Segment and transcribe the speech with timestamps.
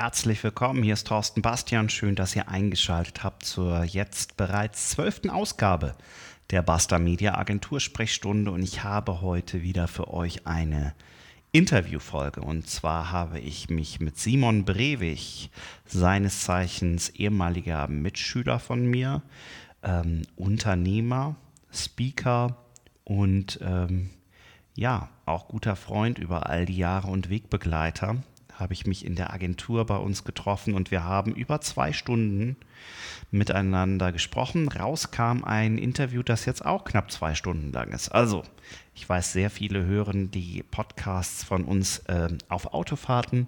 [0.00, 0.82] herzlich willkommen.
[0.82, 1.90] Hier ist Thorsten Bastian.
[1.90, 5.94] Schön, dass ihr eingeschaltet habt zur jetzt bereits zwölften Ausgabe
[6.48, 10.94] der Basta Media Agentur Sprechstunde und ich habe heute wieder für euch eine
[11.52, 12.40] Interviewfolge.
[12.40, 15.50] Und zwar habe ich mich mit Simon Brewig,
[15.84, 19.20] seines Zeichens ehemaliger Mitschüler von mir,
[19.82, 21.36] ähm, Unternehmer,
[21.70, 22.56] Speaker
[23.04, 24.08] und ähm,
[24.74, 28.16] ja, auch guter Freund über all die Jahre und Wegbegleiter
[28.60, 32.56] habe ich mich in der Agentur bei uns getroffen und wir haben über zwei Stunden
[33.30, 34.68] miteinander gesprochen.
[34.68, 38.10] Raus kam ein Interview, das jetzt auch knapp zwei Stunden lang ist.
[38.10, 38.42] Also,
[38.94, 43.46] ich weiß, sehr viele hören die Podcasts von uns äh, auf Autofahrten.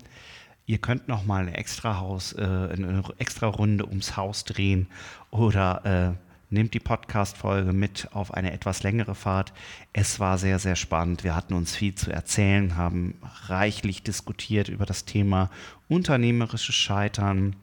[0.66, 4.86] Ihr könnt noch mal eine extra Haus, äh, eine extra Runde ums Haus drehen
[5.30, 9.52] oder äh, nehmt die Podcast-Folge mit auf eine etwas längere Fahrt.
[9.92, 11.24] Es war sehr, sehr spannend.
[11.24, 13.14] Wir hatten uns viel zu erzählen, haben
[13.46, 15.50] reichlich diskutiert über das Thema
[15.88, 17.56] unternehmerisches Scheitern,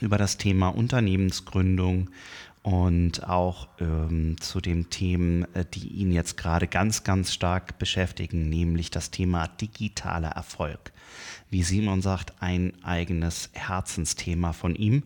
[0.00, 2.10] über das Thema Unternehmensgründung
[2.64, 8.48] und auch ähm, zu den Themen, äh, die ihn jetzt gerade ganz, ganz stark beschäftigen,
[8.48, 10.92] nämlich das Thema digitaler Erfolg.
[11.50, 15.02] Wie Simon sagt, ein eigenes Herzensthema von ihm.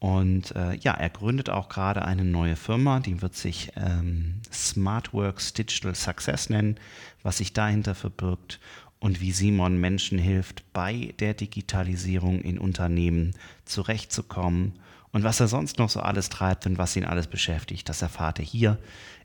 [0.00, 5.52] Und äh, ja, er gründet auch gerade eine neue Firma, die wird sich ähm, SmartWorks
[5.52, 6.80] Digital Success nennen,
[7.22, 8.60] was sich dahinter verbirgt
[8.98, 13.34] und wie Simon Menschen hilft, bei der Digitalisierung in Unternehmen
[13.66, 14.72] zurechtzukommen
[15.12, 18.38] und was er sonst noch so alles treibt und was ihn alles beschäftigt, das erfahrt
[18.38, 18.78] ihr hier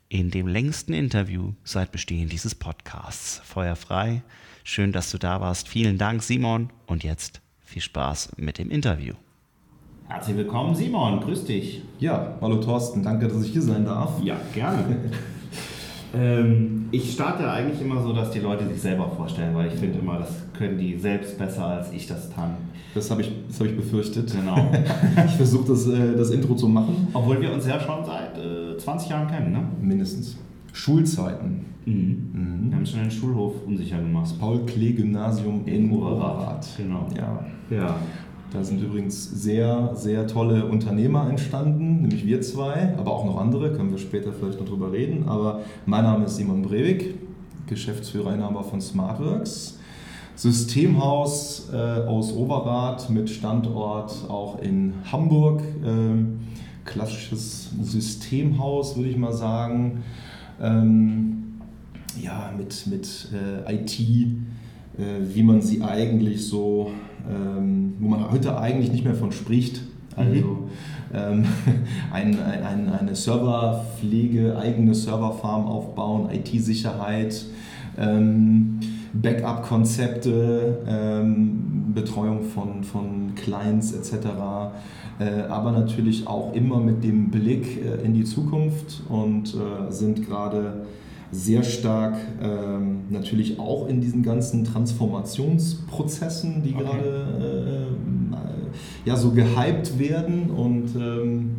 [0.09, 3.41] in dem längsten Interview seit Bestehen dieses Podcasts.
[3.45, 4.23] Feuer frei.
[4.63, 5.67] Schön, dass du da warst.
[5.67, 6.69] Vielen Dank, Simon.
[6.85, 9.15] Und jetzt viel Spaß mit dem Interview.
[10.07, 11.19] Herzlich willkommen, Simon.
[11.19, 11.81] Grüß dich.
[11.99, 13.01] Ja, hallo Thorsten.
[13.01, 14.21] Danke, dass ich hier sein darf.
[14.21, 14.97] Ja, gerne.
[16.15, 19.97] ähm, ich starte eigentlich immer so, dass die Leute sich selber vorstellen, weil ich finde
[19.97, 22.51] immer, das können die selbst besser, als ich das kann.
[22.93, 24.31] Das habe ich, hab ich befürchtet.
[24.31, 24.55] Genau.
[25.25, 27.07] ich versuche das, äh, das Intro zu machen.
[27.11, 29.63] Obwohl wir uns ja schon seit äh, 20 Jahren kennen, ne?
[29.81, 30.37] Mindestens.
[30.71, 31.65] Schulzeiten.
[31.85, 32.29] Mhm.
[32.33, 32.69] Mhm.
[32.69, 34.25] Wir haben schon den Schulhof unsicher gemacht.
[34.25, 36.67] Das Paul-Klee-Gymnasium in Oberrat.
[36.77, 37.07] Genau.
[37.17, 37.45] Ja.
[37.75, 37.95] ja.
[38.55, 43.73] Da sind übrigens sehr, sehr tolle Unternehmer entstanden, nämlich wir zwei, aber auch noch andere,
[43.73, 45.27] können wir später vielleicht noch drüber reden.
[45.27, 47.15] Aber mein Name ist Simon Brewig,
[47.67, 49.77] Geschäftsführer, von SmartWorks.
[50.35, 55.61] Systemhaus äh, aus Oberrat mit Standort auch in Hamburg.
[55.85, 56.39] Ähm,
[56.85, 60.03] klassisches Systemhaus, würde ich mal sagen.
[60.61, 61.59] Ähm,
[62.21, 64.27] ja, mit, mit äh, IT, äh,
[65.33, 66.91] wie man sie eigentlich so
[67.29, 69.81] ähm, wo man heute eigentlich nicht mehr von spricht.
[70.15, 70.57] Also mhm.
[71.13, 71.45] ähm,
[72.13, 77.45] ein, ein, eine Serverpflege, eigene Serverfarm aufbauen, IT-Sicherheit,
[77.97, 78.79] ähm,
[79.13, 84.27] Backup-Konzepte, ähm, Betreuung von, von Clients etc.
[85.19, 90.27] Äh, aber natürlich auch immer mit dem Blick äh, in die Zukunft und äh, sind
[90.27, 90.85] gerade
[91.31, 96.83] sehr stark ähm, natürlich auch in diesen ganzen Transformationsprozessen, die okay.
[96.83, 97.83] gerade äh,
[98.35, 98.39] äh,
[99.05, 100.49] ja, so gehypt werden.
[100.49, 101.55] Und ähm,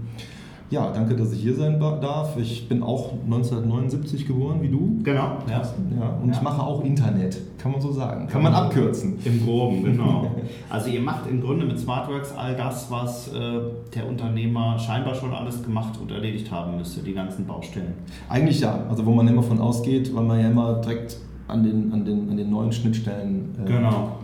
[0.71, 2.37] ja, danke, dass ich hier sein darf.
[2.37, 4.99] Ich bin auch 1979 geboren, wie du.
[5.03, 5.39] Genau.
[5.49, 5.63] Ja.
[6.01, 6.35] ja und ja.
[6.35, 8.27] ich mache auch Internet, kann man so sagen.
[8.27, 9.19] Kann man abkürzen.
[9.25, 10.31] Im Groben, genau.
[10.71, 13.61] also ihr macht im Grunde mit SmartWorks all das, was äh,
[13.95, 17.95] der Unternehmer scheinbar schon alles gemacht und erledigt haben müsste, die ganzen Baustellen.
[18.29, 21.93] Eigentlich ja, also wo man immer von ausgeht, weil man ja immer direkt an den,
[21.93, 24.19] an den, an den neuen Schnittstellen äh, genau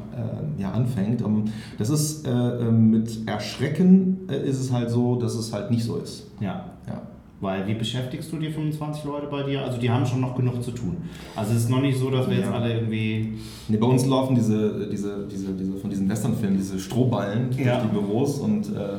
[0.59, 1.21] ja, anfängt.
[1.23, 1.45] Ähm,
[1.79, 5.85] das ist äh, ähm, mit Erschrecken äh, ist es halt so, dass es halt nicht
[5.85, 6.29] so ist.
[6.41, 6.67] Ja.
[6.87, 7.03] ja.
[7.41, 9.65] Weil wie beschäftigst du die 25 Leute bei dir?
[9.65, 10.97] Also die haben schon noch genug zu tun.
[11.35, 12.43] Also es ist noch nicht so, dass wir ja.
[12.43, 13.33] jetzt alle irgendwie.
[13.67, 17.81] Nee, bei uns laufen diese, diese, diese, diese von diesen Westernfilmen, diese Strohballen ja.
[17.81, 18.99] durch die Büros und äh,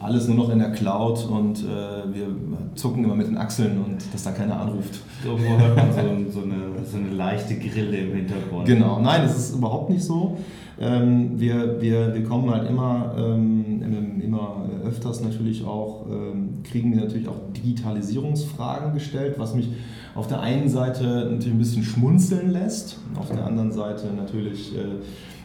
[0.00, 2.26] alles nur noch in der Cloud und äh, wir
[2.74, 5.00] zucken immer mit den Achseln und dass da keiner anruft.
[5.24, 8.66] Irgendwo hört man so, so, eine, so eine leichte Grille im Hintergrund.
[8.66, 10.36] Genau, nein, das ist überhaupt nicht so.
[10.80, 17.02] Ähm, wir, wir, wir kommen halt immer, ähm, immer öfters natürlich auch, ähm, kriegen wir
[17.02, 19.68] natürlich auch Digitalisierungsfragen gestellt, was mich
[20.14, 25.00] auf der einen Seite natürlich ein bisschen schmunzeln lässt, auf der anderen Seite natürlich äh,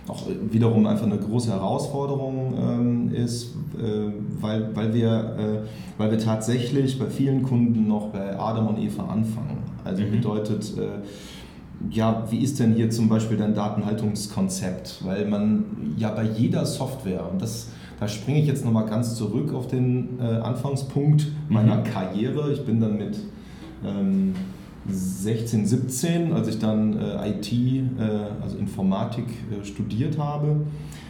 [0.09, 4.11] auch wiederum einfach eine große Herausforderung ähm, ist, äh,
[4.41, 9.03] weil, weil, wir, äh, weil wir tatsächlich bei vielen Kunden noch bei Adam und Eva
[9.03, 9.59] anfangen.
[9.83, 10.11] Also mhm.
[10.11, 10.99] bedeutet, äh,
[11.91, 15.05] ja, wie ist denn hier zum Beispiel dein Datenhaltungskonzept?
[15.05, 15.63] Weil man
[15.97, 17.69] ja bei jeder Software, und das,
[17.99, 21.83] da springe ich jetzt nochmal ganz zurück auf den Anfangspunkt meiner mhm.
[21.85, 22.51] Karriere.
[22.51, 23.17] Ich bin dann mit
[23.85, 24.33] ähm,
[24.91, 27.83] 16, 17, als ich dann äh, IT, äh,
[28.41, 30.61] also Informatik äh, studiert habe,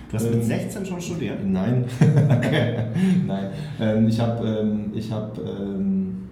[0.10, 1.38] Du hast mit 16 ähm, schon studiert?
[1.46, 1.86] Nein.
[3.28, 3.50] Nein.
[3.80, 6.30] Ähm, ich habe ähm, ich hab, ähm,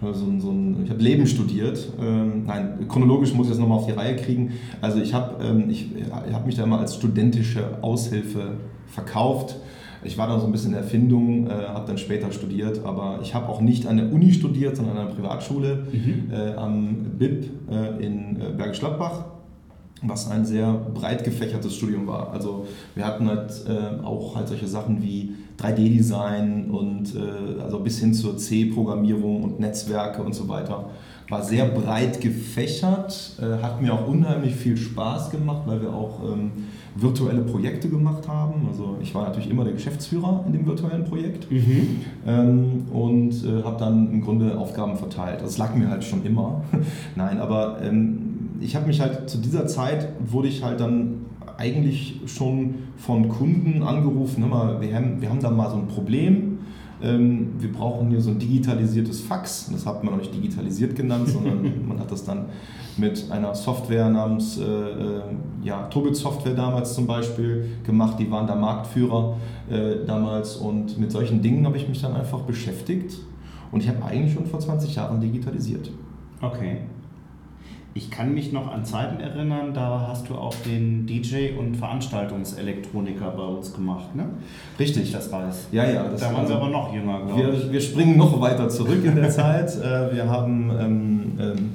[0.00, 1.92] so ein, so ein, ich habe Leben studiert.
[2.00, 4.52] Ähm, nein, chronologisch muss ich das nochmal auf die Reihe kriegen.
[4.80, 8.52] Also ich habe ähm, ich, ich hab mich da immer als studentische Aushilfe
[8.86, 9.56] verkauft.
[10.04, 13.34] Ich war da so ein bisschen in Erfindung, äh, habe dann später studiert, aber ich
[13.34, 16.32] habe auch nicht an der Uni studiert, sondern an einer Privatschule mhm.
[16.32, 19.24] äh, am BIP äh, in äh, Bergisch Gladbach
[20.02, 22.32] was ein sehr breit gefächertes Studium war.
[22.32, 28.00] Also wir hatten halt äh, auch halt solche Sachen wie 3D-Design und äh, also bis
[28.00, 30.90] hin zur C-Programmierung und Netzwerke und so weiter.
[31.28, 36.20] War sehr breit gefächert, äh, hat mir auch unheimlich viel Spaß gemacht, weil wir auch
[36.24, 36.50] ähm,
[36.94, 38.66] virtuelle Projekte gemacht haben.
[38.68, 42.00] Also ich war natürlich immer der Geschäftsführer in dem virtuellen Projekt mhm.
[42.26, 45.40] ähm, und äh, habe dann im Grunde Aufgaben verteilt.
[45.42, 46.62] Das lag mir halt schon immer.
[47.16, 51.22] Nein, aber ähm, ich habe mich halt zu dieser Zeit, wurde ich halt dann
[51.56, 56.51] eigentlich schon von Kunden angerufen, mal, wir, haben, wir haben da mal so ein Problem,
[57.02, 59.70] wir brauchen hier so ein digitalisiertes Fax.
[59.72, 62.46] Das hat man noch nicht digitalisiert genannt, sondern man hat das dann
[62.96, 65.22] mit einer Software namens äh, äh,
[65.62, 68.18] ja, Tobit Software damals zum Beispiel gemacht.
[68.18, 69.36] Die waren da Marktführer
[69.70, 73.18] äh, damals und mit solchen Dingen habe ich mich dann einfach beschäftigt
[73.70, 75.90] und ich habe eigentlich schon vor 20 Jahren digitalisiert.
[76.40, 76.78] Okay.
[77.94, 83.30] Ich kann mich noch an Zeiten erinnern, da hast du auch den DJ und Veranstaltungselektroniker
[83.32, 84.30] bei uns gemacht, ne?
[84.78, 85.04] Richtig.
[85.04, 85.68] Ich das weiß.
[85.72, 86.04] Ja, ja.
[86.04, 87.64] da waren wir aber noch jünger, glaube ich.
[87.64, 89.76] Wir, wir springen noch weiter zurück in der Zeit.
[89.76, 91.70] Äh, wir haben ähm, ähm,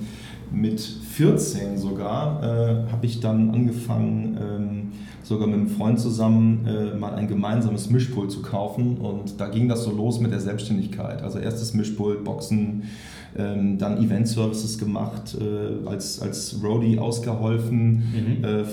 [0.52, 4.92] mit 14 sogar, äh, habe ich dann angefangen, ähm,
[5.28, 8.98] sogar mit einem Freund zusammen äh, mal ein gemeinsames Mischpult zu kaufen.
[8.98, 11.22] Und da ging das so los mit der Selbstständigkeit.
[11.22, 12.84] Also erstes Mischpult, Boxen,
[13.38, 18.44] ähm, dann Event-Services gemacht, äh, als, als Roadie ausgeholfen mhm.
[18.44, 18.64] äh,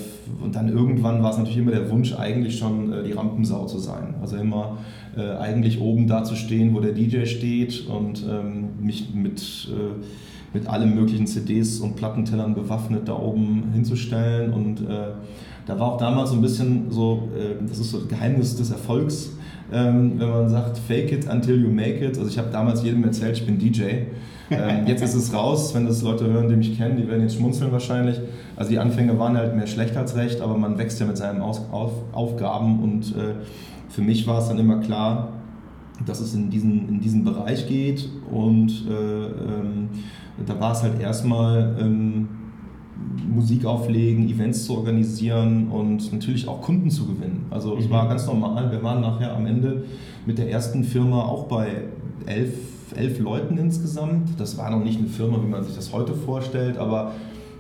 [0.43, 3.79] und dann irgendwann war es natürlich immer der Wunsch, eigentlich schon äh, die Rampensau zu
[3.79, 4.15] sein.
[4.23, 4.79] Also immer
[5.17, 10.57] äh, eigentlich oben da zu stehen, wo der DJ steht und ähm, mich mit, äh,
[10.57, 15.13] mit allen möglichen CDs und Plattentellern bewaffnet da oben hinzustellen und äh,
[15.67, 17.29] da war auch damals so ein bisschen so,
[17.67, 19.31] das ist so das Geheimnis des Erfolgs,
[19.73, 22.19] ähm, wenn man sagt, fake it until you make it.
[22.19, 23.83] Also ich habe damals jedem erzählt, ich bin DJ.
[24.51, 27.37] Ähm, jetzt ist es raus, wenn das Leute hören, die mich kennen, die werden jetzt
[27.37, 28.21] schmunzeln wahrscheinlich.
[28.57, 31.41] Also die Anfänge waren halt mehr schlecht als recht, aber man wächst ja mit seinen
[31.41, 33.35] Aufgaben und äh,
[33.89, 35.29] für mich war es dann immer klar,
[36.05, 39.89] dass es in diesen, in diesen Bereich geht und äh, ähm,
[40.45, 42.29] da war es halt erstmal ähm,
[43.29, 47.47] Musik auflegen, Events zu organisieren und natürlich auch Kunden zu gewinnen.
[47.51, 47.91] Also es mhm.
[47.91, 49.85] war ganz normal, wir waren nachher am Ende
[50.27, 51.85] mit der ersten Firma auch bei
[52.27, 52.53] elf
[52.97, 54.29] elf Leuten insgesamt.
[54.39, 57.13] Das war noch nicht eine Firma, wie man sich das heute vorstellt, aber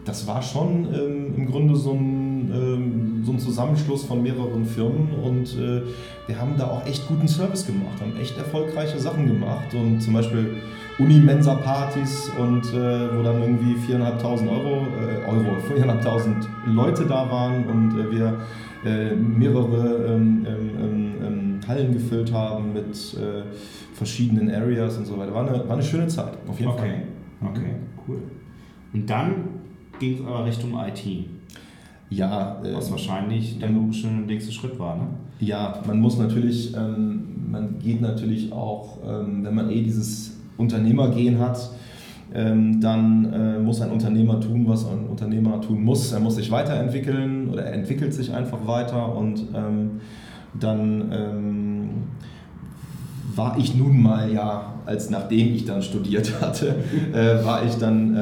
[0.05, 5.09] das war schon ähm, im Grunde so ein, ähm, so ein Zusammenschluss von mehreren Firmen
[5.25, 5.83] und äh,
[6.27, 10.13] wir haben da auch echt guten Service gemacht, haben echt erfolgreiche Sachen gemacht und zum
[10.13, 10.57] Beispiel
[10.99, 17.99] Unimensa-Partys und äh, wo dann irgendwie 4.500 Euro, äh, Euro 4.500 Leute da waren und
[17.99, 18.39] äh, wir
[18.85, 23.43] äh, mehrere ähm, ähm, ähm, ähm, Hallen gefüllt haben mit äh,
[23.95, 25.35] verschiedenen Areas und so weiter.
[25.35, 27.03] War eine, war eine schöne Zeit, auf jeden okay.
[27.41, 27.51] Fall.
[27.51, 27.75] Okay,
[28.07, 28.19] cool.
[28.93, 29.35] Und dann
[29.99, 31.27] ging es aber Richtung IT.
[32.11, 32.61] Ja.
[32.63, 35.07] Was äh, wahrscheinlich der logische nächste Schritt war, ne?
[35.41, 41.39] Ja, man muss natürlich, ähm, man geht natürlich auch, ähm, wenn man eh dieses Unternehmergehen
[41.39, 41.71] hat,
[42.35, 46.13] ähm, dann äh, muss ein Unternehmer tun, was ein Unternehmer tun muss.
[46.13, 50.01] Er muss sich weiterentwickeln oder er entwickelt sich einfach weiter und ähm,
[50.59, 51.89] dann ähm,
[53.35, 56.77] war ich nun mal ja, als nachdem ich dann studiert hatte,
[57.13, 58.17] äh, war ich dann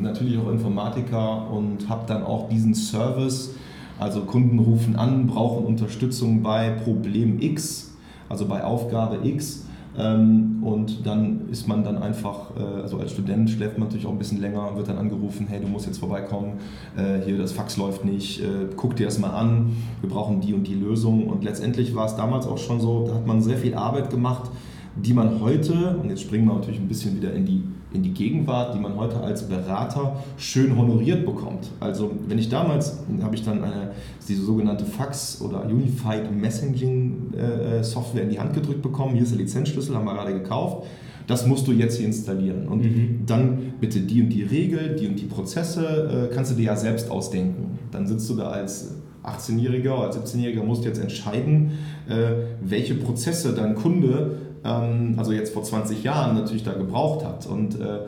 [0.00, 3.54] natürlich auch Informatiker und habe dann auch diesen Service,
[3.98, 7.94] also Kunden rufen an, brauchen Unterstützung bei Problem X,
[8.28, 9.65] also bei Aufgabe X.
[9.98, 14.12] Ähm, und dann ist man dann einfach, äh, also als Student schläft man natürlich auch
[14.12, 16.54] ein bisschen länger, wird dann angerufen, hey, du musst jetzt vorbeikommen,
[16.96, 20.54] äh, hier das Fax läuft nicht, äh, guck dir das mal an, wir brauchen die
[20.54, 21.28] und die Lösung.
[21.28, 24.50] Und letztendlich war es damals auch schon so, da hat man sehr viel Arbeit gemacht,
[24.96, 27.62] die man heute, und jetzt springen wir natürlich ein bisschen wieder in die,
[27.92, 31.70] in die Gegenwart, die man heute als Berater schön honoriert bekommt.
[31.80, 33.92] Also wenn ich damals, habe ich dann eine,
[34.28, 39.32] diese sogenannte Fax oder Unified Messaging äh, Software in die Hand gedrückt bekommen, hier ist
[39.32, 40.86] der Lizenzschlüssel, haben wir gerade gekauft,
[41.26, 42.68] das musst du jetzt hier installieren.
[42.68, 43.20] Und mhm.
[43.26, 46.76] dann bitte die und die Regel, die und die Prozesse äh, kannst du dir ja
[46.76, 47.78] selbst ausdenken.
[47.90, 51.72] Dann sitzt du da als 18-Jähriger oder als 17-Jähriger, musst jetzt entscheiden,
[52.08, 57.46] äh, welche Prozesse dein Kunde also jetzt vor 20 Jahren natürlich da gebraucht hat.
[57.46, 58.00] Und äh,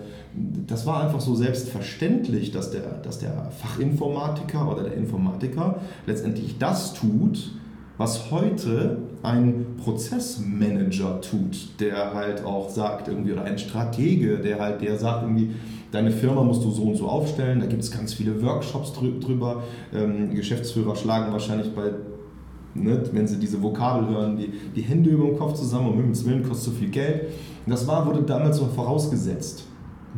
[0.66, 6.94] das war einfach so selbstverständlich, dass der, dass der Fachinformatiker oder der Informatiker letztendlich das
[6.94, 7.50] tut,
[7.96, 14.80] was heute ein Prozessmanager tut, der halt auch sagt, irgendwie, oder ein Stratege, der halt,
[14.80, 15.50] der sagt irgendwie,
[15.90, 19.64] deine Firma musst du so und so aufstellen, da gibt es ganz viele Workshops drüber.
[19.92, 21.90] Ähm, Geschäftsführer schlagen wahrscheinlich bei
[22.74, 26.16] Ne, wenn sie diese Vokabel hören, die, die Hände über dem Kopf zusammen und mit
[26.16, 27.28] dem Willen kostet so viel Geld.
[27.66, 29.64] Und das war, wurde damals so vorausgesetzt.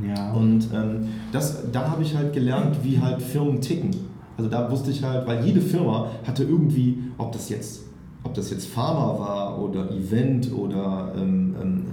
[0.07, 0.33] Ja.
[0.33, 3.91] Und ähm, das, da habe ich halt gelernt, wie halt Firmen ticken.
[4.37, 7.83] Also da wusste ich halt, weil jede Firma hatte irgendwie, ob das jetzt,
[8.23, 11.85] ob das jetzt Pharma war oder Event oder ähm, ähm,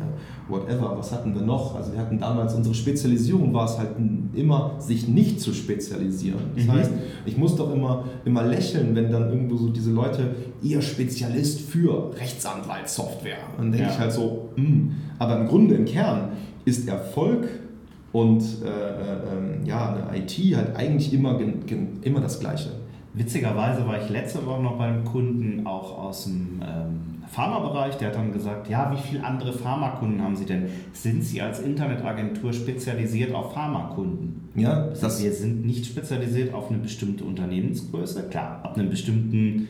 [0.48, 1.76] whatever, was hatten wir noch?
[1.76, 3.90] Also wir hatten damals, unsere Spezialisierung war es halt
[4.34, 6.40] immer, sich nicht zu spezialisieren.
[6.56, 6.72] Das mhm.
[6.72, 6.92] heißt,
[7.26, 12.14] ich muss doch immer, immer lächeln, wenn dann irgendwo so diese Leute, ihr Spezialist für
[12.16, 13.38] Rechtsanwaltssoftware.
[13.58, 13.94] Dann denke ja.
[13.94, 14.64] ich halt so, mh.
[14.66, 14.92] Hm.
[15.20, 16.30] aber im Grunde, im Kern
[16.66, 17.48] ist Erfolg
[18.12, 21.40] und äh, äh, ähm, ja, eine IT halt eigentlich immer,
[22.02, 22.70] immer das Gleiche.
[23.14, 27.98] Witzigerweise war ich letzte Woche noch beim Kunden auch aus dem ähm, Pharmabereich.
[27.98, 30.68] Der hat dann gesagt, ja, wie viele andere Pharmakunden haben Sie denn?
[30.94, 34.50] Sind Sie als Internetagentur spezialisiert auf Pharmakunden?
[34.56, 38.30] Ja, das wir sind nicht spezialisiert auf eine bestimmte Unternehmensgröße.
[38.30, 39.68] Klar, ab einem bestimmten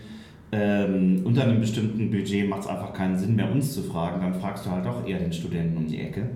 [0.51, 4.21] ähm, unter einem bestimmten Budget macht es einfach keinen Sinn mehr, uns zu fragen.
[4.21, 6.29] Dann fragst du halt auch eher den Studenten um die Ecke.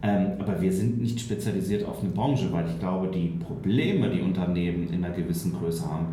[0.00, 4.22] Ähm, aber wir sind nicht spezialisiert auf eine Branche, weil ich glaube, die Probleme, die
[4.22, 6.06] Unternehmen in einer gewissen Größe haben,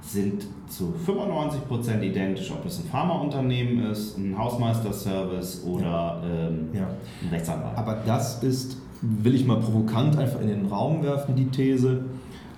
[0.00, 6.88] sind zu 95% identisch, ob es ein Pharmaunternehmen ist, ein Hausmeisterservice oder ähm, ja.
[7.22, 7.76] ein Rechtsanwalt.
[7.76, 12.04] Aber das ist, will ich mal provokant einfach in den Raum werfen, die These,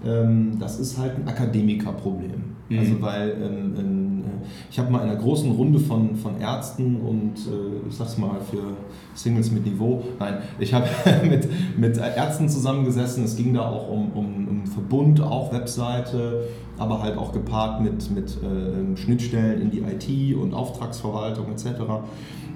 [0.05, 2.43] ähm, das ist halt ein Akademikerproblem.
[2.69, 2.79] Mhm.
[2.79, 4.11] Also weil ähm, ähm,
[4.71, 8.41] ich habe mal in einer großen Runde von, von Ärzten und äh, ich sag's mal
[8.51, 8.63] für
[9.15, 10.87] Singles mit Niveau, nein, ich habe
[11.29, 16.45] mit, mit Ärzten zusammengesessen, es ging da auch um, um, um Verbund, auch Webseite,
[16.81, 21.67] aber halt auch gepaart mit, mit äh, Schnittstellen in die IT und Auftragsverwaltung etc.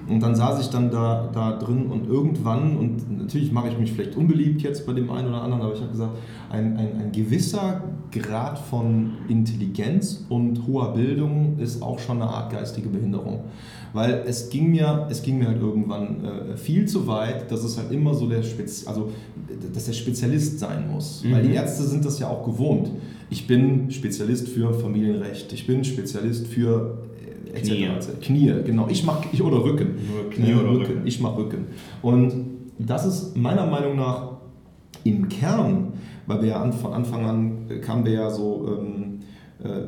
[0.09, 3.93] Und dann saß ich dann da, da drin und irgendwann, und natürlich mache ich mich
[3.93, 6.13] vielleicht unbeliebt jetzt bei dem einen oder anderen, aber ich habe gesagt,
[6.51, 12.51] ein, ein, ein gewisser Grad von Intelligenz und hoher Bildung ist auch schon eine Art
[12.51, 13.45] geistige Behinderung.
[13.95, 17.79] Weil es ging mir, es ging mir halt irgendwann äh, viel zu weit, dass es
[17.79, 19.11] halt immer so der Spez also
[19.73, 21.23] dass der Spezialist sein muss.
[21.25, 21.33] Mhm.
[21.33, 22.91] Weil die Ärzte sind das ja auch gewohnt.
[23.31, 26.99] Ich bin Spezialist für Familienrecht, ich bin Spezialist für
[27.55, 27.89] Knie.
[28.21, 28.89] Knie, genau.
[28.89, 29.95] Ich mache ich oder Rücken.
[30.13, 30.87] Nur Knie äh, oder Rücken.
[30.87, 31.07] Rücken.
[31.07, 31.67] Ich mache Rücken.
[32.03, 32.33] Und
[32.79, 34.33] das ist meiner Meinung nach
[35.05, 35.93] im Kern,
[36.27, 39.04] weil wir ja von Anfang an äh, kamen wir ja so ähm, äh,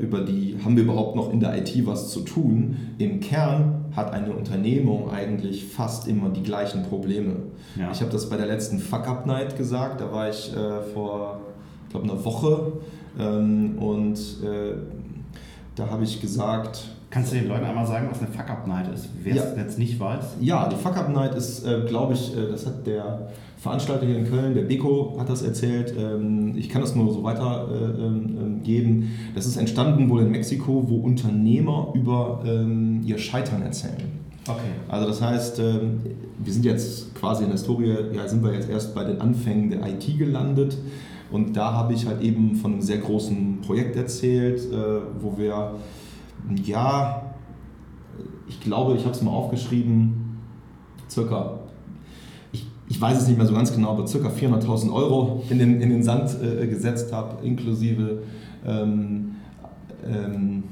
[0.01, 2.77] über die, haben wir überhaupt noch in der IT was zu tun?
[2.99, 7.37] Im Kern hat eine Unternehmung eigentlich fast immer die gleichen Probleme.
[7.79, 7.91] Ja.
[7.93, 11.41] Ich habe das bei der letzten Fuck Up Night gesagt, da war ich äh, vor,
[11.85, 12.73] ich glaube, einer Woche
[13.19, 14.75] ähm, und äh,
[15.75, 19.37] da habe ich gesagt, Kannst du den Leuten einmal sagen, was eine Fuck-Up-Night ist, wer
[19.37, 19.43] ja.
[19.43, 20.37] es jetzt nicht weiß?
[20.41, 24.55] Ja, die Fuck-Up-Night ist, äh, glaube ich, äh, das hat der Veranstalter hier in Köln,
[24.55, 25.95] der Beko, hat das erzählt.
[25.99, 27.83] Ähm, ich kann das nur so weitergeben.
[27.99, 34.27] Äh, ähm, ähm, das ist entstanden wohl in Mexiko, wo Unternehmer über ihr Scheitern erzählen.
[34.49, 34.61] Okay.
[34.89, 38.95] Also das heißt, wir sind jetzt quasi in der Historie, ja, sind wir jetzt erst
[38.95, 40.77] bei den Anfängen der IT gelandet.
[41.31, 45.73] Und da habe ich halt eben von einem sehr großen Projekt erzählt, äh, wo wir
[46.65, 47.23] ja,
[48.47, 50.39] ich glaube, ich habe es mal aufgeschrieben,
[51.11, 51.56] circa,
[52.89, 55.91] ich, weiß es nicht mehr so ganz genau, aber circa 400.000 Euro in den, in
[55.91, 58.23] den Sand äh, gesetzt habe, inklusive
[58.67, 59.37] ähm,
[60.07, 60.63] ähm,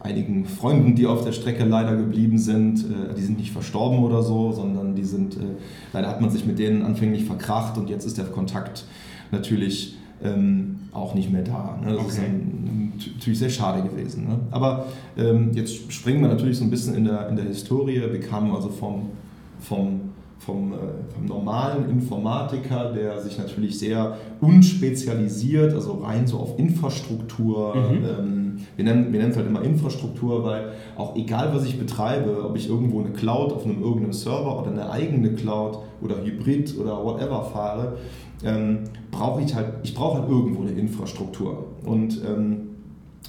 [0.00, 2.80] einigen Freunden, die auf der Strecke leider geblieben sind.
[2.80, 5.40] Äh, die sind nicht verstorben oder so, sondern die sind, äh,
[5.92, 8.84] leider hat man sich mit denen anfänglich verkracht und jetzt ist der Kontakt
[9.32, 11.78] natürlich ähm, auch nicht mehr da.
[11.82, 11.92] Ne?
[11.92, 12.08] Das okay.
[12.08, 14.28] ist ein, natürlich sehr schade gewesen.
[14.28, 14.38] Ne?
[14.50, 18.00] Aber ähm, jetzt springen wir natürlich so ein bisschen in der, in der Historie.
[18.00, 19.10] Wir kamen also vom,
[19.60, 20.00] vom,
[20.38, 20.76] vom, äh,
[21.14, 27.74] vom normalen Informatiker, der sich natürlich sehr unspezialisiert, also rein so auf Infrastruktur.
[27.74, 28.04] Mhm.
[28.04, 32.44] Ähm, wir nennen, wir nennen es halt immer Infrastruktur, weil auch egal was ich betreibe,
[32.44, 36.78] ob ich irgendwo eine Cloud auf einem irgendeinem Server oder eine eigene Cloud oder Hybrid
[36.78, 37.96] oder whatever fahre,
[38.44, 41.66] ähm, brauche ich halt, ich brauche halt irgendwo eine Infrastruktur.
[41.84, 42.56] Und, ähm,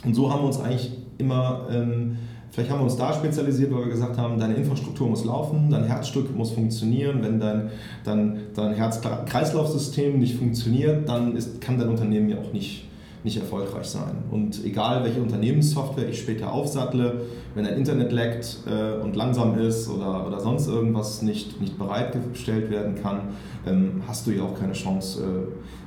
[0.04, 2.18] und so haben wir uns eigentlich immer, ähm,
[2.56, 5.84] vielleicht haben wir uns da spezialisiert, weil wir gesagt haben, deine Infrastruktur muss laufen, dein
[5.84, 7.22] Herzstück muss funktionieren.
[7.22, 7.70] Wenn dein,
[8.06, 12.86] dein, dein Herz-Kreislauf-System nicht funktioniert, dann ist, kann dein Unternehmen ja auch nicht
[13.26, 14.18] nicht erfolgreich sein.
[14.30, 17.24] Und egal, welche Unternehmenssoftware ich später aufsattle,
[17.56, 22.70] wenn ein Internet leckt äh, und langsam ist oder, oder sonst irgendwas nicht, nicht bereitgestellt
[22.70, 23.30] werden kann,
[23.66, 25.24] ähm, hast du ja auch keine Chance,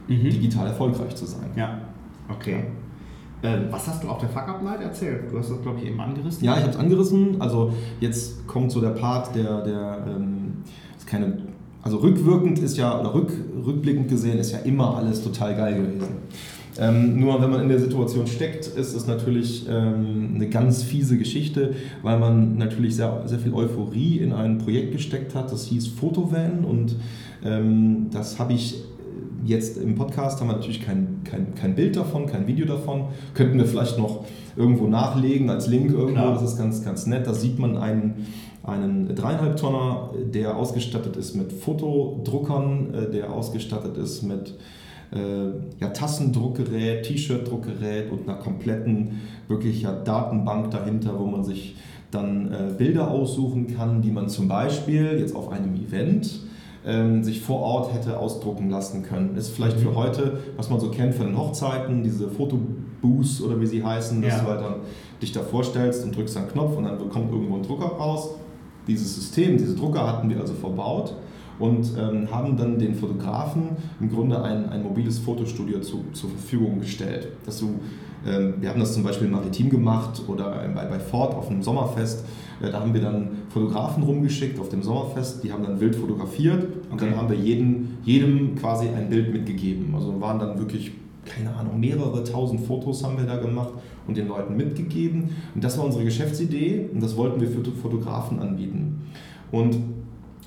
[0.08, 0.30] äh, mhm.
[0.30, 1.48] digital erfolgreich zu sein.
[1.54, 1.80] Ja,
[2.28, 2.64] okay.
[3.42, 5.30] Ähm, was hast du auf der Fuck Up Night erzählt?
[5.30, 6.44] Du hast das, glaube ich, eben angerissen.
[6.44, 7.40] Ja, ich habe es angerissen.
[7.40, 10.64] Also jetzt kommt so der Part, der, der ähm,
[10.96, 11.38] ist keine,
[11.82, 13.30] also rückwirkend ist ja, oder rück,
[13.64, 16.06] rückblickend gesehen ist ja immer alles total geil gewesen.
[16.80, 21.18] Ähm, nur wenn man in der Situation steckt, ist es natürlich ähm, eine ganz fiese
[21.18, 25.50] Geschichte, weil man natürlich sehr, sehr viel Euphorie in ein Projekt gesteckt hat.
[25.50, 26.94] Das hieß Fotovan und
[27.44, 28.84] ähm, das habe ich
[29.48, 33.06] jetzt im Podcast haben wir natürlich kein, kein, kein Bild davon, kein Video davon.
[33.34, 34.24] Könnten wir vielleicht noch
[34.56, 36.12] irgendwo nachlegen als Link irgendwo.
[36.12, 36.34] Klar.
[36.34, 37.26] Das ist ganz, ganz nett.
[37.26, 38.26] Da sieht man einen,
[38.62, 44.54] einen dreieinhalb Tonner, der ausgestattet ist mit Fotodruckern, äh, der ausgestattet ist mit
[45.12, 45.48] äh,
[45.80, 51.76] ja, Tassendruckgerät, T-Shirt-Druckgerät und einer kompletten wirklich ja, Datenbank dahinter, wo man sich
[52.10, 56.40] dann äh, Bilder aussuchen kann, die man zum Beispiel jetzt auf einem Event
[56.86, 59.36] ähm, sich vor Ort hätte ausdrucken lassen können.
[59.36, 59.96] Ist vielleicht für mhm.
[59.96, 64.36] heute, was man so kennt von den Hochzeiten, diese Fotobooths oder wie sie heißen, dass
[64.36, 64.40] ja.
[64.40, 64.74] du halt dann
[65.20, 68.30] dich da vorstellst und drückst einen Knopf und dann kommt irgendwo ein Drucker raus.
[68.86, 71.14] Dieses System, diese Drucker hatten wir also verbaut
[71.58, 73.70] und ähm, haben dann den Fotografen
[74.00, 77.28] im Grunde ein, ein mobiles Fotostudio zu, zur Verfügung gestellt.
[77.44, 77.80] Dass du,
[78.26, 82.24] ähm, wir haben das zum Beispiel Maritim gemacht oder bei, bei Ford auf einem Sommerfest.
[82.60, 86.94] Da haben wir dann Fotografen rumgeschickt auf dem Sommerfest, die haben dann wild fotografiert und
[86.94, 87.06] okay.
[87.10, 89.94] dann haben wir jeden, jedem quasi ein Bild mitgegeben.
[89.94, 90.92] Also waren dann wirklich
[91.28, 93.74] keine Ahnung, mehrere tausend Fotos haben wir da gemacht
[94.06, 95.30] und den Leuten mitgegeben.
[95.54, 99.02] Und das war unsere Geschäftsidee und das wollten wir für Fotografen anbieten.
[99.52, 99.76] Und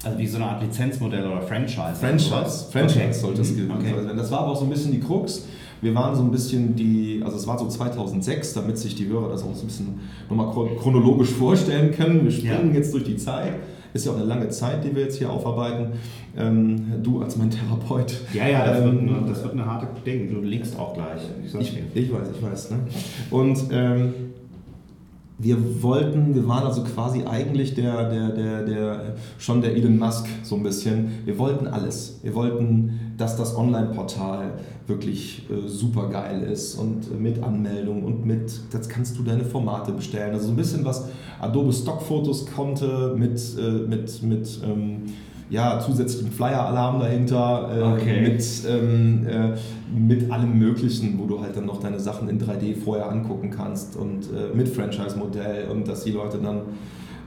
[0.03, 1.95] also wie so eine Art Lizenzmodell oder Franchise.
[1.99, 3.13] Franchise, Franchise okay.
[3.13, 3.71] sollte es mhm.
[3.71, 3.93] okay.
[4.03, 4.17] sein.
[4.17, 5.45] Das war aber auch so ein bisschen die Krux.
[5.81, 9.29] Wir waren so ein bisschen die, also es war so 2006, damit sich die Hörer
[9.29, 12.23] das auch so ein bisschen nochmal chronologisch vorstellen können.
[12.23, 12.77] Wir springen ja.
[12.77, 13.53] jetzt durch die Zeit.
[13.93, 15.93] Ist ja auch eine lange Zeit, die wir jetzt hier aufarbeiten.
[16.37, 18.21] Ähm, du als mein Therapeut.
[18.33, 20.33] Ja, ja, das, ähm, wird, eine, das wird eine harte Ding.
[20.33, 21.21] Du liegst auch gleich.
[21.45, 22.71] Ich, ich, ich weiß, ich weiß.
[22.71, 22.77] Ne?
[23.31, 24.13] Und ähm,
[25.41, 30.27] wir wollten, wir waren also quasi eigentlich der, der, der, der, schon der Elon Musk
[30.43, 31.25] so ein bisschen.
[31.25, 32.19] Wir wollten alles.
[32.21, 34.53] Wir wollten, dass das Online-Portal
[34.85, 39.91] wirklich äh, super geil ist und mit Anmeldung und mit, jetzt kannst du deine Formate
[39.93, 40.33] bestellen.
[40.33, 45.03] Also so ein bisschen was Adobe Stockfotos konnte mit, äh, mit, mit ähm,
[45.51, 48.21] ja, zusätzlichen Flyer-Alarm dahinter, äh, okay.
[48.21, 49.57] mit, ähm, äh,
[49.93, 53.97] mit allem Möglichen, wo du halt dann noch deine Sachen in 3D vorher angucken kannst
[53.97, 56.61] und äh, mit Franchise-Modell und dass die Leute dann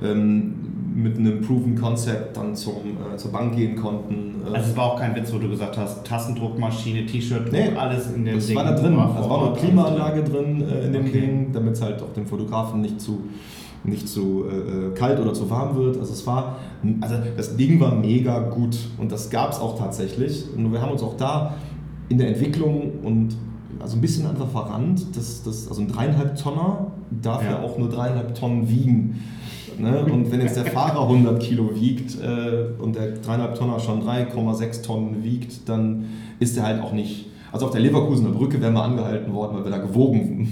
[0.03, 0.55] ähm,
[0.95, 4.43] mit einem Proven Concept dann zum, äh, zur Bank gehen konnten.
[4.43, 4.57] Äh.
[4.57, 8.25] Also es war auch kein Witz, wo du gesagt hast, Tassendruckmaschine, T-Shirt, nee, alles in
[8.25, 8.57] dem das Ding.
[8.57, 11.21] Das war da drin, es war noch Klimaanlage drin äh, in dem okay.
[11.21, 13.25] Ding, damit es halt auch dem Fotografen nicht zu
[13.85, 15.99] nicht zu äh, äh, kalt oder zu warm wird.
[15.99, 16.57] Also es war,
[17.01, 20.45] also das Ding war mega gut und das gab es auch tatsächlich.
[20.57, 21.55] Und wir haben uns auch da
[22.09, 23.37] in der Entwicklung und
[23.81, 27.77] also ein bisschen einfach verrannt, dass das, also ein dreieinhalb Tonner darf ja, ja auch
[27.77, 29.23] nur dreieinhalb Tonnen wiegen.
[29.79, 30.05] Ne?
[30.05, 34.83] Und wenn jetzt der Fahrer 100 Kilo wiegt äh, und der dreieinhalb Tonner schon 3,6
[34.83, 36.07] Tonnen wiegt, dann
[36.39, 39.65] ist er halt auch nicht also auf der Leverkusener Brücke wären wir angehalten worden, weil
[39.65, 40.49] wir da gewogen,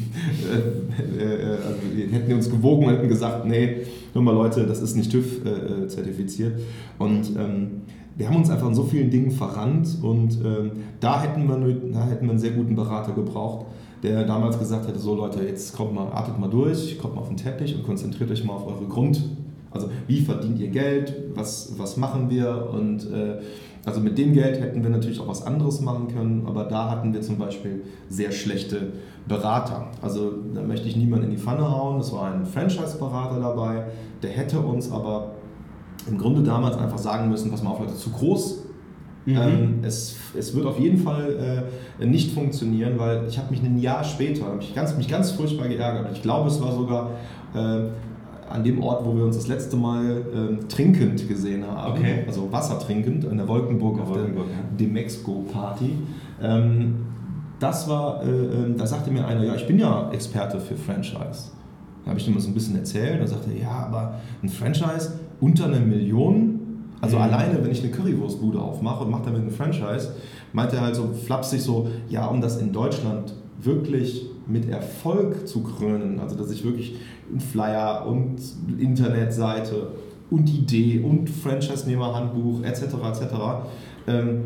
[1.18, 3.78] äh, äh, also wir hätten wir uns gewogen und hätten gesagt, nee,
[4.12, 6.60] hör mal Leute, das ist nicht TÜV äh, zertifiziert.
[7.00, 7.82] Und ähm,
[8.14, 11.56] wir haben uns einfach in so vielen Dingen verrannt und ähm, da, hätten wir,
[11.92, 13.66] da hätten wir einen sehr guten Berater gebraucht,
[14.04, 17.28] der damals gesagt hätte, so Leute, jetzt kommt mal, atmet mal durch, kommt mal auf
[17.28, 19.24] den Teppich und konzentriert euch mal auf eure Grund,
[19.72, 23.40] also wie verdient ihr Geld, was, was machen wir und äh,
[23.84, 27.12] also mit dem Geld hätten wir natürlich auch was anderes machen können, aber da hatten
[27.12, 28.92] wir zum Beispiel sehr schlechte
[29.26, 29.88] Berater.
[30.00, 32.00] Also da möchte ich niemanden in die Pfanne hauen.
[32.00, 33.86] Es war ein Franchise-Berater dabei,
[34.22, 35.32] der hätte uns aber
[36.08, 38.64] im Grunde damals einfach sagen müssen, pass mal auf Leute, zu groß.
[39.24, 39.36] Mhm.
[39.36, 41.66] Ähm, es, es wird auf jeden Fall
[42.00, 45.68] äh, nicht funktionieren, weil ich habe mich ein Jahr später, mich ganz, mich ganz furchtbar
[45.68, 46.10] geärgert.
[46.12, 47.10] Ich glaube, es war sogar
[47.54, 47.88] äh,
[48.52, 52.24] an dem Ort, wo wir uns das letzte Mal ähm, trinkend gesehen haben, okay.
[52.26, 54.42] also wassertrinkend in der Wolkenburg auf der ja.
[54.78, 55.94] Demexco-Party.
[56.42, 56.96] Ähm,
[57.58, 61.50] das war, äh, ähm, da sagte mir einer, ja, ich bin ja Experte für Franchise.
[62.04, 63.20] Da habe ich ihm so ein bisschen erzählt.
[63.20, 66.60] Da sagte er, ja, aber ein Franchise unter einer Million,
[67.00, 67.22] also mhm.
[67.22, 70.14] alleine, wenn ich eine Currywurstbude aufmache und mache damit ein Franchise,
[70.52, 75.62] meinte er halt so flapsig so, ja, um das in Deutschland wirklich mit Erfolg zu
[75.62, 76.96] krönen, also dass ich wirklich
[77.38, 78.40] Flyer und
[78.78, 79.88] Internetseite
[80.30, 82.82] und Idee und Franchise-Nehmer-Handbuch etc.
[82.82, 83.34] etc.
[84.06, 84.44] Ähm,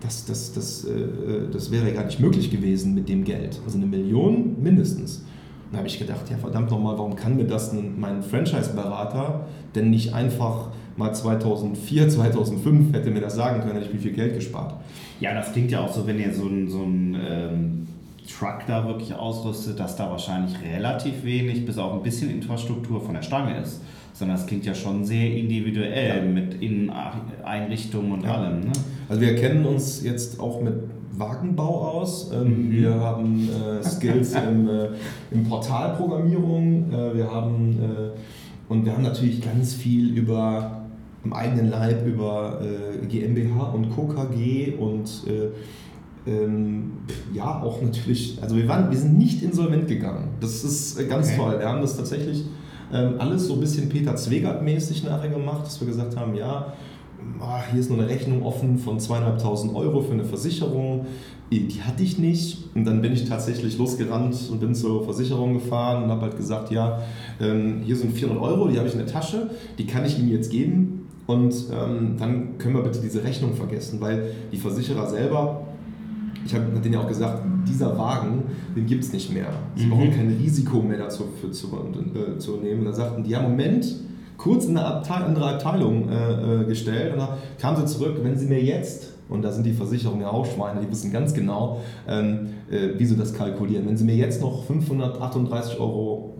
[0.00, 3.60] das, das, das, äh, das wäre gar nicht möglich gewesen mit dem Geld.
[3.64, 5.24] Also eine Million mindestens.
[5.70, 10.12] Da habe ich gedacht, ja verdammt nochmal, warum kann mir das mein Franchise-Berater denn nicht
[10.12, 14.74] einfach mal 2004, 2005 hätte mir das sagen können, hätte ich wie viel Geld gespart.
[15.20, 17.86] Ja, das klingt ja auch so, wenn ihr so ein, so ein ähm
[18.26, 23.14] Truck da wirklich ausrüstet, dass da wahrscheinlich relativ wenig bis auf ein bisschen Infrastruktur von
[23.14, 23.80] der Stange ist.
[24.14, 26.30] Sondern es klingt ja schon sehr individuell ja.
[26.30, 28.34] mit Inneneinrichtungen und ja.
[28.34, 28.60] allem.
[28.60, 28.72] Ne?
[29.08, 30.74] Also wir kennen uns jetzt auch mit
[31.12, 32.30] Wagenbau aus.
[32.32, 32.72] Ähm, mhm.
[32.72, 34.88] Wir haben äh, Skills im, äh,
[35.30, 36.92] im Portalprogrammierung.
[36.92, 40.82] Äh, wir haben äh, und wir haben natürlich ganz viel über
[41.24, 44.08] im eigenen Leib über äh, GmbH und Co.
[44.08, 45.50] KG und äh,
[46.26, 46.92] ähm,
[47.32, 50.28] ja, auch natürlich, also wir, waren, wir sind nicht insolvent gegangen.
[50.40, 51.36] Das ist äh, ganz okay.
[51.36, 51.58] toll.
[51.58, 52.44] Wir haben das tatsächlich
[52.92, 56.74] ähm, alles so ein bisschen Peter Zwegert-mäßig nachher gemacht, dass wir gesagt haben, ja,
[57.40, 61.06] ah, hier ist nur eine Rechnung offen von zweieinhalbtausend Euro für eine Versicherung.
[61.50, 62.74] Die hatte ich nicht.
[62.74, 66.70] Und dann bin ich tatsächlich losgerannt und bin zur Versicherung gefahren und habe halt gesagt,
[66.70, 67.02] ja,
[67.40, 70.30] ähm, hier sind 400 Euro, die habe ich in der Tasche, die kann ich Ihnen
[70.30, 75.66] jetzt geben und ähm, dann können wir bitte diese Rechnung vergessen, weil die Versicherer selber,
[76.44, 78.44] ich habe denen ja auch gesagt, dieser Wagen,
[78.76, 79.48] den gibt es nicht mehr.
[79.76, 79.90] Sie mhm.
[79.90, 82.80] brauchen kein Risiko mehr dazu für, zu, äh, zu nehmen.
[82.80, 83.86] Und dann sagten die, ja, Moment,
[84.36, 87.28] kurz in eine Abteil, andere Abteilung äh, äh, gestellt und dann
[87.58, 90.80] kamen sie zurück, wenn sie mir jetzt und da sind die Versicherungen ja auch Schweine,
[90.80, 93.86] die wissen ganz genau, ähm, äh, wie sie das kalkulieren.
[93.86, 96.34] Wenn sie mir jetzt noch 538,70 Euro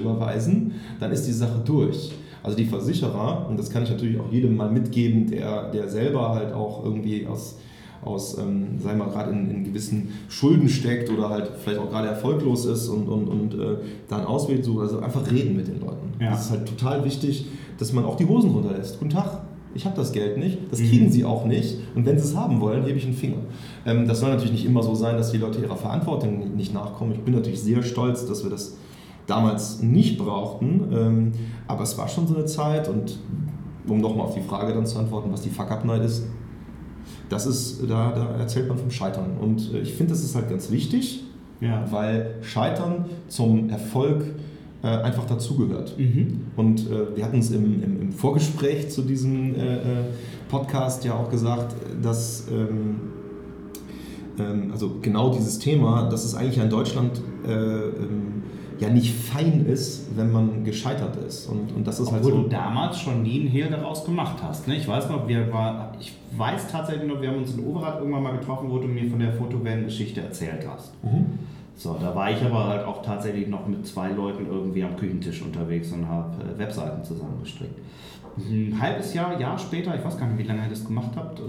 [0.00, 2.12] überweisen, dann ist die Sache durch.
[2.42, 6.34] Also die Versicherer, und das kann ich natürlich auch jedem mal mitgeben, der, der selber
[6.34, 7.58] halt auch irgendwie aus,
[8.04, 11.90] aus ähm, sagen wir mal, gerade in, in, gewissen Schulden steckt oder halt vielleicht auch
[11.90, 13.76] gerade erfolglos ist und, und, und äh,
[14.08, 16.12] dann Ausweg sucht, also einfach reden mit den Leuten.
[16.20, 16.30] Ja.
[16.30, 17.46] Das ist halt total wichtig,
[17.78, 18.98] dass man auch die Hosen runterlässt.
[18.98, 19.42] Guten Tag,
[19.74, 20.88] ich habe das Geld nicht, das mhm.
[20.88, 23.38] kriegen sie auch nicht und wenn sie es haben wollen, hebe ich einen Finger.
[23.84, 27.12] Ähm, das soll natürlich nicht immer so sein, dass die Leute ihrer Verantwortung nicht nachkommen.
[27.12, 28.76] Ich bin natürlich sehr stolz, dass wir das
[29.26, 30.88] damals nicht brauchten.
[30.92, 31.32] Ähm,
[31.66, 33.18] aber es war schon so eine Zeit und
[33.86, 36.24] um nochmal auf die Frage dann zu antworten, was die Fuck-Up-Night ist,
[37.28, 39.36] das ist, da, da erzählt man vom Scheitern.
[39.40, 41.24] Und äh, ich finde, das ist halt ganz wichtig,
[41.60, 41.84] ja.
[41.90, 44.24] weil Scheitern zum Erfolg
[44.82, 45.98] äh, einfach dazugehört.
[45.98, 46.42] Mhm.
[46.56, 49.80] Und äh, wir hatten es im, im, im, Vorgespräch zu diesem äh, äh
[50.48, 53.00] Podcast ja auch gesagt, dass ähm,
[54.38, 58.42] ähm, also genau dieses Thema, dass es eigentlich in Deutschland äh, ähm,
[58.78, 61.46] ja nicht fein ist, wenn man gescheitert ist.
[61.46, 62.48] Und, und das ist halt Obwohl halt so.
[62.48, 64.68] du damals schon nie einen Hehl daraus gemacht hast.
[64.68, 64.76] Ne?
[64.76, 68.22] Ich weiß noch, wir war, ich weiß tatsächlich noch, wir haben uns in Overath irgendwann
[68.22, 70.92] mal getroffen, wo du mir von der Fotovan-Geschichte erzählt hast.
[71.04, 71.38] Mhm.
[71.76, 75.42] So, da war ich aber halt auch tatsächlich noch mit zwei Leuten irgendwie am Küchentisch
[75.42, 77.78] unterwegs und habe äh, Webseiten zusammengestrickt.
[78.38, 81.40] Ein halbes Jahr, Jahr später, ich weiß gar nicht, wie lange ihr das gemacht habt.
[81.40, 81.42] Äh,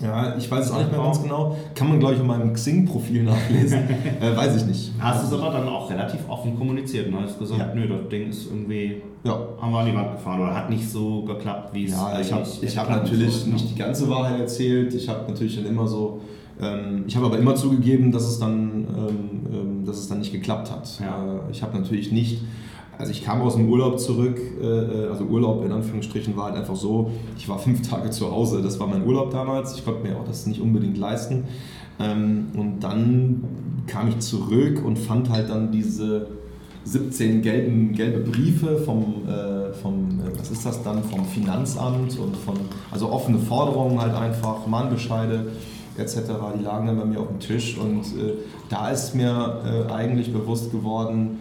[0.00, 1.56] ja, ich weiß es auch nicht mehr ganz genau.
[1.74, 3.78] Kann man, glaube ich, in meinem Xing-Profil nachlesen.
[4.20, 4.92] äh, weiß ich nicht.
[4.98, 7.74] Hast du es aber dann auch relativ offen kommuniziert und hast gesagt, ja.
[7.74, 9.38] nö, das Ding ist irgendwie, ja.
[9.60, 12.32] haben wir an die Wand gefahren oder hat nicht so geklappt, wie es Ja, ich
[12.32, 14.94] habe hab natürlich so, nicht die ganze Wahrheit erzählt.
[14.94, 16.20] Ich habe natürlich dann immer so,
[16.60, 20.32] ähm, ich habe aber immer zugegeben, dass es dann, ähm, ähm dass es dann nicht
[20.32, 20.88] geklappt hat.
[21.00, 21.24] Ja.
[21.24, 22.40] Äh, ich habe natürlich nicht
[23.02, 26.54] also ich kam aus dem Urlaub zurück, äh, äh, also Urlaub in Anführungsstrichen war halt
[26.54, 30.06] einfach so, ich war fünf Tage zu Hause, das war mein Urlaub damals, ich konnte
[30.06, 31.42] mir auch das nicht unbedingt leisten.
[31.98, 33.42] Ähm, und dann
[33.88, 36.28] kam ich zurück und fand halt dann diese
[36.84, 42.54] 17 gelben, gelbe Briefe vom, äh, vom, was ist das dann, vom Finanzamt und von,
[42.92, 45.46] also offene Forderungen halt einfach, Mahnbescheide
[45.98, 46.20] etc.,
[46.56, 48.34] die lagen dann bei mir auf dem Tisch und äh,
[48.68, 51.40] da ist mir äh, eigentlich bewusst geworden,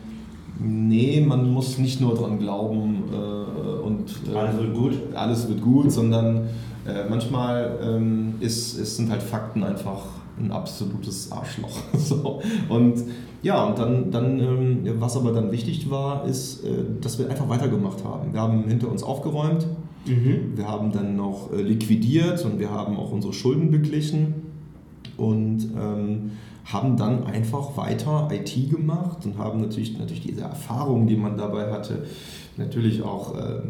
[0.60, 4.94] Nee, man muss nicht nur dran glauben äh, und äh, alles wird gut.
[5.16, 6.50] Alles wird gut, sondern
[6.86, 10.02] äh, manchmal ähm, ist, ist, sind halt Fakten einfach
[10.40, 11.78] ein absolutes Arschloch.
[11.98, 12.42] so.
[12.70, 13.04] Und
[13.44, 16.70] ja, und dann, dann ähm, was aber dann wichtig war, ist, äh,
[17.02, 18.34] dass wir einfach weitergemacht haben.
[18.34, 19.66] Wir haben hinter uns aufgeräumt,
[20.06, 20.54] mhm.
[20.56, 24.36] wir haben dann noch äh, liquidiert und wir haben auch unsere Schulden beglichen
[25.18, 26.32] und ähm,
[26.66, 31.72] haben dann einfach weiter IT gemacht und haben natürlich, natürlich diese Erfahrungen, die man dabei
[31.72, 32.06] hatte,
[32.58, 33.62] natürlich auch, äh,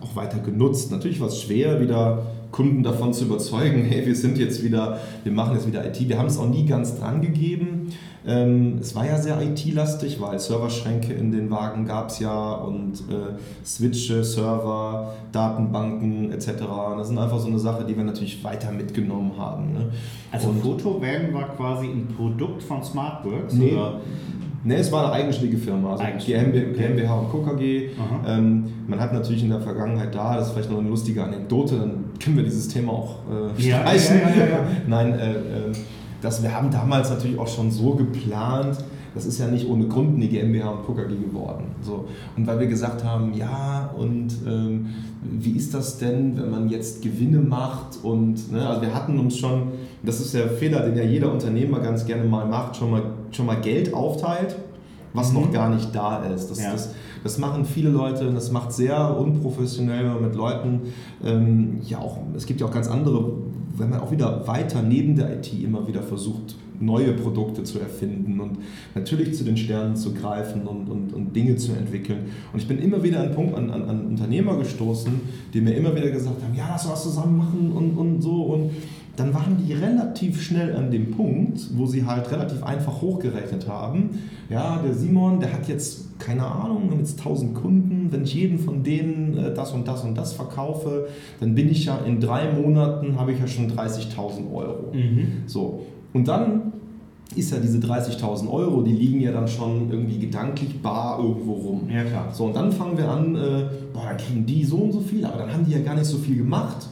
[0.00, 0.90] auch weiter genutzt.
[0.90, 5.32] Natürlich war es schwer, wieder Kunden davon zu überzeugen, hey, wir sind jetzt wieder, wir
[5.32, 6.08] machen jetzt wieder IT.
[6.08, 7.92] Wir haben es auch nie ganz dran gegeben.
[8.26, 12.94] Ähm, es war ja sehr IT-lastig, weil Serverschränke in den Wagen gab es ja und
[13.08, 16.52] äh, Switche, Server, Datenbanken etc.
[16.96, 19.72] Das sind einfach so eine Sache, die wir natürlich weiter mitgenommen haben.
[19.72, 19.88] Ne?
[20.32, 23.54] Also Fotovan war quasi ein Produkt von Smartworks?
[23.54, 23.72] Nee.
[23.72, 24.00] Oder?
[24.64, 27.42] Ne, es war eine eigenständige Firma, also GmbH, GmbH und Co.
[27.42, 27.90] KG.
[28.26, 31.76] Ähm, man hat natürlich in der Vergangenheit da, das ist vielleicht noch eine lustige Anekdote,
[31.76, 34.18] dann können wir dieses Thema auch äh, streichen.
[34.18, 35.36] Ja, ja, ja, Nein, äh, äh,
[36.20, 38.78] das, wir haben damals natürlich auch schon so geplant,
[39.14, 41.74] das ist ja nicht ohne Grund eine GmbH und KKG geworden.
[41.82, 42.06] So.
[42.36, 44.86] Und weil wir gesagt haben, ja, und ähm,
[45.22, 47.98] wie ist das denn, wenn man jetzt Gewinne macht?
[48.02, 51.80] Und ne, also wir hatten uns schon, das ist der Fehler, den ja jeder Unternehmer
[51.80, 54.56] ganz gerne mal macht, schon mal, schon mal Geld aufteilt,
[55.14, 55.40] was mhm.
[55.40, 56.50] noch gar nicht da ist.
[56.50, 56.72] Das, ja.
[56.72, 56.94] das,
[57.28, 60.80] das machen viele Leute das macht sehr unprofessionell, wenn man mit Leuten,
[61.22, 63.32] ähm, ja auch, es gibt ja auch ganz andere,
[63.76, 68.40] wenn man auch wieder weiter neben der IT immer wieder versucht, neue Produkte zu erfinden
[68.40, 68.58] und
[68.94, 72.30] natürlich zu den Sternen zu greifen und, und, und Dinge zu entwickeln.
[72.52, 75.12] Und ich bin immer wieder an, Punkt, an, an, an Unternehmer gestoßen,
[75.52, 78.42] die mir immer wieder gesagt haben, ja, lass was zusammen machen und, und so.
[78.42, 78.70] Und
[79.18, 84.10] dann waren die relativ schnell an dem Punkt, wo sie halt relativ einfach hochgerechnet haben.
[84.48, 88.12] Ja, der Simon, der hat jetzt, keine Ahnung, jetzt 1000 Kunden.
[88.12, 91.08] Wenn ich jeden von denen äh, das und das und das verkaufe,
[91.40, 94.92] dann bin ich ja in drei Monaten, habe ich ja schon 30.000 Euro.
[94.92, 95.42] Mhm.
[95.46, 96.72] So, und dann
[97.34, 101.90] ist ja diese 30.000 Euro, die liegen ja dann schon irgendwie gedanklich bar irgendwo rum.
[101.92, 102.28] Ja, klar.
[102.32, 105.24] So, und dann fangen wir an, äh, boah, dann kriegen die so und so viel,
[105.24, 106.88] aber dann haben die ja gar nicht so viel gemacht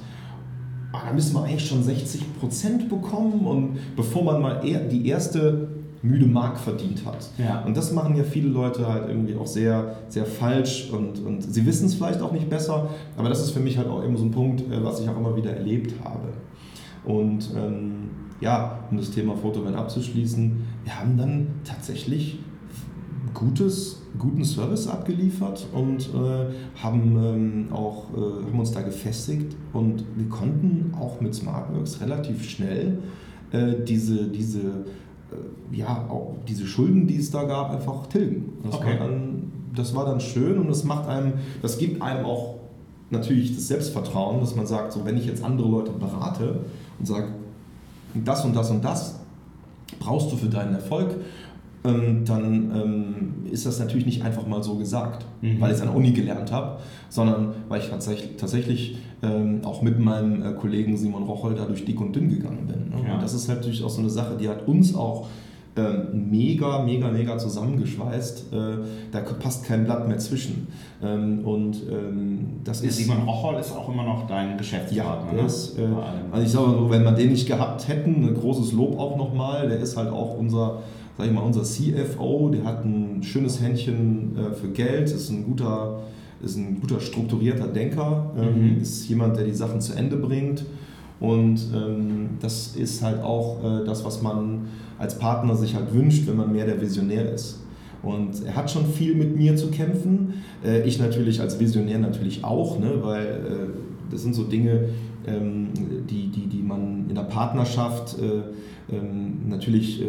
[0.93, 5.09] ah, da müssen wir eigentlich schon 60 Prozent bekommen und bevor man mal eher die
[5.09, 5.69] erste
[6.03, 7.29] müde Mark verdient hat.
[7.39, 7.63] Ja.
[7.65, 11.67] Und das machen ja viele Leute halt irgendwie auch sehr, sehr falsch und, und sie
[11.67, 14.25] wissen es vielleicht auch nicht besser, aber das ist für mich halt auch immer so
[14.25, 16.29] ein Punkt, äh, was ich auch immer wieder erlebt habe.
[17.05, 22.39] Und ähm, ja, um das Thema Fotowand abzuschließen, wir haben dann tatsächlich
[23.33, 30.05] gutes, guten Service abgeliefert und äh, haben, ähm, auch, äh, haben uns da gefestigt und
[30.17, 32.99] wir konnten auch mit SmartWorks relativ schnell
[33.53, 38.53] äh, diese, diese, äh, ja, auch diese Schulden, die es da gab, einfach tilgen.
[38.63, 38.99] Das, okay.
[38.99, 42.57] war dann, das war dann schön und das macht einem, das gibt einem auch
[43.11, 46.61] natürlich das Selbstvertrauen, dass man sagt, so wenn ich jetzt andere Leute berate
[46.99, 47.29] und sage,
[48.15, 49.21] das und das und das
[50.01, 51.15] brauchst du für deinen Erfolg
[51.87, 55.61] ähm, dann ähm, ist das natürlich nicht einfach mal so gesagt, mhm.
[55.61, 59.83] weil ich es an der Uni gelernt habe, sondern weil ich tatsächlich, tatsächlich ähm, auch
[59.83, 62.91] mit meinem äh, Kollegen Simon Rocholl da durch dick und dünn gegangen bin.
[62.91, 63.09] Ne?
[63.09, 63.15] Ja.
[63.15, 65.29] Und das ist halt natürlich auch so eine Sache, die hat uns auch
[65.79, 68.53] ähm, mega, mega, mega zusammengeschweißt.
[68.53, 68.57] Äh,
[69.13, 70.69] da passt kein Blatt mehr zwischen.
[71.03, 72.97] Ähm, und ähm, das ist.
[72.97, 75.27] Simon Rocholl ist auch immer noch dein Geschäftspartner.
[75.27, 75.47] Ja, der ne?
[75.47, 75.83] ist, äh,
[76.33, 79.19] also ich sage mal so, wenn wir den nicht gehabt hätten, ein großes Lob auch
[79.19, 80.79] nochmal, der ist halt auch unser
[81.17, 85.45] sag ich mal, unser CFO, der hat ein schönes Händchen äh, für Geld, ist ein
[85.45, 86.03] guter,
[86.43, 88.81] ist ein guter strukturierter Denker, ähm, mhm.
[88.81, 90.65] ist jemand, der die Sachen zu Ende bringt.
[91.19, 94.67] Und ähm, das ist halt auch äh, das, was man
[94.99, 97.61] als Partner sich halt wünscht, wenn man mehr der Visionär ist.
[98.03, 100.35] Und er hat schon viel mit mir zu kämpfen.
[100.65, 104.91] Äh, ich natürlich als Visionär natürlich auch, ne, weil äh, das sind so Dinge,
[105.27, 108.43] die, die, die man in der Partnerschaft äh,
[108.93, 110.05] ähm, natürlich, äh,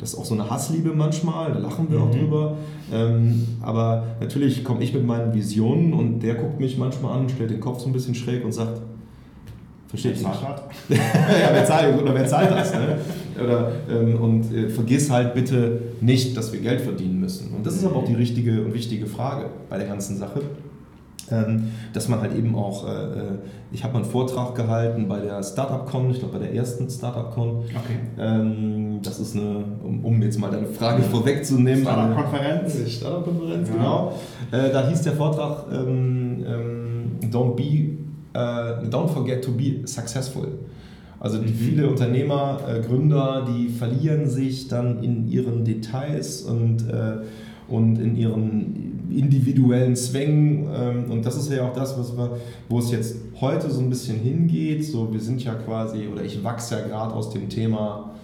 [0.00, 2.04] das ist auch so eine Hassliebe manchmal, da lachen wir mhm.
[2.04, 2.56] auch drüber.
[2.92, 7.50] Ähm, aber natürlich komme ich mit meinen Visionen und der guckt mich manchmal an, stellt
[7.50, 8.80] den Kopf so ein bisschen schräg und sagt,
[9.88, 10.26] verstehe ich nicht.
[10.88, 12.72] ja, wer zahlt, oder wer zahlt das?
[12.72, 12.98] Ne?
[13.42, 17.54] Oder, ähm, und äh, vergiss halt bitte nicht, dass wir Geld verdienen müssen.
[17.54, 20.40] Und das ist aber auch die richtige und wichtige Frage bei der ganzen Sache.
[21.30, 23.38] Ähm, dass man halt eben auch, äh, äh
[23.72, 27.56] ich habe mal einen Vortrag gehalten bei der Startup-Con, ich glaube bei der ersten Startup-Con.
[27.56, 27.98] Okay.
[28.18, 31.82] Ähm, das ist eine, um, jetzt mal deine Frage vorwegzunehmen.
[31.82, 32.76] Startup-Konferenz.
[32.88, 33.74] Startup-Konferenz, ja.
[33.74, 34.12] genau.
[34.52, 36.44] Äh, da hieß der Vortrag ähm,
[37.30, 37.96] Don't be,
[38.34, 40.46] don't forget to be successful.
[41.18, 41.46] Also mhm.
[41.46, 46.84] viele Unternehmer, Gründer, die verlieren sich dann in ihren Details und,
[47.68, 50.68] und in ihren individuellen Zwängen.
[50.74, 52.38] Ähm, und das ist ja auch das, was wir,
[52.68, 54.84] wo es jetzt heute so ein bisschen hingeht.
[54.84, 58.14] So, wir sind ja quasi, oder ich wachse ja gerade aus dem Thema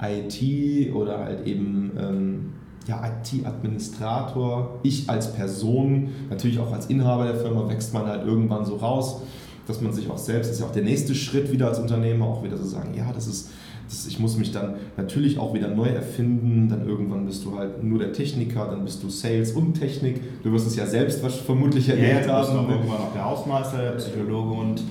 [0.00, 2.52] IT oder halt eben ähm,
[2.86, 4.80] ja, IT-Administrator.
[4.82, 9.22] Ich als Person, natürlich auch als Inhaber der Firma, wächst man halt irgendwann so raus,
[9.66, 12.26] dass man sich auch selbst, das ist ja auch der nächste Schritt wieder als Unternehmer,
[12.26, 13.50] auch wieder so sagen, ja, das ist
[13.88, 16.68] das, ich muss mich dann natürlich auch wieder neu erfinden.
[16.68, 20.42] Dann irgendwann bist du halt nur der Techniker, dann bist du Sales und Technik.
[20.42, 22.46] Du wirst es ja selbst was vermutlich erlebt ja, haben.
[22.46, 24.82] Du bist auch irgendwann auch der Hausmeister, der Psychologe und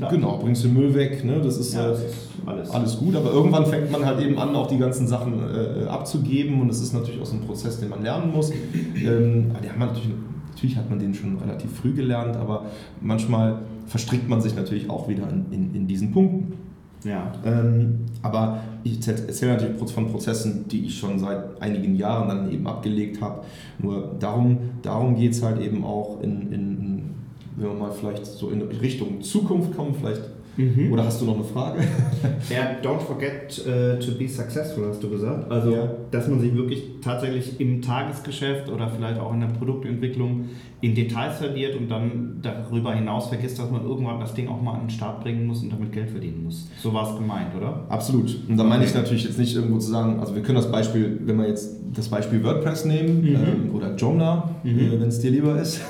[0.00, 0.12] Klar.
[0.12, 1.42] Genau, bringst den Müll weg, ne?
[1.42, 2.70] das, ist, ja, das ist alles.
[2.70, 2.98] alles.
[2.98, 6.70] gut, aber irgendwann fängt man halt eben an, auch die ganzen Sachen äh, abzugeben und
[6.70, 8.50] es ist natürlich auch so ein Prozess, den man lernen muss.
[8.50, 10.08] Ähm, aber man natürlich,
[10.54, 12.64] natürlich hat man den schon relativ früh gelernt, aber
[13.02, 16.54] manchmal verstrickt man sich natürlich auch wieder in, in, in diesen Punkten.
[17.04, 17.32] Ja.
[17.44, 22.66] Ähm, aber ich erzähle natürlich von Prozessen, die ich schon seit einigen Jahren dann eben
[22.66, 23.42] abgelegt habe.
[23.78, 27.10] Nur darum, darum geht es halt eben auch in, in,
[27.56, 30.22] wenn wir mal vielleicht so in Richtung Zukunft kommen, vielleicht
[30.60, 30.92] Mhm.
[30.92, 31.80] Oder hast du noch eine Frage?
[32.48, 35.50] Ja, don't forget uh, to be successful, hast du gesagt.
[35.50, 35.88] Also, ja.
[36.10, 40.46] dass man sich wirklich tatsächlich im Tagesgeschäft oder vielleicht auch in der Produktentwicklung
[40.80, 44.74] in Details verliert und dann darüber hinaus vergisst, dass man irgendwann das Ding auch mal
[44.74, 46.68] an den Start bringen muss und damit Geld verdienen muss.
[46.82, 47.84] So war es gemeint, oder?
[47.88, 48.36] Absolut.
[48.48, 51.20] Und da meine ich natürlich jetzt nicht irgendwo zu sagen, also wir können das Beispiel,
[51.24, 53.34] wenn wir jetzt das Beispiel WordPress nehmen mhm.
[53.34, 54.78] ähm, oder Joomla, mhm.
[54.78, 55.80] äh, wenn es dir lieber ist,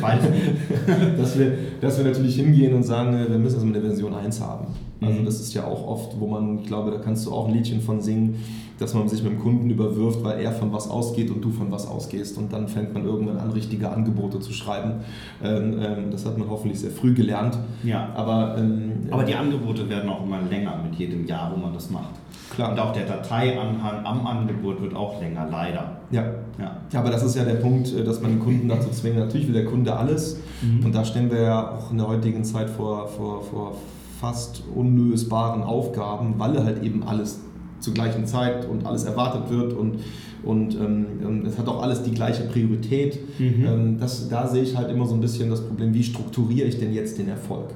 [1.18, 3.93] dass, wir, dass wir natürlich hingehen und sagen, äh, wir müssen also mit der Version
[4.14, 4.66] 1 haben.
[5.00, 5.24] Also mhm.
[5.24, 7.80] das ist ja auch oft, wo man, ich glaube, da kannst du auch ein Liedchen
[7.80, 8.42] von singen,
[8.78, 11.70] dass man sich mit dem Kunden überwirft, weil er von was ausgeht und du von
[11.70, 12.36] was ausgehst.
[12.38, 15.00] Und dann fängt man irgendwann an, richtige Angebote zu schreiben.
[15.42, 17.58] Ähm, ähm, das hat man hoffentlich sehr früh gelernt.
[17.84, 18.08] Ja.
[18.14, 21.90] Aber, ähm, Aber die Angebote werden auch immer länger mit jedem Jahr, wo man das
[21.90, 22.14] macht.
[22.54, 22.72] Klar.
[22.72, 26.00] Und auch der Dateianhang am Angebot wird auch länger, leider.
[26.10, 26.22] Ja.
[26.58, 26.76] ja.
[26.92, 29.16] Ja, aber das ist ja der Punkt, äh, dass man den Kunden dazu zwingt.
[29.16, 30.40] Natürlich will der Kunde alles.
[30.62, 30.86] Mhm.
[30.86, 33.76] Und da stehen wir ja auch in der heutigen Zeit vor, vor, vor
[34.20, 37.40] fast unlösbaren Aufgaben, weil er halt eben alles
[37.84, 39.98] zur gleichen Zeit und alles erwartet wird und,
[40.42, 43.18] und ähm, es hat auch alles die gleiche Priorität.
[43.38, 43.64] Mhm.
[43.66, 46.78] Ähm, das, da sehe ich halt immer so ein bisschen das Problem, wie strukturiere ich
[46.78, 47.70] denn jetzt den Erfolg?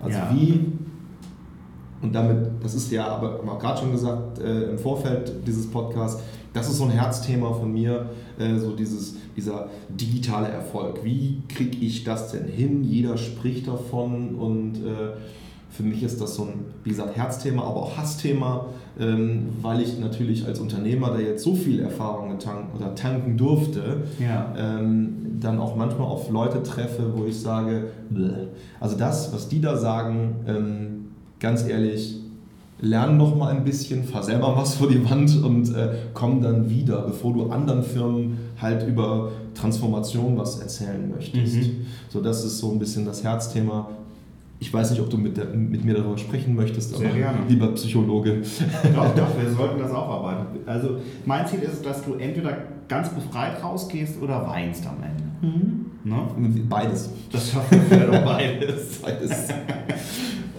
[0.00, 0.30] Also ja.
[0.34, 0.72] wie,
[2.02, 5.70] und damit, das ist ja, aber haben wir gerade schon gesagt, äh, im Vorfeld dieses
[5.70, 6.20] Podcasts,
[6.52, 11.04] das ist so ein Herzthema von mir, äh, so dieses, dieser digitale Erfolg.
[11.04, 12.82] Wie kriege ich das denn hin?
[12.82, 15.12] Jeder spricht davon und äh,
[15.72, 18.66] für mich ist das so ein, wie gesagt, Herzthema, aber auch Hassthema,
[19.00, 24.02] ähm, weil ich natürlich als Unternehmer, der jetzt so viel Erfahrung tanken, oder tanken durfte,
[24.20, 24.54] ja.
[24.56, 28.48] ähm, dann auch manchmal auf Leute treffe, wo ich sage, Bleh.
[28.80, 31.06] also das, was die da sagen, ähm,
[31.40, 32.16] ganz ehrlich,
[32.82, 36.68] lern noch mal ein bisschen, fahr selber was vor die Wand und äh, komm dann
[36.68, 41.56] wieder, bevor du anderen Firmen halt über Transformation was erzählen möchtest.
[41.56, 41.86] Mhm.
[42.08, 43.88] So, das ist so ein bisschen das Herzthema,
[44.62, 47.38] ich weiß nicht, ob du mit, der, mit mir darüber sprechen möchtest, Sehr aber gerne.
[47.48, 48.42] lieber Psychologe.
[48.94, 50.60] Doch, doch, wir sollten das auch arbeiten.
[50.66, 55.56] Also mein Ziel ist, dass du entweder ganz befreit rausgehst oder weinst am Ende.
[55.58, 55.86] Mhm.
[56.04, 56.62] Ne?
[56.68, 57.10] Beides.
[57.32, 58.98] Das schaffen wir doch beides.
[59.02, 59.48] beides.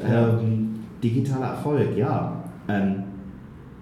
[0.05, 0.69] ähm,
[1.01, 2.43] digitaler Erfolg, ja.
[2.67, 3.03] Ähm,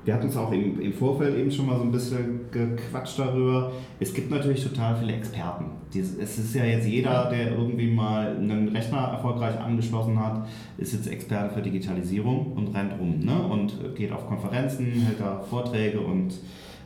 [0.03, 3.71] wir hatten es auch im, im, Vorfeld eben schon mal so ein bisschen gequatscht darüber.
[3.99, 5.65] Es gibt natürlich total viele Experten.
[5.93, 11.07] Es ist ja jetzt jeder, der irgendwie mal einen Rechner erfolgreich angeschlossen hat, ist jetzt
[11.07, 13.43] Experte für Digitalisierung und rennt rum ne?
[13.43, 16.33] und geht auf Konferenzen, hält da Vorträge und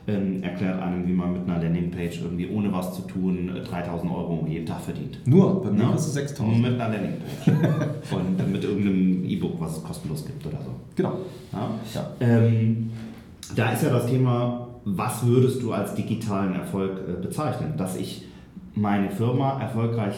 [0.08, 4.46] ähm, erklärt einem, wie man mit einer Landingpage irgendwie ohne was zu tun 3000 Euro
[4.48, 5.18] jeden Tag verdient.
[5.26, 5.62] Nur?
[5.62, 5.88] Bei mir ja?
[5.90, 6.60] kostet 6000.
[6.60, 7.48] Nur mit einer Landingpage.
[8.12, 10.70] und mit irgendeinem E-Book, was es kostenlos gibt oder so.
[10.94, 11.18] Genau.
[11.52, 11.70] Ja?
[11.94, 12.10] ja.
[12.20, 12.90] Ähm,
[13.54, 17.74] da ist ja das Thema, was würdest du als digitalen Erfolg äh, bezeichnen?
[17.76, 18.22] Dass ich
[18.74, 20.14] meine Firma erfolgreich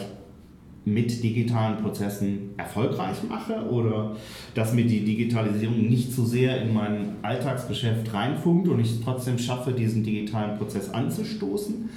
[0.85, 4.15] mit digitalen Prozessen erfolgreich mache oder
[4.55, 9.37] dass mir die Digitalisierung nicht so sehr in mein Alltagsgeschäft reinfunkt und ich es trotzdem
[9.37, 11.89] schaffe, diesen digitalen Prozess anzustoßen?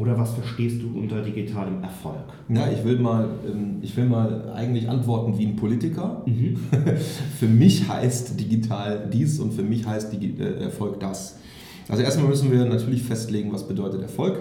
[0.00, 2.24] Oder was verstehst du unter digitalem Erfolg?
[2.48, 6.22] Ja, ich will mal, ähm, ich will mal eigentlich antworten wie ein Politiker.
[6.24, 6.56] Mhm.
[7.38, 11.38] für mich heißt digital dies und für mich heißt äh, Erfolg das.
[11.86, 14.38] Also erstmal müssen wir natürlich festlegen, was bedeutet Erfolg.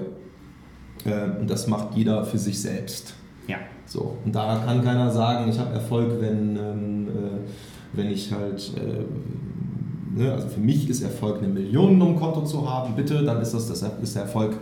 [1.05, 3.15] Ähm, und das macht jeder für sich selbst.
[3.49, 3.57] Ja.
[3.85, 8.71] So, und da kann keiner sagen, ich habe Erfolg, wenn, ähm, äh, wenn ich halt
[8.77, 13.41] äh, ne, also für mich ist Erfolg, eine Million um Konto zu haben, bitte, dann
[13.41, 14.57] ist das, das ist der Erfolg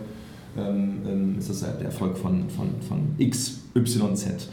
[0.58, 4.48] ähm, ähm, ist das halt der Erfolg von, von, von X, Y, Z.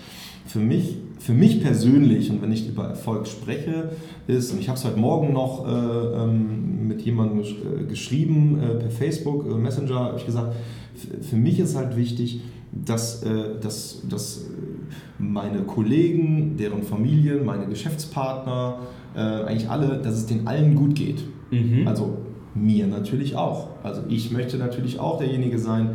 [0.45, 3.89] Für mich, für mich persönlich, und wenn ich über Erfolg spreche,
[4.27, 8.75] ist, und ich habe es heute Morgen noch äh, ähm, mit jemandem äh, geschrieben äh,
[8.75, 10.55] per Facebook, äh, Messenger, habe ich gesagt,
[11.21, 12.41] für mich ist halt wichtig,
[12.71, 14.45] dass, äh, dass, dass
[15.17, 18.79] meine Kollegen, deren Familien, meine Geschäftspartner,
[19.15, 21.23] äh, eigentlich alle, dass es denen allen gut geht.
[21.51, 21.87] Mhm.
[21.87, 22.17] Also
[22.55, 23.67] mir natürlich auch.
[23.83, 25.91] Also ich möchte natürlich auch derjenige sein,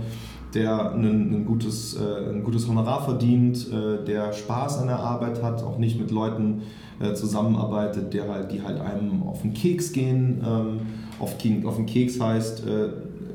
[0.54, 5.42] der ein, ein, gutes, äh, ein gutes Honorar verdient, äh, der Spaß an der Arbeit
[5.42, 6.62] hat, auch nicht mit Leuten
[7.00, 10.42] äh, zusammenarbeitet, der halt, die halt einem auf den Keks gehen.
[10.46, 10.80] Ähm,
[11.18, 12.88] auf, auf den Keks heißt, äh,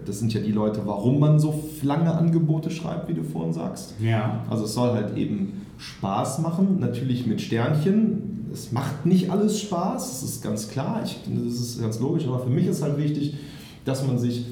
[0.06, 3.96] das sind ja die Leute, warum man so lange Angebote schreibt, wie du vorhin sagst.
[4.00, 4.44] Ja.
[4.50, 10.10] Also es soll halt eben Spaß machen, natürlich mit Sternchen, es macht nicht alles Spaß,
[10.10, 13.36] das ist ganz klar, ich, das ist ganz logisch, aber für mich ist halt wichtig,
[13.84, 14.46] dass man sich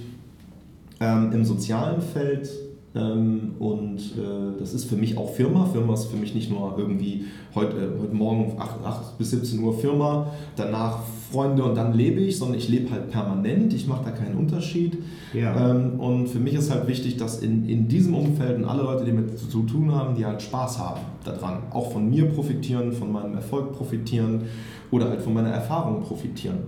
[0.99, 2.49] ähm, im sozialen Feld
[2.95, 5.65] Ähm, und äh, das ist für mich auch Firma.
[5.65, 7.25] Firma ist für mich nicht nur irgendwie
[7.55, 10.99] heute, äh, heute Morgen 8, 8 bis 17 Uhr Firma, danach
[11.33, 13.73] Freunde und dann lebe ich, sondern ich lebe halt permanent.
[13.73, 14.99] Ich mache da keinen Unterschied.
[15.33, 15.71] Ja.
[15.71, 19.03] Ähm, und für mich ist halt wichtig, dass in, in diesem Umfeld und alle Leute,
[19.03, 23.11] die mit zu tun haben, die halt Spaß haben daran, auch von mir profitieren, von
[23.11, 24.43] meinem Erfolg profitieren
[24.91, 26.59] oder halt von meiner Erfahrung profitieren.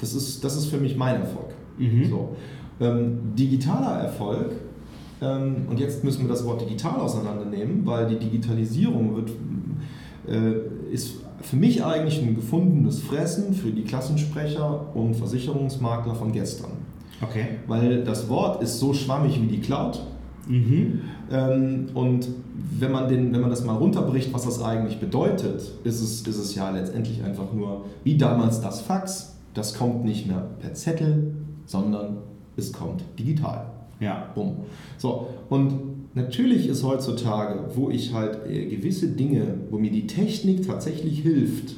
[0.00, 1.50] Das ist, das ist für mich mein Erfolg.
[1.78, 2.10] Mhm.
[2.10, 2.36] So.
[2.80, 4.50] Ähm, digitaler Erfolg
[5.20, 9.30] ähm, und jetzt müssen wir das Wort digital auseinandernehmen, weil die Digitalisierung wird,
[10.28, 16.72] äh, ist für mich eigentlich ein gefundenes Fressen für die Klassensprecher und Versicherungsmakler von gestern.
[17.20, 17.46] Okay.
[17.66, 20.00] Weil das Wort ist so schwammig wie die Cloud.
[20.46, 21.00] Mhm.
[21.30, 22.28] Ähm, und
[22.78, 26.38] wenn man, den, wenn man das mal runterbricht, was das eigentlich bedeutet, ist es, ist
[26.38, 29.36] es ja letztendlich einfach nur wie damals das Fax.
[29.54, 31.34] Das kommt nicht mehr per Zettel,
[31.66, 32.18] sondern
[32.56, 33.66] es kommt digital.
[34.00, 34.28] Ja.
[34.34, 34.56] Bumm.
[34.96, 40.66] So, und natürlich ist heutzutage, wo ich halt äh, gewisse Dinge, wo mir die Technik
[40.66, 41.74] tatsächlich hilft,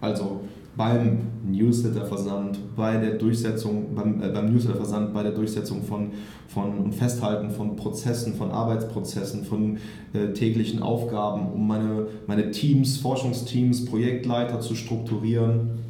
[0.00, 0.40] also
[0.76, 6.12] beim Newsletterversand, bei der Durchsetzung, beim, äh, beim Newsletterversand, bei der Durchsetzung von,
[6.46, 9.78] von und Festhalten von Prozessen, von Arbeitsprozessen, von
[10.12, 15.87] äh, täglichen Aufgaben, um meine, meine Teams, Forschungsteams, Projektleiter zu strukturieren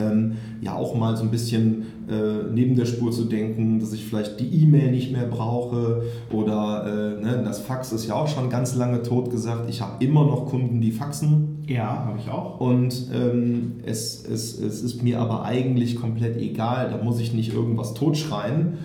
[0.00, 4.04] ähm, ja auch mal so ein bisschen äh, neben der Spur zu denken, dass ich
[4.04, 8.50] vielleicht die E-Mail nicht mehr brauche oder äh, ne, das Fax ist ja auch schon
[8.50, 9.68] ganz lange tot gesagt.
[9.68, 11.58] Ich habe immer noch Kunden, die faxen.
[11.66, 12.60] Ja, habe ich auch.
[12.60, 17.52] Und ähm, es, es, es ist mir aber eigentlich komplett egal, da muss ich nicht
[17.52, 18.78] irgendwas totschreien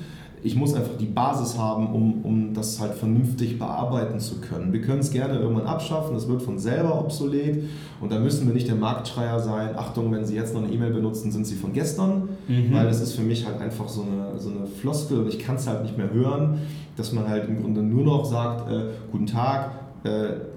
[0.46, 4.72] ich muss einfach die Basis haben, um, um das halt vernünftig bearbeiten zu können.
[4.72, 7.64] Wir können es gerne irgendwann abschaffen, das wird von selber obsolet
[8.00, 9.76] und da müssen wir nicht der Marktschreier sein.
[9.76, 12.72] Achtung, wenn Sie jetzt noch eine E-Mail benutzen, sind sie von gestern, mhm.
[12.72, 15.56] weil das ist für mich halt einfach so eine, so eine Floskel und ich kann
[15.56, 16.60] es halt nicht mehr hören,
[16.96, 19.72] dass man halt im Grunde nur noch sagt, äh, guten Tag,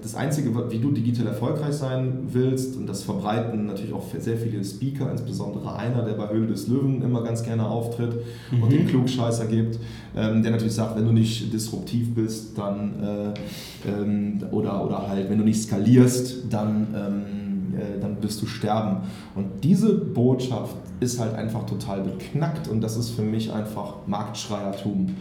[0.01, 4.63] das Einzige, wie du digital erfolgreich sein willst, und das verbreiten natürlich auch sehr viele
[4.63, 8.13] Speaker, insbesondere einer, der bei Höhle des Löwen immer ganz gerne auftritt
[8.51, 8.63] mhm.
[8.63, 9.79] und den Klugscheißer gibt,
[10.15, 15.29] ähm, der natürlich sagt, wenn du nicht disruptiv bist, dann äh, ähm, oder, oder halt,
[15.29, 18.97] wenn du nicht skalierst, dann, ähm, äh, dann wirst du sterben.
[19.35, 25.15] Und diese Botschaft ist halt einfach total beknackt und das ist für mich einfach Marktschreiertum.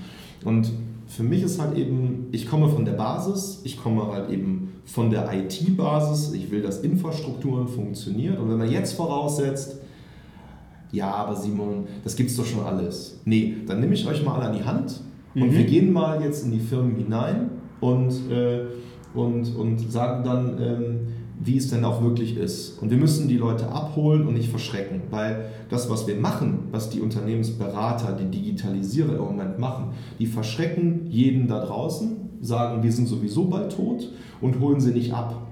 [0.44, 0.70] Und
[1.08, 5.10] für mich ist halt eben, ich komme von der Basis, ich komme halt eben von
[5.10, 8.36] der IT-Basis, ich will, dass Infrastrukturen funktionieren.
[8.36, 9.78] Und wenn man jetzt voraussetzt,
[10.92, 13.20] ja, aber Simon, das gibt's doch schon alles.
[13.24, 15.00] Nee, dann nehme ich euch mal an die Hand
[15.34, 15.56] und mhm.
[15.56, 17.50] wir gehen mal jetzt in die Firmen hinein
[17.80, 18.60] und, äh,
[19.14, 21.00] und, und sagen dann, ähm,
[21.40, 22.80] wie es denn auch wirklich ist.
[22.82, 26.90] Und wir müssen die Leute abholen und nicht verschrecken, weil das, was wir machen, was
[26.90, 33.06] die Unternehmensberater, die Digitalisierer im Moment machen, die verschrecken jeden da draußen, sagen, wir sind
[33.06, 34.10] sowieso bald tot
[34.40, 35.46] und holen sie nicht ab.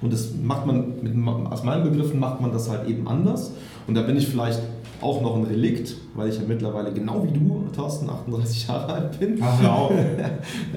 [0.00, 1.14] Und das macht man, mit,
[1.46, 3.52] aus meinen Begriffen macht man das halt eben anders.
[3.86, 4.60] Und da bin ich vielleicht
[5.00, 9.18] auch noch ein Relikt, weil ich ja mittlerweile genau wie du, Thorsten, 38 Jahre alt
[9.18, 9.38] bin.
[9.40, 9.90] Ach, ja.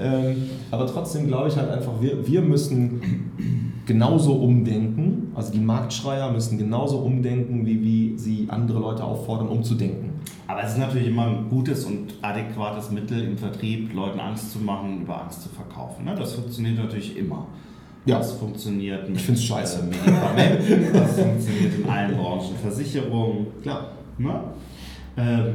[0.00, 0.36] ähm,
[0.70, 3.00] aber trotzdem glaube ich halt einfach, wir, wir müssen
[3.86, 5.32] genauso umdenken.
[5.34, 10.10] Also die Marktschreier müssen genauso umdenken, wie, wie sie andere Leute auffordern, umzudenken.
[10.46, 14.58] Aber es ist natürlich immer ein gutes und adäquates Mittel im Vertrieb, Leuten Angst zu
[14.58, 16.04] machen, über Angst zu verkaufen.
[16.04, 16.14] Ne?
[16.14, 17.46] Das funktioniert natürlich immer.
[18.04, 18.18] Ja.
[18.18, 19.80] Das funktioniert mit ich find's scheiße.
[19.80, 22.56] Äh, Medikamenten, das funktioniert in allen Branchen.
[22.60, 23.92] Versicherungen, klar.
[24.18, 24.40] Ne?
[25.16, 25.54] Ähm,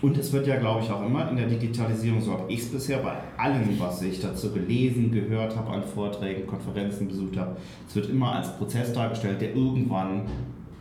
[0.00, 2.68] und es wird ja, glaube ich, auch immer in der Digitalisierung, so habe ich es
[2.68, 7.56] bisher bei allem, was ich dazu gelesen, gehört habe, an Vorträgen, Konferenzen besucht habe,
[7.88, 10.22] es wird immer als Prozess dargestellt, der irgendwann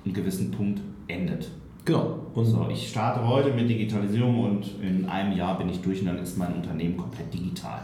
[0.06, 1.50] einen gewissen Punkt endet.
[1.86, 2.20] Genau.
[2.34, 6.08] Und so, ich starte heute mit Digitalisierung und in einem Jahr bin ich durch und
[6.08, 7.80] dann ist mein Unternehmen komplett digital.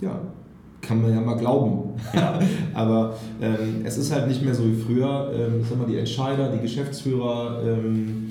[0.00, 0.20] Ja,
[0.82, 1.94] kann man ja mal glauben.
[2.14, 2.38] Ja.
[2.74, 5.32] Aber ähm, es ist halt nicht mehr so wie früher.
[5.34, 8.28] Ähm, ich sag mal, die Entscheider, die Geschäftsführer, ähm,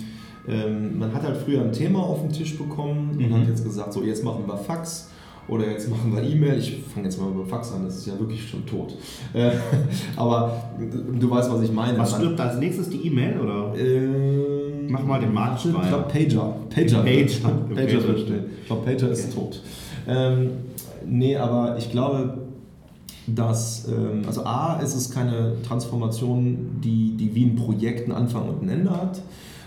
[0.47, 3.25] ähm, man hat halt früher ein Thema auf den Tisch bekommen mhm.
[3.25, 5.09] und hat jetzt gesagt, so jetzt machen wir Fax
[5.47, 6.57] oder jetzt machen wir E-Mail.
[6.57, 8.95] Ich fange jetzt mal über Fax an, das ist ja wirklich schon tot.
[9.33, 9.51] Äh,
[10.15, 10.69] aber
[11.19, 11.97] du weißt, was ich meine.
[11.97, 13.77] Was stirbt als nächstes die E-Mail oder?
[13.77, 16.55] Äh, Mach mal den Markt Ich glaube Pager.
[16.69, 16.97] Pager.
[16.97, 18.45] Pager, Pager stehen.
[18.61, 19.35] Ich glaube Pager ist okay.
[19.35, 19.61] tot.
[20.07, 20.49] Ähm,
[21.07, 22.37] nee, aber ich glaube,
[23.27, 28.47] dass, ähm, also A, ist es keine Transformation, die, die wie ein Projekt einen Anfang
[28.47, 29.21] und ein Ende hat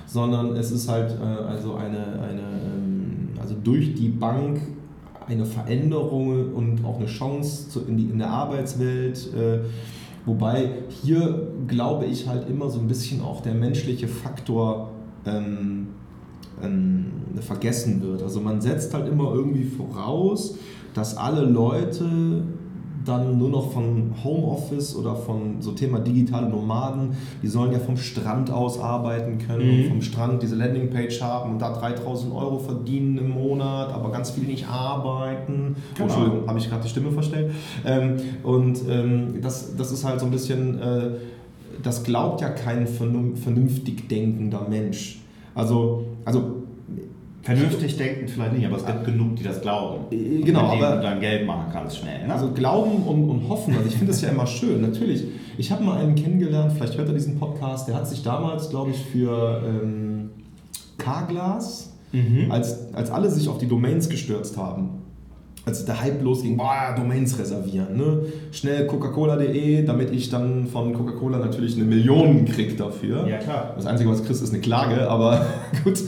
[0.08, 4.60] sondern es ist halt äh, also eine, eine ähm, also durch die Bank
[5.26, 9.32] eine Veränderung und auch eine Chance zu, in, die, in der Arbeitswelt.
[9.34, 9.60] Äh,
[10.24, 10.70] wobei
[11.02, 14.90] hier glaube ich halt immer so ein bisschen auch der menschliche Faktor
[15.26, 15.88] ähm,
[16.62, 17.06] ähm,
[17.40, 18.22] vergessen wird.
[18.22, 20.56] Also man setzt halt immer irgendwie voraus,
[20.94, 22.44] dass alle Leute
[23.04, 27.10] dann nur noch von Homeoffice oder von so Thema digitale Nomaden,
[27.42, 29.88] die sollen ja vom Strand aus arbeiten können, mhm.
[29.88, 34.46] vom Strand diese Landingpage haben und da 3000 Euro verdienen im Monat, aber ganz viele
[34.46, 35.76] nicht arbeiten.
[35.76, 35.98] Oh, genau.
[35.98, 37.52] Oh, Entschuldigung, habe ich gerade die Stimme verstellt.
[37.84, 41.10] Ähm, und ähm, das, das ist halt so ein bisschen, äh,
[41.82, 45.20] das glaubt ja kein vernünftig denkender Mensch.
[45.54, 46.57] Also, also
[47.48, 50.04] Vernünftig denken vielleicht nicht, aber es gibt genug, die das glauben.
[50.10, 52.26] Äh, genau, aber dann Geld machen ganz schnell.
[52.26, 52.32] Ne?
[52.32, 53.74] Also glauben und, und hoffen.
[53.74, 54.82] Also ich finde das ja immer schön.
[54.82, 55.24] Natürlich.
[55.56, 56.72] Ich habe mal einen kennengelernt.
[56.76, 57.88] Vielleicht hört er diesen Podcast.
[57.88, 60.28] Der hat sich damals, glaube ich, für ähm,
[60.98, 62.50] Carglass, mhm.
[62.50, 65.02] als, als alle sich auf die Domains gestürzt haben,
[65.64, 68.26] als der Hype losging, boah, Domains reservieren, ne?
[68.52, 73.26] schnell coca-cola.de, damit ich dann von Coca-Cola natürlich eine Million kriege dafür.
[73.26, 73.72] Ja, klar.
[73.74, 75.46] Das Einzige, was kriegst, ist eine Klage, aber
[75.84, 75.98] gut.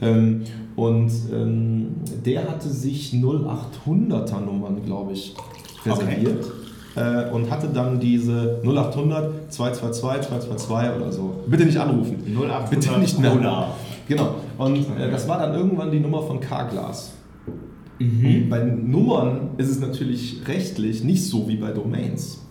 [0.00, 0.42] Ähm,
[0.76, 1.94] und ähm,
[2.24, 5.34] der hatte sich 0800er Nummern, glaube ich,
[5.84, 6.44] reserviert.
[6.44, 6.60] Okay.
[6.96, 11.34] Äh, und hatte dann diese 0800 222 222 oder so.
[11.48, 12.22] Bitte nicht anrufen.
[12.24, 13.68] 0800 Bitte nicht mehr.
[14.08, 14.34] Genau.
[14.58, 17.12] Und äh, das war dann irgendwann die Nummer von Carglass.
[17.98, 18.48] Mhm.
[18.48, 22.43] Bei Nummern ist es natürlich rechtlich nicht so wie bei Domains.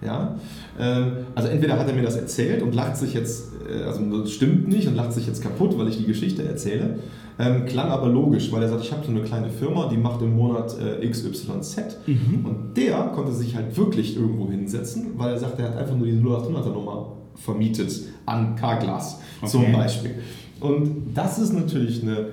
[0.00, 0.36] Ja?
[0.78, 4.32] Ähm, also entweder hat er mir das erzählt und lacht sich jetzt, äh, also das
[4.32, 6.98] stimmt nicht und lacht sich jetzt kaputt, weil ich die Geschichte erzähle.
[7.40, 10.22] Ähm, klang aber logisch, weil er sagt, ich habe so eine kleine Firma, die macht
[10.22, 11.98] im Monat äh, XYZ.
[12.06, 12.44] Mhm.
[12.44, 16.06] Und der konnte sich halt wirklich irgendwo hinsetzen, weil er sagt, er hat einfach nur
[16.06, 17.92] diese 0800er Nummer vermietet
[18.26, 19.50] an Carglass okay.
[19.50, 20.14] zum Beispiel.
[20.60, 22.26] Und das ist natürlich eine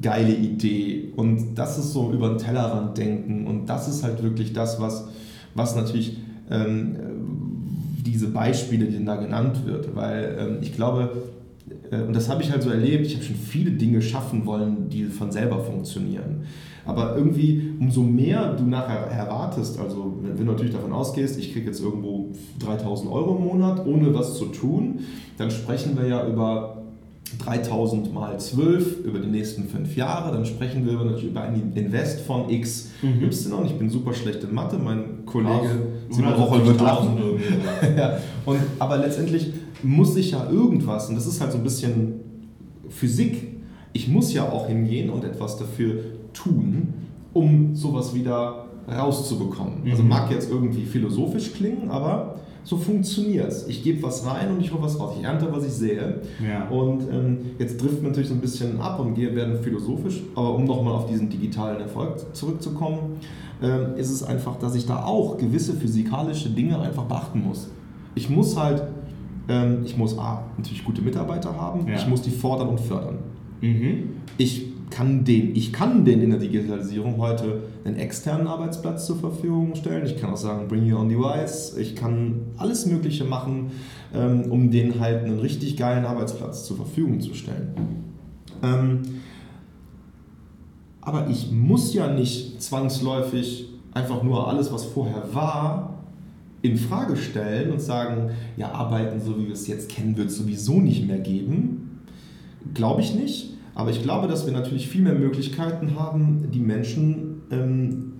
[0.00, 4.52] geile Idee und das ist so über den Tellerrand denken und das ist halt wirklich
[4.52, 5.08] das, was,
[5.54, 6.16] was natürlich
[6.50, 6.96] ähm,
[8.04, 11.10] diese Beispiele, die da genannt wird, weil ähm, ich glaube,
[11.90, 14.88] äh, und das habe ich halt so erlebt, ich habe schon viele Dinge schaffen wollen,
[14.88, 16.44] die von selber funktionieren.
[16.84, 21.66] Aber irgendwie, umso mehr du nachher erwartest, also wenn du natürlich davon ausgehst, ich kriege
[21.66, 25.00] jetzt irgendwo 3000 Euro im Monat, ohne was zu tun,
[25.36, 26.79] dann sprechen wir ja über
[27.44, 32.20] 3000 mal 12 über die nächsten fünf Jahre, dann sprechen wir natürlich über ein Invest
[32.20, 33.24] von X, mhm.
[33.24, 33.66] Y.
[33.66, 37.16] Ich bin super schlecht in Mathe, mein Kollege Simon Rochel wird lachen.
[37.96, 38.18] ja.
[38.44, 42.20] Und, aber letztendlich muss ich ja irgendwas, und das ist halt so ein bisschen
[42.88, 43.48] Physik,
[43.92, 45.96] ich muss ja auch hingehen und etwas dafür
[46.32, 46.94] tun,
[47.32, 49.82] um sowas wieder rauszubekommen.
[49.84, 49.90] Also mhm.
[49.90, 52.36] Also mag jetzt irgendwie philosophisch klingen, aber
[52.70, 53.66] so funktioniert es.
[53.66, 55.16] Ich gebe was rein und ich hole was raus.
[55.18, 56.20] Ich ernte, was ich sehe.
[56.40, 56.68] Ja.
[56.68, 60.22] Und ähm, jetzt trifft man natürlich so ein bisschen ab und wir werden philosophisch.
[60.36, 63.18] Aber um nochmal auf diesen digitalen Erfolg zurückzukommen,
[63.60, 67.70] ähm, ist es einfach, dass ich da auch gewisse physikalische Dinge einfach beachten muss.
[68.14, 68.84] Ich muss halt,
[69.48, 71.88] ähm, ich muss A, natürlich gute Mitarbeiter haben.
[71.88, 71.96] Ja.
[71.96, 73.18] Ich muss die fordern und fördern.
[73.62, 74.10] Mhm.
[74.38, 79.74] Ich kann den, ich kann den in der Digitalisierung heute einen externen Arbeitsplatz zur Verfügung
[79.74, 80.04] stellen.
[80.04, 81.76] Ich kann auch sagen, bring your own device.
[81.78, 83.70] Ich kann alles Mögliche machen,
[84.14, 87.74] ähm, um den halt einen richtig geilen Arbeitsplatz zur Verfügung zu stellen.
[88.62, 89.02] Ähm,
[91.00, 95.98] aber ich muss ja nicht zwangsläufig einfach nur alles, was vorher war,
[96.62, 100.36] in Frage stellen und sagen, ja, arbeiten so wie wir es jetzt kennen, wird es
[100.36, 102.02] sowieso nicht mehr geben.
[102.74, 103.54] Glaube ich nicht.
[103.80, 108.12] Aber ich glaube, dass wir natürlich viel mehr Möglichkeiten haben, die Menschen ähm,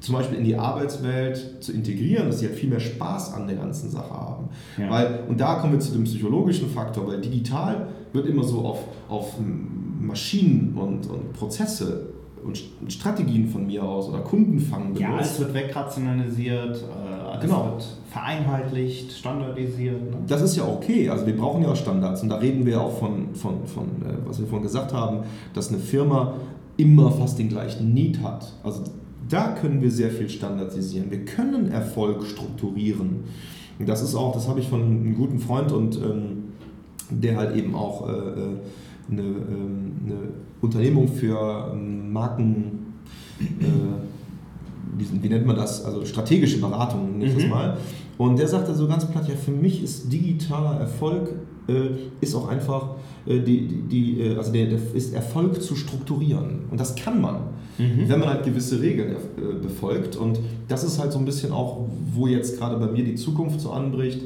[0.00, 3.56] zum Beispiel in die Arbeitswelt zu integrieren, dass sie halt viel mehr Spaß an der
[3.56, 4.50] ganzen Sache haben.
[4.76, 4.90] Ja.
[4.90, 8.80] Weil, und da kommen wir zu dem psychologischen Faktor, weil digital wird immer so auf,
[9.08, 9.36] auf
[9.98, 12.10] Maschinen und, und Prozesse
[12.44, 15.00] und Strategien von mir aus oder Kundenfang benutzt.
[15.00, 17.64] Ja, es wird wegrationalisiert, äh, alles genau.
[17.64, 20.10] wird vereinheitlicht, standardisiert.
[20.10, 20.16] Ne?
[20.26, 22.98] Das ist ja okay, also wir brauchen ja auch Standards und da reden wir auch
[22.98, 25.20] von, von, von äh, was wir vorhin gesagt haben,
[25.54, 26.34] dass eine Firma
[26.76, 28.52] immer fast den gleichen Need hat.
[28.62, 28.84] Also
[29.28, 31.10] da können wir sehr viel standardisieren.
[31.10, 33.24] Wir können Erfolg strukturieren.
[33.78, 36.44] Und das ist auch, das habe ich von einem guten Freund und ähm,
[37.10, 38.56] der halt eben auch äh, äh
[39.10, 40.16] eine, ähm, eine
[40.60, 42.94] Unternehmung für ähm, Marken,
[43.40, 43.64] äh,
[44.96, 47.40] wie, nennt man das, also strategische Beratung, nenne ich mhm.
[47.40, 47.76] das mal.
[48.16, 51.30] Und der sagte so ganz platt, ja, für mich ist digitaler Erfolg,
[51.68, 51.90] äh,
[52.20, 52.96] ist auch einfach,
[53.26, 56.60] äh, die, die, äh, also der, der, ist Erfolg zu strukturieren.
[56.70, 57.36] Und das kann man,
[57.78, 58.08] mhm.
[58.08, 59.16] wenn man halt gewisse Regeln
[59.62, 60.16] befolgt.
[60.16, 63.60] Und das ist halt so ein bisschen auch, wo jetzt gerade bei mir die Zukunft
[63.60, 64.22] so anbricht.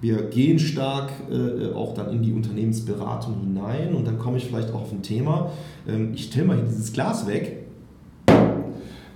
[0.00, 4.70] Wir gehen stark äh, auch dann in die Unternehmensberatung hinein und dann komme ich vielleicht
[4.70, 5.50] auch auf ein Thema.
[5.88, 7.66] Ähm, ich stelle mal hier dieses Glas weg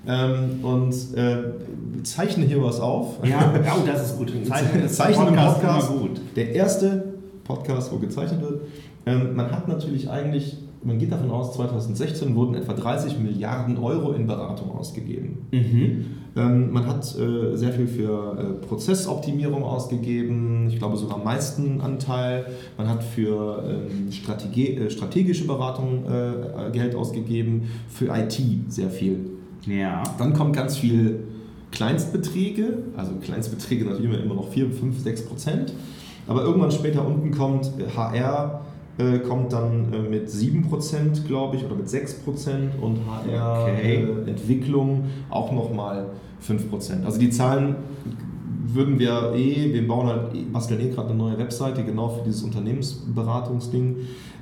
[0.06, 3.24] ähm, und äh, zeichne hier was auf.
[3.24, 4.32] Ja, oh, das ist gut.
[4.44, 5.88] Zeichnen, Zeichnen im Podcast.
[5.88, 6.20] Gut.
[6.34, 7.14] Der erste
[7.44, 8.62] Podcast, wo gezeichnet wird.
[9.06, 14.12] Ähm, man hat natürlich eigentlich man geht davon aus, 2016 wurden etwa 30 Milliarden Euro
[14.12, 15.46] in Beratung ausgegeben.
[15.52, 16.06] Mhm.
[16.34, 21.80] Ähm, man hat äh, sehr viel für äh, Prozessoptimierung ausgegeben, ich glaube sogar am meisten
[21.80, 22.46] Anteil.
[22.78, 26.04] Man hat für ähm, Strategie, äh, strategische Beratung
[26.72, 29.18] Geld ausgegeben, für IT sehr viel.
[29.66, 30.02] Ja.
[30.18, 31.20] Dann kommt ganz viel
[31.70, 35.72] Kleinstbeträge, also Kleinstbeträge natürlich immer noch 4, 5, 6 Prozent.
[36.26, 38.62] Aber irgendwann später unten kommt HR,
[38.99, 44.05] äh, kommt dann äh, mit 7%, glaube ich, oder mit 6% und HR Okay.
[44.26, 46.07] äh, Entwicklung auch nochmal
[46.47, 47.05] 5%.
[47.05, 47.76] Also die Zahlen
[48.74, 52.43] würden wir eh, wir bauen halt, basteln eh gerade eine neue Webseite, genau für dieses
[52.43, 53.97] Unternehmensberatungsding,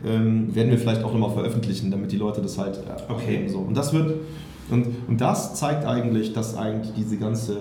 [0.06, 3.48] ähm, werden wir vielleicht auch nochmal veröffentlichen, damit die Leute das halt äh, Okay.
[3.48, 3.58] So.
[3.58, 4.14] Und das wird,
[4.70, 7.58] und, und das zeigt eigentlich, dass eigentlich diese ganze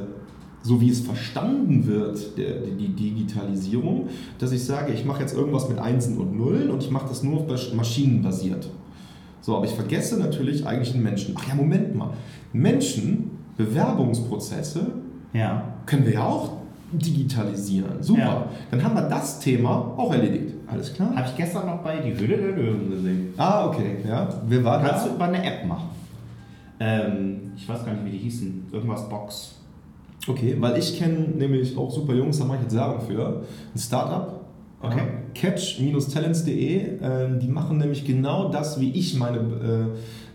[0.61, 5.69] so wie es verstanden wird, der, die Digitalisierung, dass ich sage, ich mache jetzt irgendwas
[5.69, 8.69] mit Einsen und Nullen und ich mache das nur bas- maschinenbasiert.
[9.41, 11.33] So, aber ich vergesse natürlich eigentlich den Menschen.
[11.39, 12.09] Ach ja, Moment mal.
[12.51, 14.87] Menschen, Bewerbungsprozesse
[15.33, 15.63] Ja.
[15.85, 16.53] können wir ja auch
[16.91, 18.01] digitalisieren.
[18.01, 18.19] Super.
[18.19, 18.45] Ja.
[18.71, 20.55] Dann haben wir das Thema auch erledigt.
[20.67, 21.15] Alles klar?
[21.15, 23.33] Habe ich gestern noch bei Die Höhle der Löwen gesehen.
[23.37, 23.97] Ah, okay.
[24.07, 24.27] Ja.
[24.47, 25.15] Wer war Kannst du da?
[25.15, 25.89] über eine App machen.
[26.79, 28.65] Ähm, ich weiß gar nicht, wie die hießen.
[28.71, 29.55] Irgendwas Box.
[30.27, 33.43] Okay, weil ich kenne nämlich auch super Jungs, da mache ich jetzt Werbung für,
[33.73, 34.35] ein Startup.
[34.81, 35.01] Okay.
[35.33, 39.37] Catch-talents.de, ähm, die machen nämlich genau das, wie ich meine,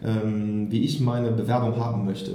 [0.03, 2.33] äh, ähm, wie ich meine Bewerbung haben möchte.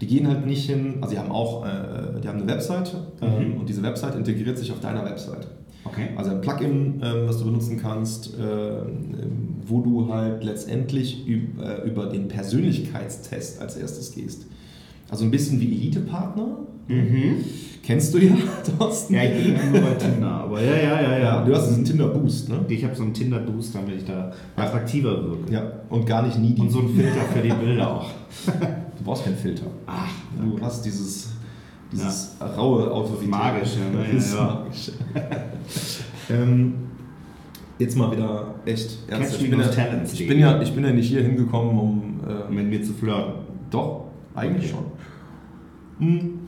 [0.00, 3.54] Die gehen halt nicht hin, also die haben auch, äh, die haben eine Website ähm,
[3.54, 3.60] Mhm.
[3.60, 5.46] und diese Website integriert sich auf deiner Website.
[5.84, 6.08] Okay.
[6.16, 11.88] Also ein Plugin, ähm, was du benutzen kannst, ähm, wo du halt letztendlich üb- äh,
[11.88, 14.46] über den Persönlichkeitstest als erstes gehst.
[15.08, 16.58] Also ein bisschen wie Elite-Partner.
[16.88, 17.44] Mhm.
[17.82, 18.34] Kennst du ja,
[18.78, 19.14] Thorsten?
[19.14, 21.44] Ja, ich bin nur bei Tinder, aber ja, ja, ja, ja.
[21.44, 22.64] Du hast diesen Tinder-Boost, ne?
[22.68, 25.52] Ich habe so einen Tinder-Boost, damit ich da attraktiver wirke.
[25.52, 26.60] Ja, und gar nicht needy.
[26.60, 28.10] Und so einen Filter für die Bilder auch.
[28.46, 29.66] Du brauchst keinen Filter.
[29.86, 31.28] Ach, Du hast dieses,
[31.92, 33.30] dieses raue Autorität.
[33.30, 34.04] Magische, ne?
[34.08, 34.44] Ja, Das ja.
[34.44, 34.92] Magische.
[36.30, 36.74] ähm,
[37.78, 39.32] jetzt mal wieder echt ernst.
[39.32, 39.70] Catch Ich bin, ja,
[40.02, 42.20] ich, bin ja, ich bin ja nicht hier hingekommen, um...
[42.26, 43.34] Äh, mit mir zu flirten.
[43.70, 44.05] Doch,
[44.36, 44.82] eigentlich Okay.
[45.98, 46.06] schon.
[46.06, 46.38] Hm.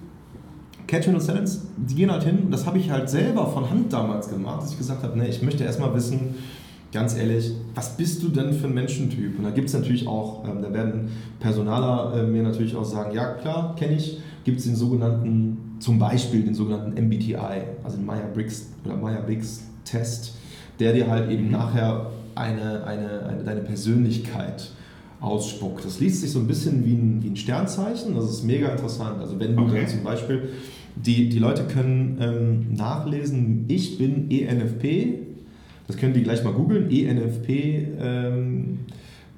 [0.87, 4.31] Catch Minus Talents, die gehen halt hin, das habe ich halt selber von Hand damals
[4.31, 6.35] gemacht, dass ich gesagt habe, ne, ich möchte erstmal wissen,
[6.93, 9.39] ganz ehrlich, was bist du denn für ein Menschentyp?
[9.39, 11.11] Und da gibt es natürlich auch, ähm, da werden
[11.41, 15.99] Personaler äh, mir natürlich auch sagen, ja klar, kenne ich, gibt es den sogenannten, zum
[15.99, 17.37] Beispiel den sogenannten MBTI,
[17.85, 20.37] also den Meyer-Briggs oder Meyer-Briggs-Test,
[20.81, 24.71] der dir halt eben nachher eine, eine, eine, deine Persönlichkeit
[25.21, 25.85] ausspuckt.
[25.85, 29.19] Das liest sich so ein bisschen wie ein, wie ein Sternzeichen, das ist mega interessant.
[29.21, 29.81] Also wenn du Okay.
[29.81, 30.49] dann zum Beispiel,
[30.97, 35.19] die, die Leute können ähm, nachlesen, ich bin ENFP,
[35.87, 38.79] das können die gleich mal googeln, ENFP, ähm,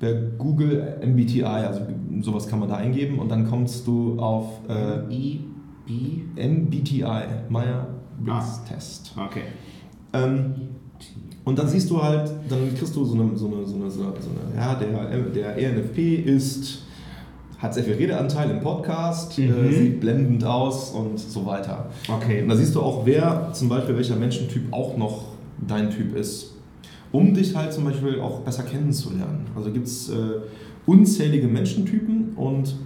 [0.01, 1.83] bei Google MBTI, also
[2.23, 5.41] sowas kann man da eingeben und dann kommst du auf äh, I,
[5.87, 6.43] B.
[6.43, 7.25] MBTI, Ah.
[7.51, 9.15] Meyer-Briggs-Test.
[9.17, 9.43] Okay.
[10.13, 10.55] Ähm,
[11.51, 14.01] und dann siehst du halt, dann kriegst du so eine, so eine, so eine, so
[14.03, 16.83] eine ja, der, der ENFP ist,
[17.59, 19.45] hat sehr viel Redeanteil im Podcast, Mhm.
[19.69, 21.91] äh, sieht blendend aus und so weiter.
[22.09, 22.43] Okay.
[22.43, 25.25] Und da siehst du auch, wer zum Beispiel, welcher Menschentyp auch noch
[25.67, 26.53] dein Typ ist,
[27.13, 29.47] um dich halt zum Beispiel auch besser kennenzulernen.
[29.57, 30.15] Also gibt es äh,
[30.87, 32.77] unzählige Menschentypen und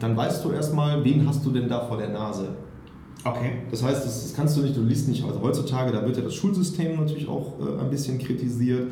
[0.00, 2.48] dann weißt du erstmal, wen hast du denn da vor der Nase.
[3.24, 3.52] Okay.
[3.70, 6.22] Das heißt, das, das kannst du nicht, du liest nicht, also heutzutage, da wird ja
[6.22, 8.88] das Schulsystem natürlich auch äh, ein bisschen kritisiert.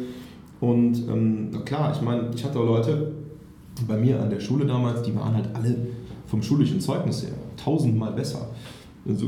[0.60, 3.12] Und ähm, na klar, ich meine, ich hatte auch Leute
[3.86, 5.76] bei mir an der Schule damals, die waren halt alle
[6.26, 8.48] vom schulischen Zeugnis her tausendmal besser.
[9.06, 9.26] Also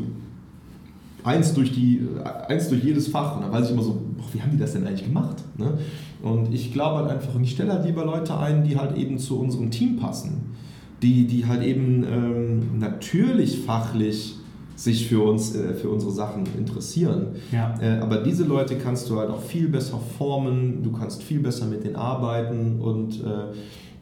[1.23, 3.37] eins durch, die, äh, eins durch jedes Fach.
[3.37, 5.37] Und dann weiß ich immer so, boah, wie haben die das denn eigentlich gemacht?
[5.59, 5.79] Ne?
[6.23, 9.39] Und ich glaube halt einfach, ich stelle halt lieber Leute ein, die halt eben zu
[9.39, 10.55] unserem Team passen.
[11.03, 14.37] Die, die halt eben ähm, natürlich fachlich
[14.77, 17.37] sich für uns, äh, für unsere Sachen interessieren.
[17.53, 17.75] Ja.
[17.81, 21.67] Äh, aber diese Leute kannst du halt auch viel besser formen, du kannst viel besser
[21.67, 23.55] mit denen arbeiten und äh,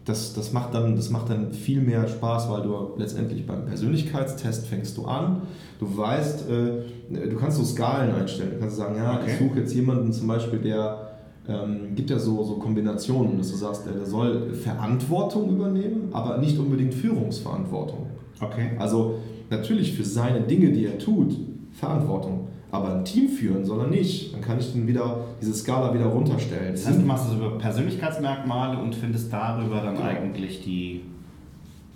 [0.05, 4.67] das, das, macht dann, das macht dann viel mehr Spaß, weil du letztendlich beim Persönlichkeitstest
[4.67, 5.43] fängst du an,
[5.79, 9.31] du weißt, du kannst so Skalen einstellen, du kannst sagen, ja, Okay.
[9.31, 11.13] ich suche jetzt jemanden zum Beispiel, der
[11.49, 16.39] ähm, gibt ja so, so Kombinationen, dass du sagst, der, der soll Verantwortung übernehmen, aber
[16.39, 18.07] nicht unbedingt Führungsverantwortung.
[18.41, 18.71] Okay.
[18.81, 19.21] Also
[19.51, 21.37] natürlich für seine Dinge, die er tut,
[21.73, 22.49] Verantwortung.
[22.71, 24.33] Aber ein Team führen soll er nicht.
[24.33, 26.73] Dann kann ich dann wieder diese Skala wieder runterstellen.
[26.73, 30.07] Das heißt, du machst es über Persönlichkeitsmerkmale und findest darüber dann Genau.
[30.09, 31.03] eigentlich die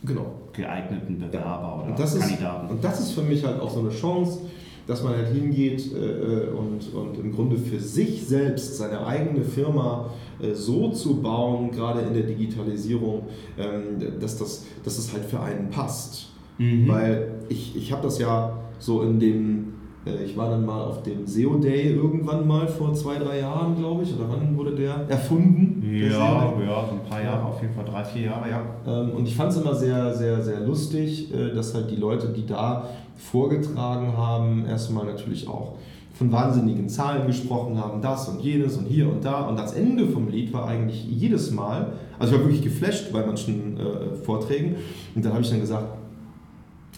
[0.05, 0.33] genau.
[0.53, 2.69] geeigneten Bewerber oder Und das, ist, Kandidaten.
[2.69, 4.41] und das ist für mich halt auch so eine Chance,
[4.87, 10.11] dass man halt hingeht äh, und, und im Grunde für sich selbst seine eigene Firma
[10.41, 13.23] äh, so zu bauen, gerade in der Digitalisierung,
[13.59, 16.29] ähm, dass, das, dass das halt für einen passt.
[16.59, 16.87] Mhm.
[16.89, 19.77] Weil ich, ich habe das ja so in dem
[20.07, 23.77] äh, ich war dann mal auf dem SEO Day irgendwann mal vor zwei, drei Jahren,
[23.77, 24.15] glaube ich.
[24.15, 25.83] Oder wann wurde der erfunden?
[25.83, 28.63] Ja, der ja, so ein paar Jahre, auf jeden Fall drei, vier Jahre, ja.
[28.87, 32.29] Ähm, und ich fand es immer sehr, sehr, sehr lustig, äh, dass halt die Leute,
[32.29, 32.85] die da
[33.17, 35.77] vorgetragen haben, erstmal natürlich auch
[36.13, 39.43] von wahnsinnigen Zahlen gesprochen haben, das und jenes und hier und da.
[39.43, 43.25] Und das Ende vom Lied war eigentlich jedes Mal, also ich war wirklich geflasht bei
[43.25, 44.77] manchen äh, Vorträgen.
[45.15, 45.87] Und dann habe ich dann gesagt,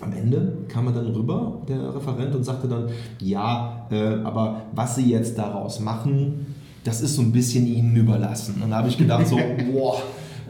[0.01, 2.89] am Ende kam er dann rüber, der Referent, und sagte dann,
[3.21, 8.63] ja, äh, aber was Sie jetzt daraus machen, das ist so ein bisschen Ihnen überlassen.
[8.63, 9.37] Und da habe ich gedacht, so,
[9.73, 10.03] boah,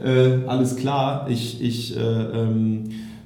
[0.05, 2.85] äh, alles klar, ich, ich äh, ähm,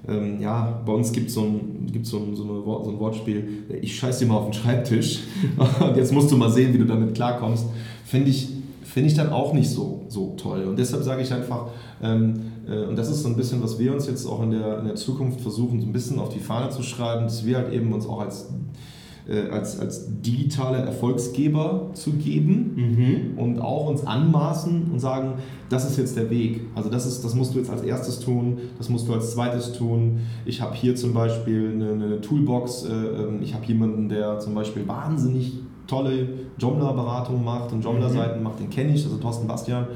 [0.09, 3.97] ähm, ja, bei uns gibt so ein, gibt's so, ein, so, so ein Wortspiel, ich
[3.97, 5.21] scheiß dir mal auf den Schreibtisch
[5.81, 7.67] und jetzt musst du mal sehen, wie du damit klarkommst.
[8.05, 8.49] Finde ich,
[8.83, 10.65] find ich dann auch nicht so, so toll.
[10.65, 11.67] Und deshalb sage ich einfach,
[12.03, 14.79] ähm, äh, und das ist so ein bisschen, was wir uns jetzt auch in der,
[14.79, 17.73] in der Zukunft versuchen, so ein bisschen auf die Fahne zu schreiben, dass wir halt
[17.73, 18.49] eben uns auch als
[19.29, 23.39] äh, als, als digitale Erfolgsgeber zu geben mhm.
[23.39, 25.35] und auch uns anmaßen und sagen,
[25.69, 26.63] das ist jetzt der Weg.
[26.75, 29.75] Also das, ist, das musst du jetzt als erstes tun, das musst du als zweites
[29.75, 30.23] tun.
[30.45, 34.57] Ich habe hier zum Beispiel eine, eine Toolbox, äh, ähm, ich habe jemanden, der zum
[34.57, 35.53] Beispiel wahnsinnig
[35.87, 38.45] tolle Joomla-Beratung macht und Joomla-Seiten mhm.
[38.45, 39.87] macht, den kenne ich, also Thorsten Bastian.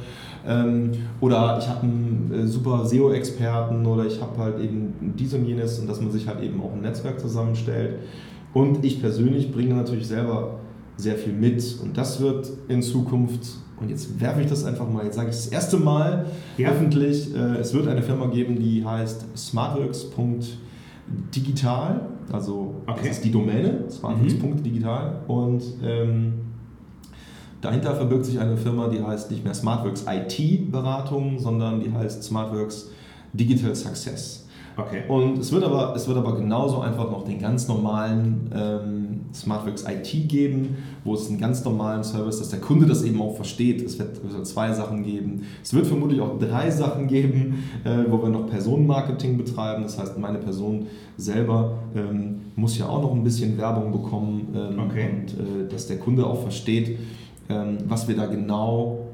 [0.47, 5.45] Ähm, oder ich habe einen äh, super SEO-Experten oder ich habe halt eben dies und
[5.45, 7.97] jenes und dass man sich halt eben auch ein Netzwerk zusammenstellt.
[8.55, 10.61] Und ich persönlich bringe natürlich selber
[10.97, 11.79] sehr viel mit.
[11.83, 13.41] Und das wird in Zukunft,
[13.81, 16.25] und jetzt werfe ich das einfach mal, jetzt sage ich das erste Mal
[16.57, 16.71] ja.
[16.71, 22.01] öffentlich, äh, es wird eine Firma geben, die heißt smartworks.digital.
[22.33, 23.09] Also okay.
[23.09, 25.21] das ist die Domäne, smartworks.digital.
[25.27, 25.35] Mhm.
[25.35, 26.33] Und ähm,
[27.61, 32.23] dahinter verbirgt sich eine Firma, die heißt nicht mehr Smartworks IT Beratung, sondern die heißt
[32.23, 32.91] Smartworks
[33.33, 34.47] Digital Success.
[34.79, 35.05] Okay.
[35.09, 39.85] Und es wird, aber, es wird aber genauso einfach noch den ganz normalen ähm, Smartworks
[39.89, 43.83] IT geben, wo es einen ganz normalen Service, dass der Kunde das eben auch versteht.
[43.83, 45.45] Es wird, es wird zwei Sachen geben.
[45.63, 49.83] Es wird vermutlich auch drei Sachen geben, äh, wo wir noch Personenmarketing betreiben.
[49.83, 54.79] Das heißt, meine Person selber ähm, muss ja auch noch ein bisschen Werbung bekommen ähm,
[54.79, 55.09] okay.
[55.11, 56.99] und äh, dass der Kunde auch versteht,
[57.49, 59.07] ähm, was wir da genau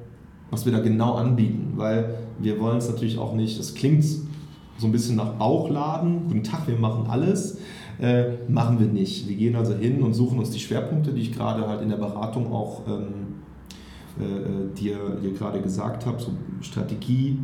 [0.52, 4.86] was wir da genau anbieten, weil wir wollen es natürlich auch nicht, es klingt so
[4.86, 6.26] ein bisschen nach Bauchladen.
[6.28, 7.58] Guten Tag, wir machen alles.
[7.98, 9.28] Äh, machen wir nicht.
[9.28, 11.96] Wir gehen also hin und suchen uns die Schwerpunkte, die ich gerade halt in der
[11.96, 13.31] Beratung auch ähm,
[14.20, 17.38] äh, dir, dir gerade gesagt habe, so Strategie,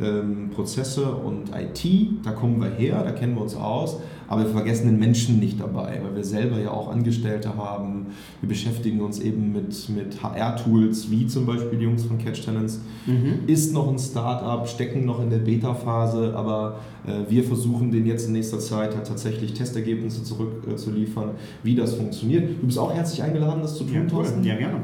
[0.00, 4.50] ähm, Prozesse und IT, da kommen wir her, da kennen wir uns aus, aber wir
[4.50, 8.06] vergessen den Menschen nicht dabei, weil wir selber ja auch Angestellte haben.
[8.40, 12.80] Wir beschäftigen uns eben mit, mit HR-Tools, wie zum Beispiel die Jungs von Catch Talents.
[13.06, 13.40] Mhm.
[13.46, 18.26] Ist noch ein Startup, stecken noch in der Beta-Phase, aber äh, wir versuchen den jetzt
[18.26, 22.48] in nächster Zeit halt tatsächlich Testergebnisse zurückzuliefern, äh, wie das funktioniert.
[22.60, 24.42] Du bist auch herzlich eingeladen, das zu tun, ja, Thorsten.
[24.42, 24.80] Ja, gerne.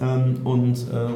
[0.00, 1.10] Ähm, und äh,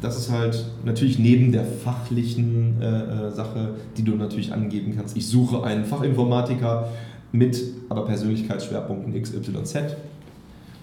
[0.00, 5.16] das ist halt natürlich neben der fachlichen äh, äh Sache, die du natürlich angeben kannst.
[5.16, 6.88] Ich suche einen Fachinformatiker
[7.32, 9.96] mit aber Persönlichkeitsschwerpunkten XYZ.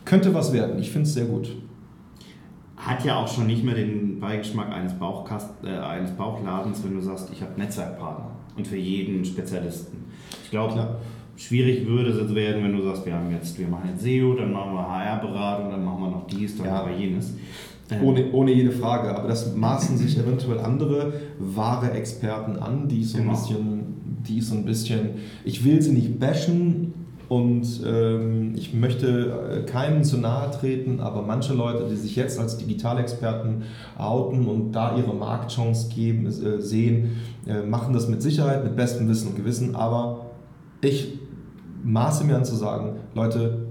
[0.06, 0.80] Könnte was werden.
[0.80, 1.50] Ich finde es sehr gut.
[2.78, 7.02] Hat ja auch schon nicht mehr den Beigeschmack eines, Bauchkast, äh, eines Bauchladens, wenn du
[7.02, 9.98] sagst, ich habe Netzwerkpartner und für jeden Spezialisten.
[10.44, 10.98] Ich glaube,
[11.38, 14.34] schwierig würde es jetzt werden, wenn du sagst, wir haben jetzt, wir machen jetzt SEO,
[14.34, 16.74] dann machen wir HR-Beratung, dann machen wir noch dies, dann ja.
[16.74, 17.34] machen wir jenes.
[18.04, 19.16] Ohne, ohne jede Frage.
[19.16, 23.36] Aber das maßen sich eventuell andere wahre Experten an, die so ein genau.
[23.36, 23.80] bisschen,
[24.28, 25.12] die so ein bisschen,
[25.46, 26.94] ich will sie nicht bashen
[27.30, 32.40] und ähm, ich möchte äh, keinem zu nahe treten, aber manche Leute, die sich jetzt
[32.40, 33.64] als Digitalexperten
[33.98, 39.08] outen und da ihre Marktchance geben, äh, sehen, äh, machen das mit Sicherheit, mit bestem
[39.08, 39.76] Wissen und Gewissen.
[39.76, 40.28] Aber
[40.82, 41.20] ich
[41.84, 43.68] maße mir an zu sagen, Leute,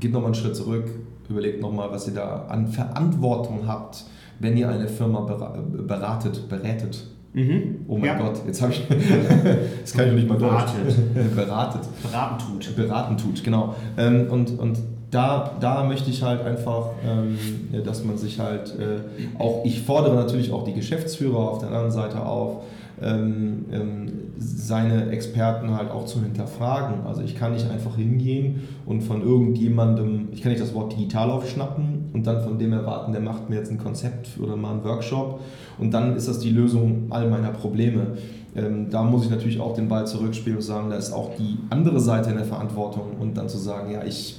[0.00, 0.90] geht nochmal einen Schritt zurück,
[1.28, 4.04] überlegt nochmal, was ihr da an Verantwortung habt,
[4.40, 7.06] wenn ihr eine Firma beratet, berätet.
[7.32, 7.84] Mhm.
[7.88, 8.18] Oh mein ja.
[8.18, 8.86] Gott, jetzt habe ich.
[9.80, 11.34] das kann ich noch nicht mal Beratet.
[11.34, 11.82] beratet.
[12.02, 12.76] Beraten tut.
[12.76, 13.74] Beraten tut, genau.
[13.96, 14.78] Ähm, und, und
[15.10, 17.36] da, da möchte ich halt einfach, ähm,
[17.84, 21.90] dass man sich halt äh, auch, ich fordere natürlich auch die Geschäftsführer auf der anderen
[21.90, 22.62] Seite auf,
[23.02, 27.06] ähm, ähm, seine Experten halt auch zu hinterfragen.
[27.06, 31.30] Also ich kann nicht einfach hingehen und von irgendjemandem, ich kann nicht das Wort digital
[31.30, 34.84] aufschnappen und dann von dem erwarten, der macht mir jetzt ein Konzept oder mal einen
[34.84, 35.40] Workshop
[35.78, 38.16] und dann ist das die Lösung all meiner Probleme.
[38.56, 41.58] Ähm, da muss ich natürlich auch den Ball zurückspielen und sagen, da ist auch die
[41.70, 44.38] andere Seite in der Verantwortung und dann zu sagen, ja, ich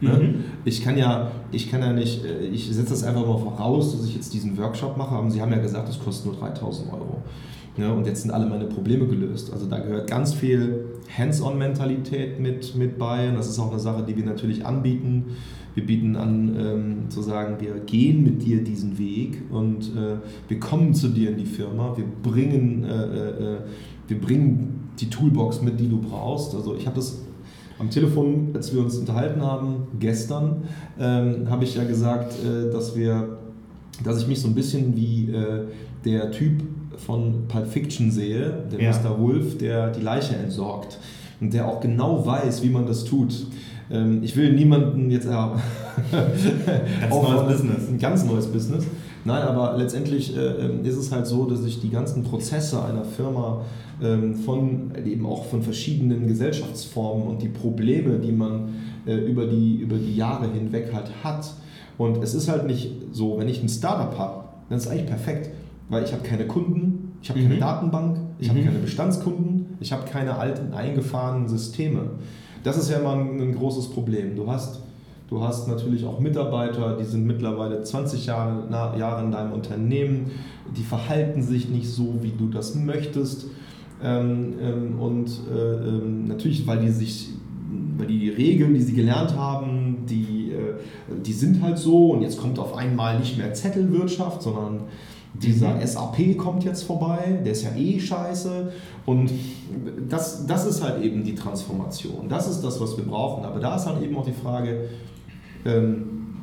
[0.00, 0.10] Ne?
[0.10, 0.44] Mhm.
[0.64, 4.06] Ich kann ja, ich kann ja nicht, äh, ich setze das einfach mal voraus, dass
[4.06, 7.22] ich jetzt diesen Workshop mache, aber Sie haben ja gesagt, das kostet nur 3000 Euro.
[7.78, 7.92] Ne?
[7.92, 9.52] und jetzt sind alle meine Probleme gelöst.
[9.52, 13.28] Also da gehört ganz viel Hands-on-Mentalität mit, mit bei.
[13.28, 15.36] Und das ist auch eine Sache, die wir natürlich anbieten.
[15.74, 20.16] Wir bieten an, ähm, zu sagen, wir gehen mit dir diesen Weg und äh,
[20.48, 21.94] wir kommen zu dir in die Firma.
[21.94, 23.58] Wir bringen, äh, äh,
[24.08, 26.54] wir bringen die Toolbox mit, die du brauchst.
[26.54, 27.25] Also ich habe das
[27.78, 30.64] am Telefon, als wir uns unterhalten haben, gestern,
[30.98, 33.38] ähm, habe ich ja gesagt, äh, dass wir,
[34.02, 35.64] dass ich mich so ein bisschen wie äh,
[36.04, 36.62] der Typ
[36.96, 38.90] von Pulp Fiction sehe, der ja.
[38.90, 39.20] Mr.
[39.20, 40.98] Wolf, der die Leiche entsorgt
[41.40, 43.46] und der auch genau weiß, wie man das tut.
[43.90, 45.54] Ähm, ich will niemanden jetzt ja,
[47.00, 47.88] ganz neues Business.
[47.88, 48.84] Ein ganz neues Business.
[49.24, 53.04] Nein, aber letztendlich äh, ähm, ist es halt so, dass ich die ganzen Prozesse einer
[53.04, 53.62] Firma
[54.44, 58.74] von eben auch von verschiedenen Gesellschaftsformen und die Probleme, die man
[59.06, 61.54] äh, über, die, über die Jahre hinweg halt hat.
[61.96, 65.06] Und es ist halt nicht so, wenn ich ein Startup habe, dann ist es eigentlich
[65.06, 65.50] perfekt,
[65.88, 67.44] weil ich habe keine Kunden, ich habe mhm.
[67.44, 68.56] keine Datenbank, ich mhm.
[68.56, 72.10] habe keine Bestandskunden, ich habe keine alten eingefahrenen Systeme.
[72.64, 74.36] Das ist ja immer ein, ein großes Problem.
[74.36, 74.80] Du hast
[75.28, 80.30] Du hast natürlich auch Mitarbeiter, die sind mittlerweile 20 Jahre, Jahre in deinem Unternehmen,
[80.76, 83.46] die verhalten sich nicht so, wie du das möchtest.
[84.02, 87.30] Ähm, ähm, und äh, ähm, natürlich, weil die sich,
[87.96, 92.22] weil die, die Regeln, die sie gelernt haben, die, äh, die sind halt so und
[92.22, 94.82] jetzt kommt auf einmal nicht mehr Zettelwirtschaft, sondern
[95.34, 95.86] dieser mhm.
[95.86, 98.72] SAP kommt jetzt vorbei, der ist ja eh scheiße.
[99.04, 99.30] Und
[100.08, 102.28] das, das ist halt eben die Transformation.
[102.28, 103.44] Das ist das, was wir brauchen.
[103.44, 104.88] Aber da ist halt eben auch die Frage,
[105.64, 106.34] ähm,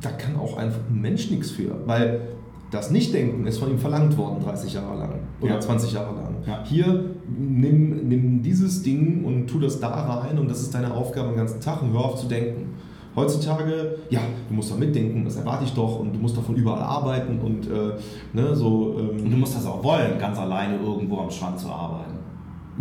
[0.00, 1.76] da kann auch einfach ein Mensch nichts für.
[1.86, 2.28] Weil
[2.70, 5.60] das Nichtdenken ist von ihm verlangt worden 30 Jahre lang oder ja.
[5.60, 6.36] 20 Jahre lang.
[6.46, 6.64] Ja.
[6.64, 7.04] Hier
[7.38, 11.36] nimm, nimm dieses Ding und tu das da rein und das ist deine Aufgabe den
[11.36, 12.74] ganzen Tag und hör auf zu denken.
[13.16, 16.56] Heutzutage, ja, du musst da mitdenken, das erwarte ich doch und du musst doch von
[16.56, 17.92] überall arbeiten und äh,
[18.32, 18.96] ne, so.
[18.98, 22.14] Ähm, und du musst das auch wollen, ganz alleine irgendwo am Strand zu arbeiten.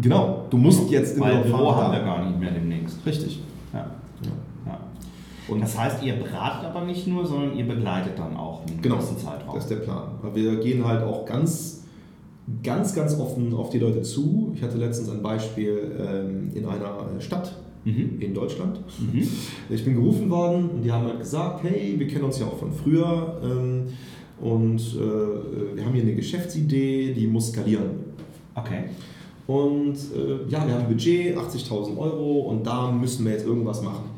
[0.01, 3.05] Genau, du musst jetzt in Weil Büro haben wir gar nicht mehr demnächst.
[3.05, 3.43] Richtig.
[5.47, 8.95] Und das heißt, ihr beratet aber nicht nur, sondern ihr begleitet dann auch einen genau,
[8.95, 9.55] gewissen Zeitraum.
[9.55, 10.11] Das ist der Plan.
[10.33, 11.83] Wir gehen halt auch ganz,
[12.61, 14.53] ganz, ganz offen auf die Leute zu.
[14.55, 18.17] Ich hatte letztens ein Beispiel ähm, in einer Stadt mhm.
[18.19, 18.79] in Deutschland.
[18.99, 19.27] Mhm.
[19.69, 22.57] Ich bin gerufen worden und die haben halt gesagt, hey, wir kennen uns ja auch
[22.57, 23.87] von früher ähm,
[24.39, 27.91] und äh, wir haben hier eine Geschäftsidee, die muss skalieren.
[28.55, 28.85] Okay.
[29.45, 33.81] Und äh, ja, wir haben ein Budget, 80.000 Euro und da müssen wir jetzt irgendwas
[33.81, 34.12] machen.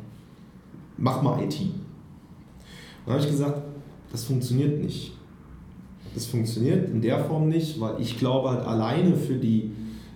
[0.98, 1.60] Mach mal IT.
[3.06, 3.62] Dann habe ich gesagt,
[4.12, 5.14] das funktioniert nicht.
[6.14, 9.72] Das funktioniert in der Form nicht, weil ich glaube halt alleine für die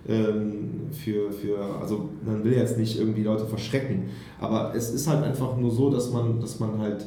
[0.07, 4.05] ähm, für, für, also man will jetzt nicht irgendwie Leute verschrecken,
[4.39, 7.05] aber es ist halt einfach nur so, dass man, dass man halt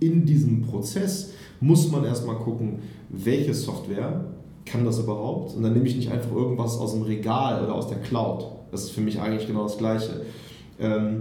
[0.00, 4.24] in diesem Prozess muss man erstmal gucken, welche Software
[4.66, 5.54] kann das überhaupt?
[5.54, 8.46] Und dann nehme ich nicht einfach irgendwas aus dem Regal oder aus der Cloud.
[8.70, 10.22] Das ist für mich eigentlich genau das Gleiche.
[10.80, 11.20] Ähm,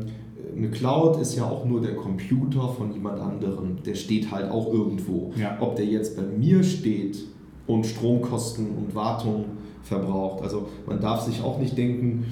[0.56, 3.84] eine Cloud ist ja auch nur der Computer von jemand anderem.
[3.84, 5.32] Der steht halt auch irgendwo.
[5.36, 5.58] Ja.
[5.60, 7.18] Ob der jetzt bei mir steht
[7.68, 9.46] und Stromkosten und Wartung
[9.84, 10.44] verbraucht.
[10.44, 12.26] Also man darf sich auch nicht denken,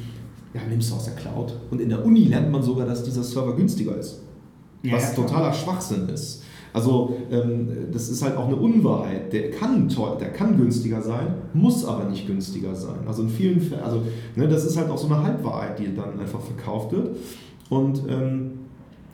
[0.53, 1.53] ja, nimmst du aus der Cloud.
[1.69, 4.21] Und in der Uni lernt man sogar, dass dieser Server günstiger ist.
[4.83, 6.43] Ja, was ja, totaler Schwachsinn ist.
[6.73, 9.31] Also ähm, das ist halt auch eine Unwahrheit.
[9.33, 12.99] Der kann, teuer, der kann günstiger sein, muss aber nicht günstiger sein.
[13.05, 14.03] Also in vielen Fällen, also
[14.35, 17.17] ne, das ist halt auch so eine Halbwahrheit, die dann einfach verkauft wird.
[17.71, 18.51] Und ähm,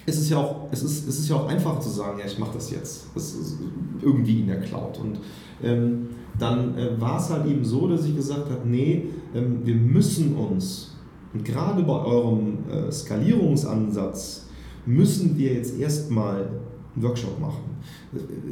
[0.08, 2.40] es ist ja auch, es ist, es ist ja auch einfach zu sagen, ja, ich
[2.40, 3.06] mache das jetzt.
[3.14, 3.60] Das ist
[4.02, 5.00] irgendwie in der Cloud.
[5.00, 5.20] Und
[5.64, 6.08] ähm,
[6.40, 10.36] dann äh, war es halt eben so, dass ich gesagt habe, nee, ähm, wir müssen
[10.36, 10.96] uns,
[11.36, 14.48] und gerade bei eurem äh, Skalierungsansatz,
[14.88, 16.48] müssen wir jetzt erstmal
[16.96, 17.78] einen Workshop machen.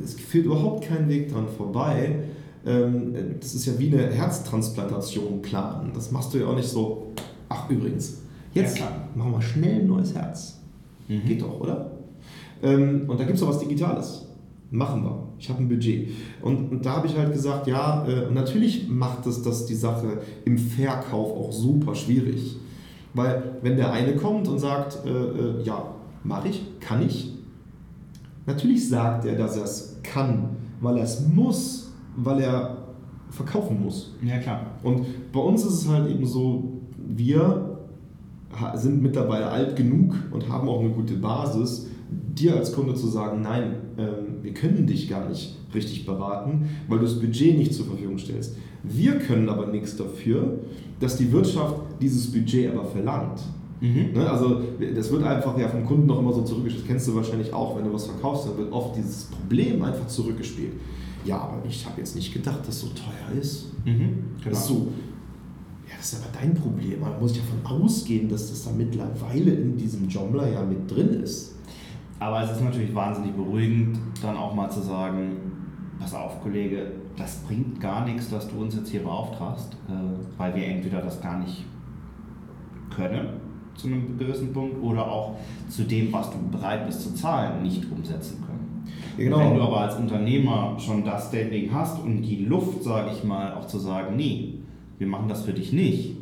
[0.03, 2.25] Es führt überhaupt keinen Weg dran vorbei.
[2.63, 5.93] Ähm, das ist ja wie eine Herztransplantation planen.
[5.95, 7.11] Das machst du ja auch nicht so,
[7.49, 8.24] ach übrigens,
[8.55, 10.59] jetzt ja, machen wir schnell ein neues Herz.
[11.07, 11.25] Mhm.
[11.25, 11.91] Geht doch, oder?
[12.63, 14.25] Ähm, und da gibt es auch was Digitales.
[14.71, 15.23] Machen wir.
[15.37, 16.09] Ich habe ein Budget.
[16.41, 20.21] Und, und da habe ich halt gesagt, ja, äh, natürlich macht es das die Sache
[20.43, 22.57] im Verkauf auch super schwierig.
[23.13, 25.93] Weil wenn der eine kommt und sagt, äh, äh, ja,
[26.23, 27.31] mache ich, kann ich,
[28.45, 30.49] natürlich sagt er, dass er es kann,
[30.81, 32.77] weil er es muss, weil er
[33.29, 34.15] verkaufen muss.
[34.23, 34.65] Ja, klar.
[34.83, 37.74] Und bei uns ist es halt eben so, wir
[38.75, 43.41] sind mittlerweile alt genug und haben auch eine gute Basis, dir als Kunde zu sagen,
[43.41, 47.85] nein, ähm, wir können dich gar nicht richtig beraten, weil du das Budget nicht zur
[47.85, 48.55] Verfügung stellst.
[48.83, 50.59] Wir können aber nichts dafür,
[50.99, 53.41] dass die Wirtschaft dieses Budget aber verlangt.
[53.81, 54.13] Mhm.
[54.13, 54.29] Ne?
[54.29, 54.61] Also
[54.95, 56.83] das wird einfach ja vom Kunden noch immer so zurückgespielt.
[56.83, 60.07] Das kennst du wahrscheinlich auch, wenn du was verkaufst, dann wird oft dieses Problem einfach
[60.07, 60.73] zurückgespielt.
[61.25, 63.71] Ja, aber ich habe jetzt nicht gedacht, dass es so teuer ist.
[63.83, 64.25] Mhm.
[64.43, 64.55] Genau.
[64.55, 64.87] So,
[65.87, 66.99] ja, das ist aber dein Problem.
[66.99, 71.09] Man muss ja davon ausgehen, dass das da mittlerweile in diesem Joomla ja mit drin
[71.21, 71.55] ist.
[72.19, 75.37] Aber es ist natürlich wahnsinnig beruhigend, dann auch mal zu sagen,
[75.99, 80.55] pass auf, Kollege, das bringt gar nichts, dass du uns jetzt hier beauftragst, äh, weil
[80.55, 81.65] wir entweder das gar nicht
[82.89, 83.27] können
[83.75, 85.35] zu einem gewissen Punkt oder auch
[85.67, 88.85] zu dem, was du bereit bist zu zahlen, nicht umsetzen können.
[89.17, 89.39] Ja, genau.
[89.39, 93.53] Wenn du aber als Unternehmer schon das Standing hast und die Luft, sage ich mal,
[93.53, 94.59] auch zu sagen, nee,
[94.97, 96.17] wir machen das für dich nicht,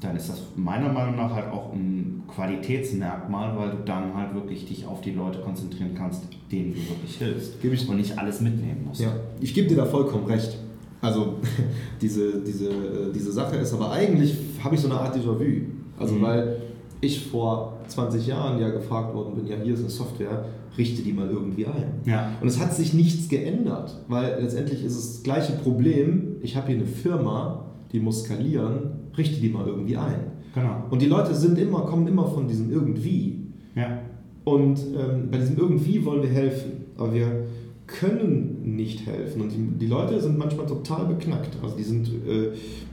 [0.00, 4.66] dann ist das meiner Meinung nach halt auch ein Qualitätsmerkmal, weil du dann halt wirklich
[4.66, 6.22] dich auf die Leute konzentrieren kannst,
[6.52, 9.00] denen du wirklich hilfst Gebe ich, und nicht alles mitnehmen musst.
[9.00, 10.56] Ja, ich gebe dir da vollkommen recht.
[11.00, 11.36] Also
[12.00, 12.70] diese, diese,
[13.14, 15.62] diese Sache ist aber eigentlich, habe ich so eine Art Déjà-vu.
[15.98, 16.22] Also mhm.
[16.22, 16.56] weil
[17.00, 20.44] ich vor 20 Jahren ja gefragt worden bin, ja hier ist eine Software,
[20.76, 22.00] richte die mal irgendwie ein.
[22.04, 22.32] Ja.
[22.40, 26.68] Und es hat sich nichts geändert, weil letztendlich ist es das gleiche Problem, ich habe
[26.68, 30.32] hier eine Firma, die muss skalieren, richte die mal irgendwie ein.
[30.54, 30.84] Genau.
[30.90, 33.46] Und die Leute sind immer, kommen immer von diesem irgendwie.
[33.74, 34.00] Ja.
[34.44, 37.44] Und ähm, bei diesem irgendwie wollen wir helfen, aber wir
[37.86, 39.42] können nicht helfen.
[39.42, 41.56] Und die, die Leute sind manchmal total beknackt.
[41.62, 42.52] Also die sind, äh,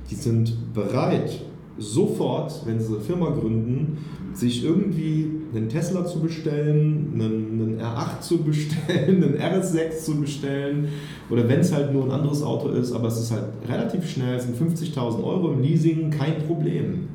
[0.10, 1.42] die sind bereit,
[1.78, 3.98] sofort, wenn sie eine Firma gründen,
[4.34, 10.90] sich irgendwie einen Tesla zu bestellen, einen, einen R8 zu bestellen, einen RS6 zu bestellen
[11.30, 14.36] oder wenn es halt nur ein anderes Auto ist, aber es ist halt relativ schnell,
[14.36, 17.08] es sind 50.000 Euro im Leasing, kein Problem.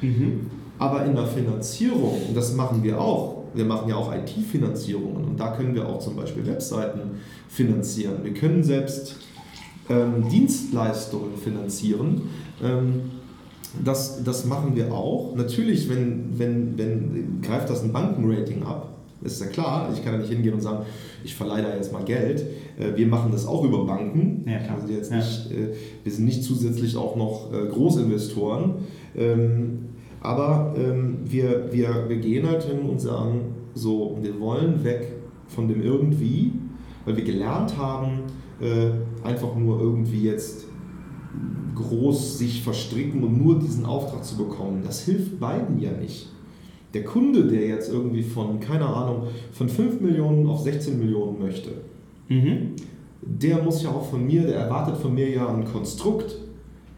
[0.00, 0.46] Mhm.
[0.78, 5.38] Aber in der Finanzierung, und das machen wir auch, wir machen ja auch IT-Finanzierungen und
[5.38, 8.16] da können wir auch zum Beispiel Webseiten finanzieren.
[8.24, 9.16] Wir können selbst
[9.88, 12.22] ähm, Dienstleistungen finanzieren.
[12.62, 13.02] Ähm,
[13.82, 15.34] das, das machen wir auch.
[15.34, 19.90] Natürlich, wenn, wenn, wenn greift das ein Bankenrating ab, ist ja klar.
[19.92, 20.84] Ich kann ja nicht hingehen und sagen,
[21.24, 22.46] ich verleihe da jetzt mal Geld.
[22.78, 24.44] Äh, wir machen das auch über Banken.
[24.46, 24.76] Ja, klar.
[24.80, 25.16] Also jetzt ja.
[25.16, 28.74] nicht, äh, wir sind nicht zusätzlich auch noch äh, Großinvestoren.
[29.16, 29.78] Ähm,
[30.20, 35.12] aber ähm, wir, wir, wir gehen halt hin und sagen, so, wir wollen weg
[35.48, 36.52] von dem irgendwie,
[37.04, 38.20] weil wir gelernt haben,
[39.24, 40.63] einfach nur irgendwie jetzt
[41.74, 44.82] groß sich verstricken und nur diesen Auftrag zu bekommen.
[44.84, 46.28] Das hilft beiden ja nicht.
[46.94, 51.70] Der Kunde, der jetzt irgendwie von, keine Ahnung, von 5 Millionen auf 16 Millionen möchte,
[52.28, 52.76] mhm.
[53.20, 56.36] der muss ja auch von mir, der erwartet von mir ja ein Konstrukt,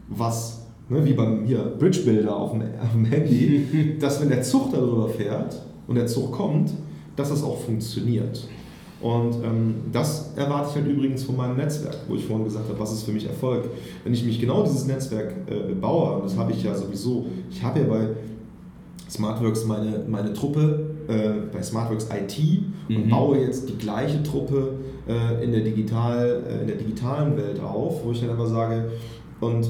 [0.09, 4.43] was, ne, wie beim hier Bridge Builder auf dem, auf dem Handy, dass wenn der
[4.43, 6.73] Zug darüber fährt und der Zug kommt,
[7.17, 8.47] dass das auch funktioniert.
[9.01, 12.79] Und ähm, das erwarte ich halt übrigens von meinem Netzwerk, wo ich vorhin gesagt habe,
[12.79, 13.69] was ist für mich Erfolg.
[14.05, 17.63] Wenn ich mich genau dieses Netzwerk äh, baue, und das habe ich ja sowieso, ich
[17.63, 18.09] habe ja bei
[19.11, 22.39] Smartworks meine, meine Truppe, äh, bei Smartworks IT
[22.89, 23.11] und mhm.
[23.11, 24.75] baue jetzt die gleiche Truppe
[25.07, 28.91] äh, in, der digital, äh, in der digitalen Welt auf, wo ich dann aber sage,
[29.41, 29.69] und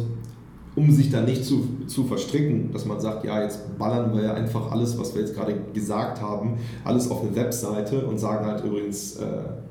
[0.77, 4.35] um sich da nicht zu, zu verstricken, dass man sagt, ja, jetzt ballern wir ja
[4.35, 8.63] einfach alles, was wir jetzt gerade gesagt haben, alles auf eine Webseite und sagen halt
[8.63, 9.25] übrigens, äh,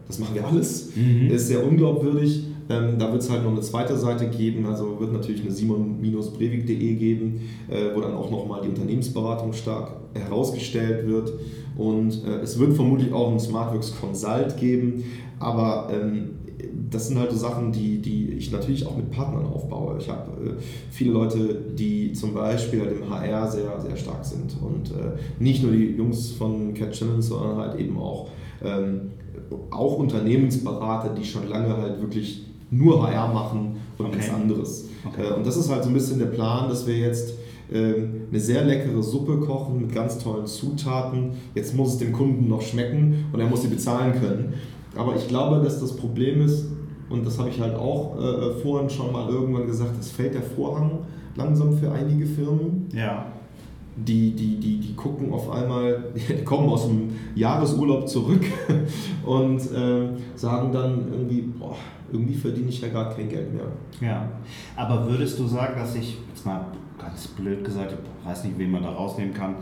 [0.07, 0.89] das machen wir alles.
[0.95, 1.29] Mhm.
[1.29, 2.45] ist sehr unglaubwürdig.
[2.67, 6.95] Ähm, da wird es halt noch eine zweite Seite geben, also wird natürlich eine simon-brevik.de
[6.95, 11.33] geben, äh, wo dann auch nochmal die Unternehmensberatung stark herausgestellt wird.
[11.77, 15.03] Und äh, es wird vermutlich auch ein Smartworks Consult geben,
[15.39, 16.31] aber ähm,
[16.89, 19.97] das sind halt so Sachen, die, die ich natürlich auch mit Partnern aufbaue.
[19.99, 20.53] Ich habe äh,
[20.91, 24.55] viele Leute, die zum Beispiel halt im HR sehr, sehr stark sind.
[24.61, 28.29] Und äh, nicht nur die Jungs von Cat Challenge, sondern halt eben auch,
[28.63, 29.11] ähm,
[29.71, 34.17] auch Unternehmensberater, die schon lange halt wirklich nur HR machen und okay.
[34.17, 34.89] nichts anderes.
[35.05, 35.27] Okay.
[35.27, 37.33] Äh, und das ist halt so ein bisschen der Plan, dass wir jetzt
[37.71, 41.31] ähm, eine sehr leckere Suppe kochen mit ganz tollen Zutaten.
[41.55, 44.53] Jetzt muss es dem Kunden noch schmecken und er muss sie bezahlen können.
[44.95, 46.65] Aber ich glaube, dass das Problem ist,
[47.09, 50.41] und das habe ich halt auch äh, vorhin schon mal irgendwann gesagt, es fällt der
[50.41, 50.99] Vorhang
[51.35, 52.87] langsam für einige Firmen.
[52.93, 53.27] Ja.
[53.97, 58.43] Die, die, die, die gucken auf einmal, die kommen aus dem Jahresurlaub zurück
[59.25, 61.75] und äh, sagen dann irgendwie, boah,
[62.11, 63.67] irgendwie verdiene ich ja gar kein Geld mehr.
[64.01, 64.29] Ja,
[64.75, 66.65] aber würdest du sagen, dass ich, jetzt mal
[66.97, 69.55] ganz blöd gesagt, ich weiß nicht, wen man da rausnehmen kann,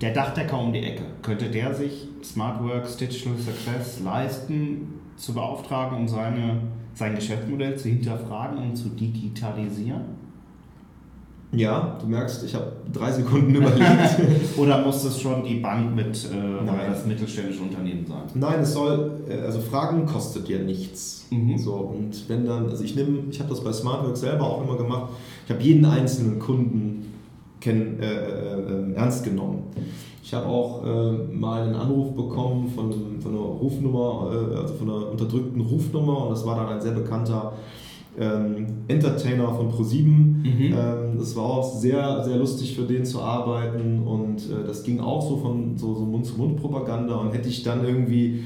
[0.00, 6.08] der Dachdecker um die Ecke, könnte der sich SmartWorks Digital Success leisten, zu beauftragen, um
[6.08, 6.60] seine,
[6.94, 10.18] sein Geschäftsmodell zu hinterfragen und zu digitalisieren?
[11.50, 14.20] Ja, du merkst, ich habe drei Sekunden überlegt.
[14.58, 18.22] Oder muss das schon die Bank mit äh, oder das mittelständische Unternehmen sein?
[18.34, 21.26] Nein, es soll, äh, also Fragen kostet ja nichts.
[21.30, 21.56] Mhm.
[21.56, 24.76] So, und wenn dann, also ich nehme, ich habe das bei SmartWorks selber auch immer
[24.76, 25.12] gemacht,
[25.46, 27.14] ich habe jeden einzelnen Kunden
[27.60, 29.64] kenn, äh, äh, ernst genommen.
[30.22, 34.90] Ich habe auch äh, mal einen Anruf bekommen von, von einer Rufnummer, äh, also von
[34.90, 37.54] einer unterdrückten Rufnummer und das war dann ein sehr bekannter
[38.20, 40.42] ähm, Entertainer von ProSieben.
[40.42, 40.74] Mhm.
[40.76, 45.00] Ähm, das war auch sehr, sehr lustig für den zu arbeiten und äh, das ging
[45.00, 48.44] auch so von so, so Mund-zu-Mund-Propaganda und hätte ich dann irgendwie,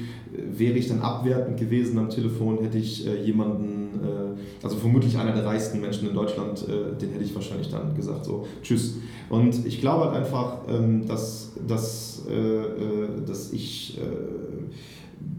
[0.57, 5.33] wäre ich dann abwertend gewesen am Telefon, hätte ich äh, jemanden, äh, also vermutlich einer
[5.33, 8.97] der reichsten Menschen in Deutschland, äh, den hätte ich wahrscheinlich dann gesagt, so tschüss.
[9.29, 13.99] Und ich glaube halt einfach, ähm, dass, dass, äh, dass ich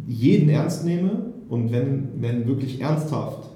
[0.07, 3.51] jeden ernst nehme und wenn, wenn wirklich ernsthaft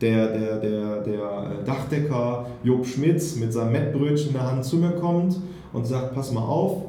[0.00, 4.76] der, der, der, der äh, Dachdecker Job Schmitz mit seinem Mettbrötchen in der Hand zu
[4.76, 5.36] mir kommt
[5.72, 6.84] und sagt, pass mal auf,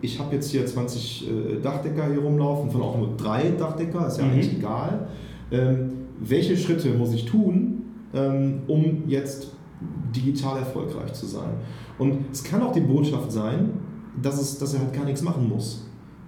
[0.00, 4.18] ich habe jetzt hier 20 äh, Dachdecker hier rumlaufen, von auch nur drei Dachdecker, ist
[4.18, 4.32] ja mhm.
[4.32, 5.08] eigentlich egal.
[5.52, 9.52] Ähm, welche Schritte muss ich tun, ähm, um jetzt
[10.14, 11.50] digital erfolgreich zu sein?
[11.98, 13.70] Und es kann auch die Botschaft sein,
[14.20, 15.86] dass, es, dass er halt gar nichts machen muss.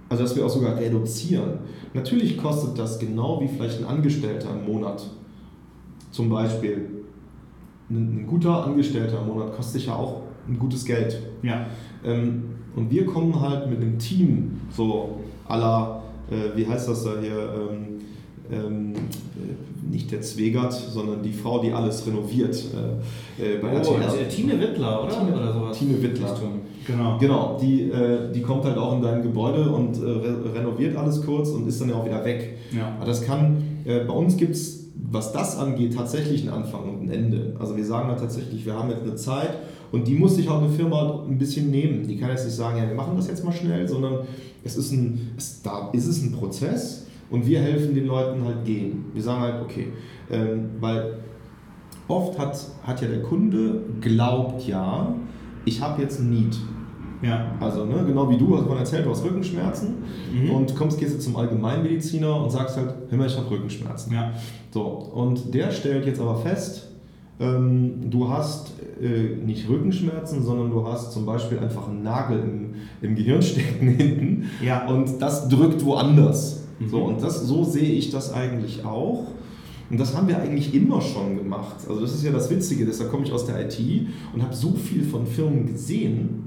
[0.09, 1.59] Also dass wir auch sogar reduzieren.
[1.95, 5.11] Natürlich kostet das genau wie vielleicht ein Angestellter im Monat
[6.11, 6.91] zum Beispiel
[7.91, 11.21] ein, ein guter Angestellter im Monat kostet sich ja auch ein gutes Geld.
[11.43, 11.67] Ja.
[12.05, 12.45] Ähm,
[12.77, 17.55] und wir kommen halt mit einem Team, so aller, äh, wie heißt das da hier,
[17.71, 17.93] ähm,
[18.51, 18.95] ähm,
[19.91, 22.57] nicht der Zwegert, sondern die Frau, die alles renoviert.
[23.39, 23.95] Äh, äh bei oh, also
[24.29, 25.13] Tine Wittler, oder?
[25.13, 25.79] Tine, oder sowas.
[25.79, 26.35] Tine Wittler.
[26.87, 27.19] Genau.
[27.19, 31.25] Genau, die, äh, die kommt halt auch in dein Gebäude und äh, re renoviert alles
[31.25, 32.59] kurz und ist dann ja auch wieder weg.
[32.77, 32.95] Ja.
[32.97, 34.82] Aber das kann, äh, bei uns gibt es
[35.13, 37.55] was das angeht, tatsächlich ein Anfang und ein Ende.
[37.59, 39.59] Also wir sagen halt tatsächlich, wir haben jetzt eine Zeit
[39.93, 42.07] und die muss sich auch eine Firma ein bisschen nehmen.
[42.09, 44.21] Die kann jetzt nicht sagen, ja, wir machen das jetzt mal schnell, sondern
[44.65, 48.65] es ist ein, es, da ist es ein Prozess und wir helfen den Leuten halt
[48.65, 49.05] gehen.
[49.13, 49.89] Wir sagen halt, okay,
[50.31, 51.19] ähm, weil
[52.09, 55.15] oft hat, hat ja der Kunde glaubt ja,
[55.65, 56.57] ich habe jetzt ein Need.
[57.23, 57.53] Ja.
[57.61, 59.95] Also, ne, genau wie du, hast man erzählt, du hast Rückenschmerzen
[60.33, 60.51] mhm.
[60.51, 64.13] und kommst, gehst jetzt zum Allgemeinmediziner und sagst halt, hör mal, ich habe Rückenschmerzen.
[64.13, 64.33] Ja.
[64.71, 66.89] So, und der stellt jetzt aber fest,
[67.41, 72.75] ähm, du hast äh, nicht Rückenschmerzen, sondern du hast zum Beispiel einfach einen Nagel im,
[73.01, 74.87] im Gehirn stecken hinten ja.
[74.87, 76.65] und das drückt woanders.
[76.79, 76.89] Mhm.
[76.89, 79.29] So, und das, so sehe ich das eigentlich auch.
[79.91, 81.77] Und das haben wir eigentlich immer schon gemacht.
[81.87, 83.79] Also das ist ja das Witzige, deshalb komme ich aus der IT
[84.33, 86.42] und habe so viel von Firmen gesehen,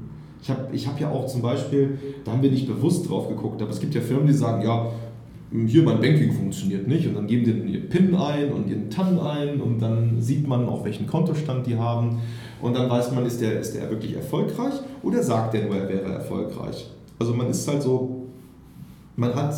[0.45, 3.63] ich habe ich hab ja auch zum Beispiel, da haben wir nicht bewusst drauf geguckt,
[3.63, 4.91] aber es gibt ja Firmen, die sagen, ja,
[5.65, 9.19] hier mein Banking funktioniert nicht und dann geben die ihren PIN ein und ihren TAN
[9.19, 12.19] ein und dann sieht man, auf welchen Kontostand die haben
[12.61, 15.89] und dann weiß man, ist der, ist der wirklich erfolgreich oder sagt der nur, er
[15.89, 16.91] wäre erfolgreich.
[17.17, 18.27] Also man ist halt so,
[19.15, 19.55] man hat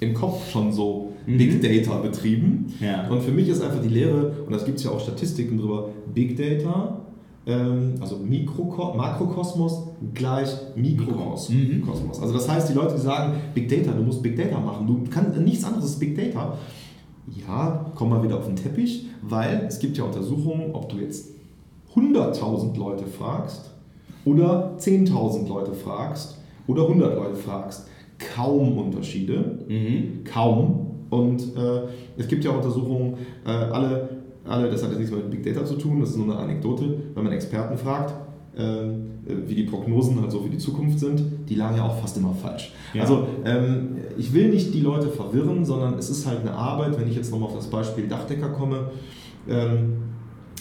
[0.00, 1.38] im Kopf schon so mhm.
[1.38, 3.06] Big Data betrieben ja.
[3.08, 5.90] und für mich ist einfach die Lehre, und das gibt es ja auch Statistiken drüber,
[6.12, 7.02] Big Data
[7.46, 11.48] also Mikro, Makrokosmos gleich Mikrokosmos.
[11.50, 11.84] Mhm.
[12.20, 15.04] Also das heißt, die Leute, die sagen, Big Data, du musst Big Data machen, du
[15.10, 16.58] kannst nichts anderes ist Big Data.
[17.46, 21.30] Ja, komm mal wieder auf den Teppich, weil es gibt ja Untersuchungen, ob du jetzt
[21.94, 23.70] 100.000 Leute fragst
[24.24, 27.86] oder 10.000 Leute fragst oder 100 Leute fragst.
[28.34, 30.24] Kaum Unterschiede, mhm.
[30.24, 30.86] kaum.
[31.10, 31.82] Und äh,
[32.18, 33.14] es gibt ja Untersuchungen,
[33.46, 34.17] äh, alle
[34.48, 36.98] alle, das hat jetzt nichts mit Big Data zu tun, das ist nur eine Anekdote,
[37.14, 38.14] wenn man Experten fragt,
[38.56, 42.16] ähm, wie die Prognosen halt so für die Zukunft sind, die lagen ja auch fast
[42.16, 42.72] immer falsch.
[42.94, 43.02] Ja.
[43.02, 47.08] Also ähm, ich will nicht die Leute verwirren, sondern es ist halt eine Arbeit, wenn
[47.08, 48.90] ich jetzt nochmal auf das Beispiel Dachdecker komme,
[49.48, 49.98] ähm,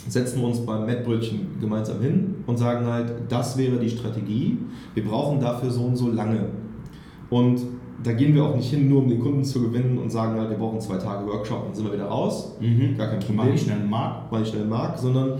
[0.07, 4.57] setzen wir uns beim Mettbrötchen gemeinsam hin und sagen halt, das wäre die Strategie,
[4.93, 6.45] wir brauchen dafür so und so lange.
[7.29, 7.59] Und
[8.03, 10.49] da gehen wir auch nicht hin, nur um den Kunden zu gewinnen und sagen, halt,
[10.49, 12.55] wir brauchen zwei Tage Workshop und sind wir wieder raus.
[12.59, 12.97] Mhm.
[12.97, 13.37] Gar kein Problem.
[13.37, 14.31] Mach ich schnell einen Markt.
[14.31, 15.39] Mach ich schnell einen Markt, sondern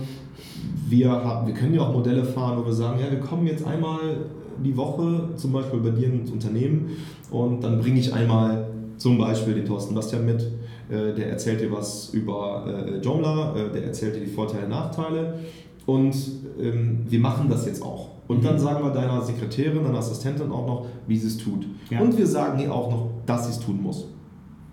[0.88, 3.66] wir, haben, wir können ja auch Modelle fahren, wo wir sagen, ja, wir kommen jetzt
[3.66, 4.26] einmal
[4.64, 6.96] die Woche zum Beispiel bei dir ins Unternehmen
[7.30, 10.42] und dann bringe ich einmal zum Beispiel den Thorsten Bastian mit,
[10.90, 14.70] äh, der erzählt dir was über äh, Joomla, äh, der erzählt dir die Vorteile und
[14.70, 15.38] Nachteile
[15.86, 16.14] und
[16.60, 18.17] ähm, wir machen das jetzt auch.
[18.28, 18.44] Und mhm.
[18.44, 21.66] dann sagen wir deiner Sekretärin, deiner Assistentin auch noch, wie sie es tut.
[21.90, 22.00] Ja.
[22.00, 24.06] Und wir sagen ihr auch noch, dass sie es tun muss.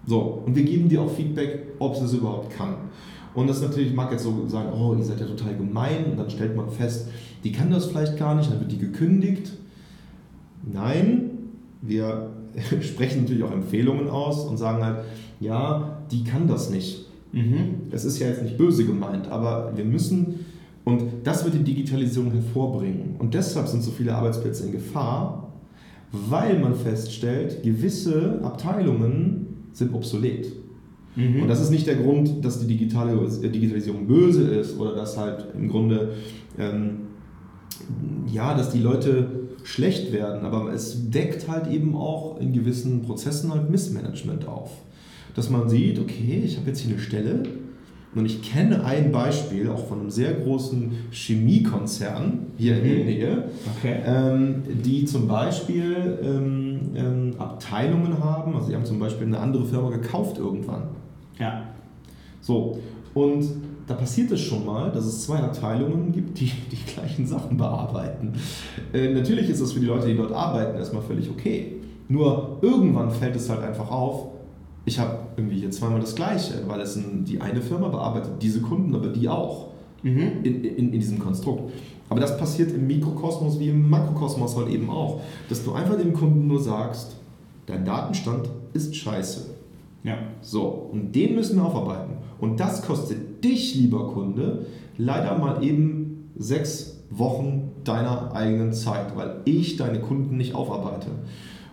[0.05, 2.75] So, und wir geben dir auch Feedback, ob sie es überhaupt kann.
[3.33, 6.05] Und das natürlich mag jetzt so sagen, oh, ihr seid ja total gemein.
[6.11, 7.09] Und dann stellt man fest,
[7.43, 9.53] die kann das vielleicht gar nicht, dann wird die gekündigt.
[10.71, 11.31] Nein,
[11.81, 12.29] wir
[12.81, 14.99] sprechen natürlich auch Empfehlungen aus und sagen halt,
[15.39, 17.05] ja, die kann das nicht.
[17.33, 17.89] Mhm.
[17.91, 20.44] Das ist ja jetzt nicht böse gemeint, aber wir müssen
[20.85, 23.15] und das wird die Digitalisierung hervorbringen.
[23.17, 25.51] Und deshalb sind so viele Arbeitsplätze in Gefahr,
[26.11, 30.53] weil man feststellt, gewisse Abteilungen sind obsolet.
[31.15, 31.41] Mhm.
[31.41, 35.17] Und das ist nicht der Grund, dass die digitale, äh, Digitalisierung böse ist oder dass
[35.17, 36.13] halt im Grunde
[36.57, 36.99] ähm,
[38.31, 39.27] ja, dass die Leute
[39.63, 44.71] schlecht werden, aber es deckt halt eben auch in gewissen Prozessen halt Missmanagement auf.
[45.35, 47.43] Dass man sieht, okay, ich habe jetzt hier eine Stelle
[48.15, 53.05] und ich kenne ein Beispiel auch von einem sehr großen Chemiekonzern hier in der mhm.
[53.05, 53.43] Nähe,
[53.77, 53.95] okay.
[54.05, 59.65] ähm, die zum Beispiel ähm, ähm, Abteilungen haben, also sie haben zum Beispiel eine andere
[59.65, 60.83] Firma gekauft irgendwann.
[61.37, 61.63] Ja.
[62.39, 62.79] So,
[63.13, 63.45] und
[63.87, 68.33] da passiert es schon mal, dass es zwei Abteilungen gibt, die die gleichen Sachen bearbeiten.
[68.93, 71.75] Äh, natürlich ist das für die Leute, die dort arbeiten, erstmal völlig okay.
[72.07, 74.27] Nur irgendwann fällt es halt einfach auf,
[74.85, 78.61] ich habe irgendwie hier zweimal das Gleiche, weil es ein, die eine Firma bearbeitet diese
[78.61, 79.69] Kunden, aber die auch
[80.03, 80.43] mhm.
[80.43, 81.71] in, in, in diesem Konstrukt.
[82.07, 86.13] Aber das passiert im Mikrokosmos wie im Makrokosmos halt eben auch, dass du einfach dem
[86.13, 87.15] Kunden nur sagst,
[87.65, 89.55] dein Datenstand ist scheiße.
[90.03, 90.17] Ja.
[90.41, 92.13] So, und den müssen wir aufarbeiten.
[92.39, 94.67] Und das kostet dich, lieber Kunde,
[94.97, 101.07] leider mal eben sechs Wochen deiner eigenen Zeit, weil ich deine Kunden nicht aufarbeite.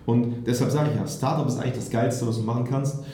[0.07, 3.05] Und deshalb sage ich ja, Startup ist eigentlich das Geilste, was du machen kannst.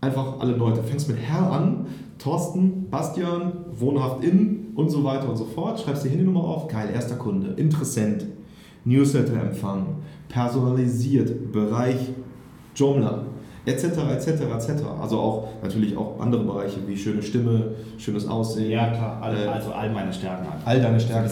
[0.00, 0.82] Einfach alle Leute.
[0.82, 1.86] Fängst mit Herr an,
[2.18, 5.80] Thorsten, Bastian, wohnhaft in und so weiter und so fort.
[5.80, 8.26] Schreibst die Handynummer auf, geil, erster Kunde, Interessent,
[8.84, 9.86] Newsletter empfangen,
[10.28, 11.96] personalisiert, Bereich
[12.74, 13.24] Joomla,
[13.66, 14.82] etc., etc., etc.
[15.00, 18.70] Also auch natürlich auch andere Bereiche wie schöne Stimme, schönes Aussehen.
[18.70, 20.46] Ja, klar, all, äh, also all meine Stärken.
[20.64, 21.30] All deine Stärken.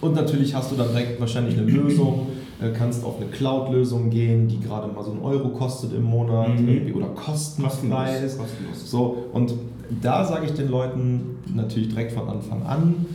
[0.00, 2.28] Und natürlich hast du dann direkt wahrscheinlich eine Lösung,
[2.76, 6.92] kannst auf eine Cloud-Lösung gehen, die gerade mal so einen Euro kostet im Monat mhm.
[6.94, 8.38] oder kostenfrei ist.
[8.38, 8.90] Kostenlos.
[8.90, 9.54] So, und
[10.02, 13.06] da sage ich den Leuten natürlich direkt von Anfang an,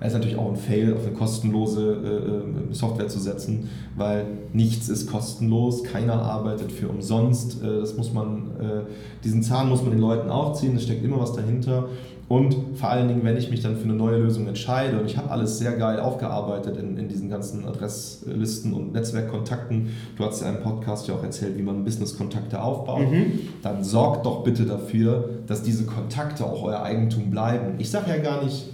[0.00, 4.26] es ist natürlich auch ein Fail, auf eine kostenlose äh, äh, Software zu setzen, weil
[4.52, 7.62] nichts ist kostenlos, keiner arbeitet für umsonst.
[7.62, 11.04] Äh, das muss man, äh, diesen Zahn muss man den Leuten auch ziehen, es steckt
[11.04, 11.88] immer was dahinter.
[12.28, 15.16] Und vor allen Dingen, wenn ich mich dann für eine neue Lösung entscheide und ich
[15.18, 20.48] habe alles sehr geil aufgearbeitet in, in diesen ganzen Adresslisten und Netzwerkkontakten, du hast ja
[20.48, 23.40] im Podcast ja auch erzählt, wie man Business-Kontakte aufbaut, mhm.
[23.62, 27.74] dann sorgt doch bitte dafür, dass diese Kontakte auch euer Eigentum bleiben.
[27.78, 28.70] Ich sage ja gar nicht,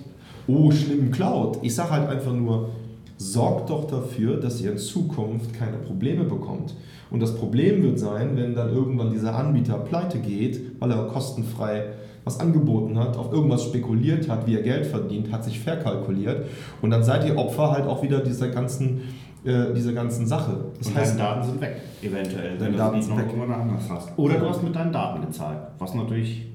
[0.47, 1.59] oh, schlimm Cloud.
[1.63, 2.71] Ich sage halt einfach nur,
[3.17, 6.75] sorgt doch dafür, dass ihr in Zukunft keine Probleme bekommt.
[7.11, 11.87] Und das Problem wird sein, wenn dann irgendwann dieser Anbieter pleite geht, weil er kostenfrei
[12.25, 16.47] was angeboten hat, auf irgendwas spekuliert hat, wie er Geld verdient, hat sich verkalkuliert
[16.83, 19.01] und dann seid ihr Opfer halt auch wieder dieser ganzen,
[19.45, 20.67] äh, dieser ganzen Sache.
[20.79, 24.19] Das und heißt, deine Daten sind weg, eventuell, wenn du es noch irgendwann anders hast.
[24.19, 26.51] Oder du hast mit deinen Daten gezahlt, was natürlich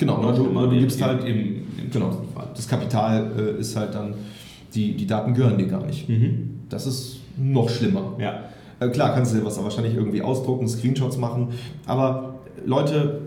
[0.00, 2.10] Genau, du, du gibst halt im, im genau,
[2.54, 4.14] das Kapital äh, ist halt dann,
[4.74, 6.08] die, die Daten gehören dir gar nicht.
[6.08, 6.60] Mhm.
[6.70, 8.14] Das ist noch schlimmer.
[8.18, 8.44] Ja.
[8.80, 11.48] Äh, klar, kannst du dir was wahrscheinlich irgendwie ausdrucken, Screenshots machen,
[11.86, 13.20] aber Leute,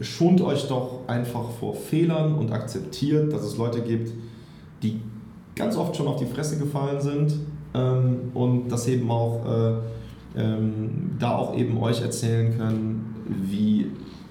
[0.00, 4.12] schont euch doch einfach vor Fehlern und akzeptiert, dass es Leute gibt,
[4.82, 5.00] die
[5.54, 7.34] ganz oft schon auf die Fresse gefallen sind
[7.74, 13.86] ähm, und das eben auch äh, ähm, da auch eben euch erzählen können, wie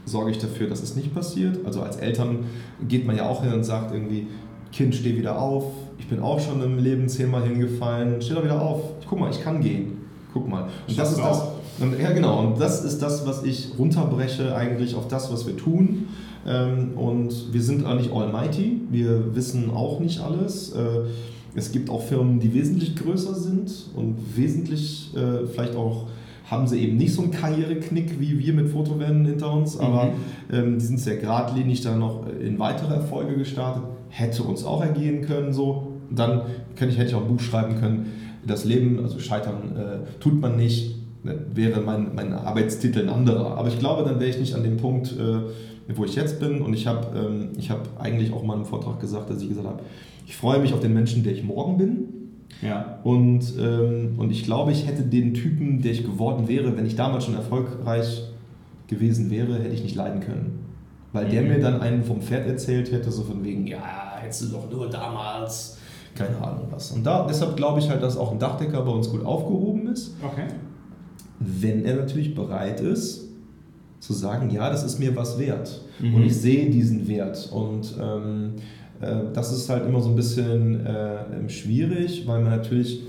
[0.06, 1.60] sorge ich dafür, dass es nicht passiert.
[1.66, 2.46] Also als Eltern
[2.88, 4.28] geht man ja auch hin und sagt irgendwie,
[4.72, 5.66] Kind, steh wieder auf.
[6.00, 8.22] Ich bin auch schon im Leben zehnmal hingefallen.
[8.22, 8.82] Steh doch wieder auf.
[9.08, 9.98] Guck mal, ich kann gehen.
[10.34, 10.70] Guck mal.
[10.88, 11.44] Und das ist das.
[11.82, 12.40] Und, ja, genau.
[12.40, 16.08] Und das ist das, was ich runterbreche eigentlich auf das, was wir tun.
[16.46, 18.82] Ähm, und wir sind auch nicht almighty.
[18.90, 20.72] Wir wissen auch nicht alles.
[20.74, 21.02] Äh,
[21.56, 26.08] es gibt auch Firmen, die wesentlich größer sind und wesentlich äh, vielleicht auch
[26.46, 30.12] haben sie eben nicht so einen Karriereknick wie wir mit Fotowennen hinter uns, aber mhm.
[30.52, 33.84] ähm, die sind sehr geradlinig dann noch in weitere Erfolge gestartet.
[34.10, 35.94] Hätte uns auch ergehen können so.
[36.10, 36.42] dann
[36.76, 38.12] könnte ich, hätte ich auch ein Buch schreiben können,
[38.46, 43.58] das Leben, also Scheitern äh, tut man nicht, wäre mein, mein Arbeitstitel ein anderer.
[43.58, 46.62] Aber ich glaube, dann wäre ich nicht an dem Punkt, äh, wo ich jetzt bin.
[46.62, 49.80] Und ich habe ähm, hab eigentlich auch mal im Vortrag gesagt, dass ich gesagt habe,
[50.26, 52.22] ich freue mich auf den Menschen, der ich morgen bin
[52.62, 53.00] ja.
[53.04, 56.96] Und, ähm, und ich glaube, ich hätte den Typen, der ich geworden wäre, wenn ich
[56.96, 58.24] damals schon erfolgreich
[58.88, 60.60] gewesen wäre, hätte ich nicht leiden können.
[61.14, 61.48] Weil der mhm.
[61.48, 64.90] mir dann einen vom Pferd erzählt hätte, so von wegen, ja, hättest du doch nur
[64.90, 65.78] damals,
[66.16, 66.92] keine Ahnung was.
[66.92, 70.16] Und da, deshalb glaube ich halt, dass auch ein Dachdecker bei uns gut aufgehoben ist.
[70.22, 70.48] Okay.
[71.44, 73.28] Wenn er natürlich bereit ist,
[74.00, 75.82] zu sagen, ja, das ist mir was wert.
[76.00, 76.16] Mhm.
[76.16, 77.50] Und ich sehe diesen Wert.
[77.52, 78.54] Und ähm,
[79.00, 83.04] äh, das ist halt immer so ein bisschen äh, schwierig, weil man natürlich,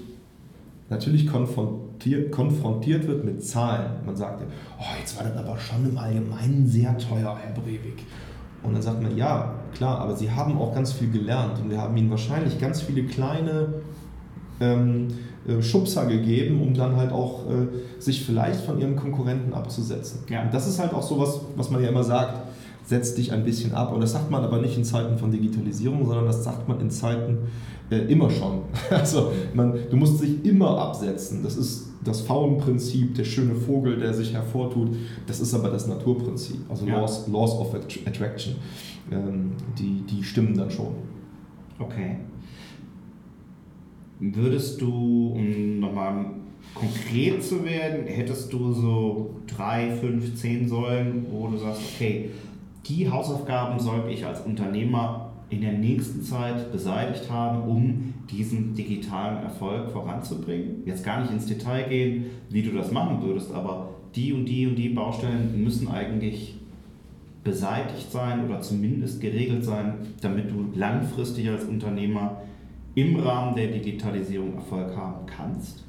[0.91, 3.91] natürlich konfrontiert, konfrontiert wird mit Zahlen.
[4.05, 4.47] Man sagt ja,
[4.79, 8.05] oh, jetzt war das aber schon im Allgemeinen sehr teuer, Herr Breivik.
[8.63, 11.79] Und dann sagt man, ja, klar, aber Sie haben auch ganz viel gelernt und wir
[11.79, 13.75] haben Ihnen wahrscheinlich ganz viele kleine
[14.61, 20.21] ähm, äh, Schubser gegeben, um dann halt auch äh, sich vielleicht von Ihren Konkurrenten abzusetzen.
[20.29, 20.43] Ja.
[20.43, 22.53] Und das ist halt auch so was, was man ja immer sagt
[22.85, 23.93] setzt dich ein bisschen ab.
[23.93, 26.91] Und das sagt man aber nicht in Zeiten von Digitalisierung, sondern das sagt man in
[26.91, 27.39] Zeiten
[27.91, 28.63] äh, immer schon.
[28.91, 31.43] Also man, du musst dich immer absetzen.
[31.43, 34.97] Das ist das Faunenprinzip, der schöne Vogel, der sich hervortut.
[35.27, 36.97] Das ist aber das Naturprinzip, also ja.
[36.97, 38.57] Laws, Laws of Attraction.
[39.11, 40.95] Ähm, die, die stimmen dann schon.
[41.79, 42.19] Okay.
[44.25, 46.27] Würdest du, um nochmal
[46.75, 52.31] konkret zu werden, hättest du so drei, fünf, zehn Säulen, wo du sagst, okay,
[52.87, 59.43] die Hausaufgaben sollte ich als Unternehmer in der nächsten Zeit beseitigt haben, um diesen digitalen
[59.43, 60.85] Erfolg voranzubringen?
[60.87, 64.69] Jetzt gar nicht ins Detail gehen, wie du das machen würdest, aber die und die
[64.69, 66.55] und die Baustellen müssen eigentlich
[67.43, 72.41] beseitigt sein oder zumindest geregelt sein, damit du langfristig als Unternehmer
[72.95, 75.83] im Rahmen der Digitalisierung Erfolg haben kannst?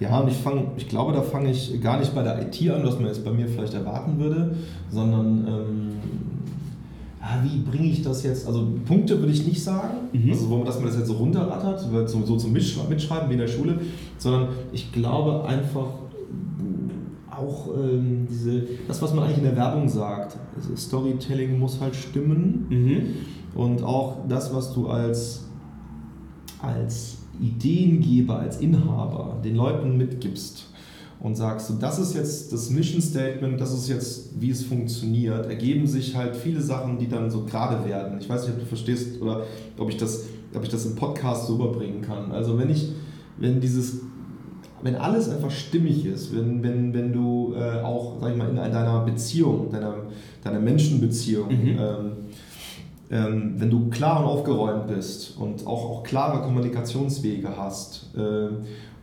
[0.00, 2.84] Ja, und ich fange, ich glaube, da fange ich gar nicht bei der IT an,
[2.84, 4.56] was man jetzt bei mir vielleicht erwarten würde,
[4.90, 5.92] sondern ähm,
[7.20, 8.46] ah, wie bringe ich das jetzt?
[8.46, 10.30] Also Punkte würde ich nicht sagen, mhm.
[10.30, 13.38] also wo man, dass man das jetzt so runterrattert, so, so zum Mitschreiben wie in
[13.38, 13.78] der Schule,
[14.18, 15.86] sondern ich glaube einfach
[17.30, 21.96] auch ähm, diese, das, was man eigentlich in der Werbung sagt, also Storytelling muss halt
[21.96, 23.60] stimmen mhm.
[23.60, 25.43] und auch das, was du als,
[26.66, 30.66] als Ideengeber, als Inhaber den Leuten mitgibst
[31.20, 35.46] und sagst, so, das ist jetzt das Mission Statement, das ist jetzt, wie es funktioniert,
[35.46, 38.18] ergeben sich halt viele Sachen, die dann so gerade werden.
[38.20, 39.44] Ich weiß nicht, ob du verstehst oder
[39.78, 40.24] ob ich das,
[40.54, 42.30] ob ich das im Podcast so überbringen kann.
[42.30, 42.90] Also wenn ich,
[43.38, 44.00] wenn dieses
[44.84, 48.56] wenn alles einfach stimmig ist, wenn, wenn, wenn du äh, auch, sag ich mal, in
[48.56, 49.94] deiner Beziehung, deiner,
[50.42, 51.78] deiner Menschenbeziehung, mhm.
[51.80, 52.12] ähm,
[53.10, 58.48] ähm, wenn du klar und aufgeräumt bist und auch, auch klare Kommunikationswege hast äh,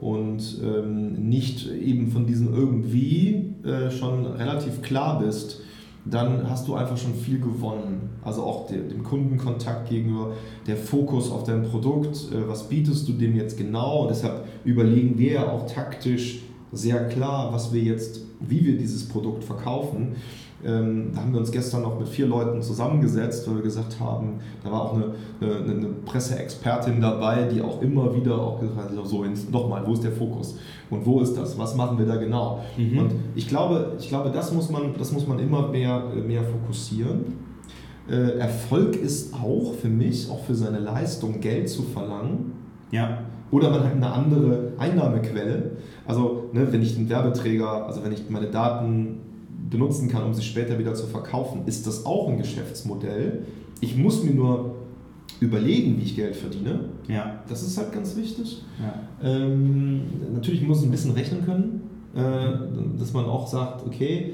[0.03, 5.61] und ähm, nicht eben von diesem irgendwie äh, schon relativ klar bist,
[6.05, 8.09] dann hast du einfach schon viel gewonnen.
[8.23, 10.33] Also auch der, dem Kundenkontakt gegenüber,
[10.65, 14.03] der Fokus auf dein Produkt, äh, was bietest du dem jetzt genau?
[14.03, 16.41] Und deshalb überlegen wir ja auch taktisch
[16.71, 20.15] sehr klar, was wir jetzt, wie wir dieses Produkt verkaufen.
[20.63, 24.33] Ähm, da haben wir uns gestern noch mit vier Leuten zusammengesetzt, weil wir gesagt haben,
[24.63, 25.05] da war auch eine,
[25.41, 30.03] eine, eine Presseexpertin dabei, die auch immer wieder auch gesagt hat, so nochmal, wo ist
[30.03, 30.57] der Fokus
[30.89, 32.63] und wo ist das, was machen wir da genau?
[32.77, 32.97] Mhm.
[32.99, 37.51] Und ich glaube, ich glaube das, muss man, das muss man immer mehr, mehr fokussieren.
[38.09, 42.53] Äh, Erfolg ist auch für mich, auch für seine Leistung, Geld zu verlangen.
[42.91, 43.19] Ja.
[43.51, 45.71] Oder man hat eine andere Einnahmequelle.
[46.05, 49.19] Also, ne, wenn ich den Werbeträger, also wenn ich meine Daten
[49.69, 53.45] benutzen kann, um sie später wieder zu verkaufen, ist das auch ein Geschäftsmodell.
[53.79, 54.75] Ich muss mir nur
[55.39, 56.85] überlegen, wie ich Geld verdiene.
[57.07, 57.41] Ja.
[57.49, 58.63] Das ist halt ganz wichtig.
[58.79, 59.27] Ja.
[59.27, 60.01] Ähm,
[60.33, 61.81] natürlich muss ich ein bisschen rechnen können,
[62.15, 64.33] äh, dass man auch sagt, okay,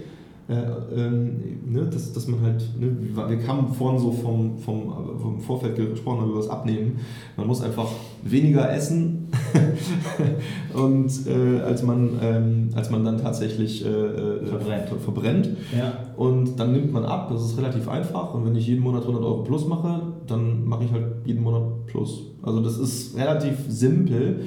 [0.49, 0.53] äh,
[0.95, 2.95] ähm, ne, dass, dass man halt, ne,
[3.29, 6.99] wir kamen vorhin so vom, vom, vom Vorfeld gesprochen über das Abnehmen.
[7.35, 7.89] Man muss einfach
[8.23, 9.26] weniger essen
[10.73, 14.89] und äh, als, man, ähm, als man dann tatsächlich äh, äh verbrennt.
[15.03, 15.49] verbrennt.
[15.77, 15.93] Ja.
[16.15, 18.33] Und dann nimmt man ab, das ist relativ einfach.
[18.33, 21.85] Und wenn ich jeden Monat 100 Euro plus mache, dann mache ich halt jeden Monat
[21.87, 22.23] plus.
[22.41, 24.41] Also das ist relativ simpel.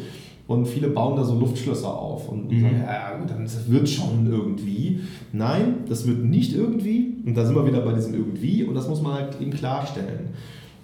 [0.46, 2.60] Und viele bauen da so Luftschlösser auf und mhm.
[2.60, 4.98] sagen, ja gut, dann wird schon irgendwie.
[5.32, 7.18] Nein, das wird nicht irgendwie.
[7.24, 10.30] Und da sind wir wieder bei diesem irgendwie und das muss man halt eben klarstellen.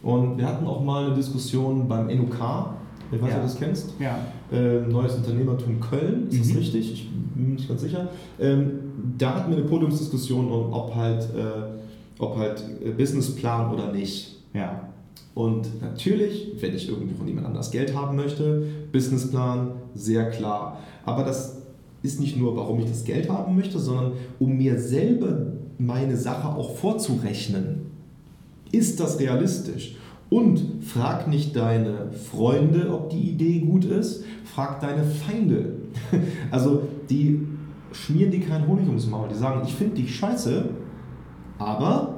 [0.04, 2.38] Und wir hatten auch mal eine Diskussion beim NUK,
[3.12, 3.36] ich weiß, ja.
[3.36, 3.94] ob du das kennst.
[3.98, 4.18] Ja.
[4.52, 6.48] Äh, Neues Unternehmertum Köln, ist mhm.
[6.48, 6.92] das richtig?
[6.92, 8.08] Ich bin mir nicht ganz sicher.
[8.40, 8.70] Ähm,
[9.18, 14.36] da hatten wir eine Podiumsdiskussion, ob halt, äh, ob halt äh, Businessplan oder nicht.
[14.54, 14.88] Ja.
[15.34, 20.78] Und natürlich, wenn ich irgendwie von jemand anders Geld haben möchte, Businessplan, sehr klar.
[21.04, 21.58] Aber das
[22.02, 26.48] ist nicht nur, warum ich das Geld haben möchte, sondern um mir selber meine Sache
[26.48, 27.82] auch vorzurechnen.
[28.72, 29.96] Ist das realistisch?
[30.28, 35.74] Und frag nicht deine Freunde, ob die Idee gut ist, frag deine Feinde.
[36.50, 37.46] Also die
[37.92, 39.28] schmieren dir keinen Honig ums Maul.
[39.28, 40.68] Die sagen, ich finde dich scheiße,
[41.58, 42.14] aber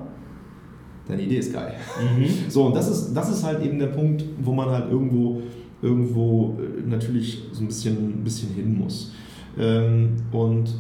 [1.07, 1.75] deine Idee ist geil.
[2.17, 2.27] Mhm.
[2.49, 5.43] So, und das ist, das ist halt eben der Punkt, wo man halt irgendwo,
[5.83, 9.13] irgendwo äh, natürlich so ein bisschen, ein bisschen hin muss.
[9.59, 10.75] Ähm, und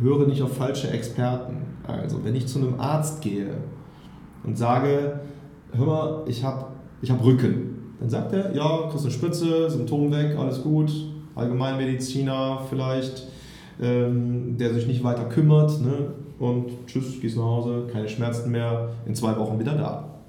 [0.00, 1.56] höre nicht auf falsche Experten.
[1.86, 3.54] Also, wenn ich zu einem Arzt gehe
[4.42, 5.20] und sage,
[5.76, 6.66] hör mal, ich habe
[7.02, 10.90] ich hab Rücken, dann sagt er, ja, kriegst eine Spritze, Symptom weg, alles gut,
[11.34, 13.28] Allgemeinmediziner vielleicht,
[13.80, 16.12] ähm, der sich nicht weiter kümmert, ne?
[16.38, 20.20] und tschüss, gehst nach Hause, keine Schmerzen mehr, in zwei Wochen wieder da.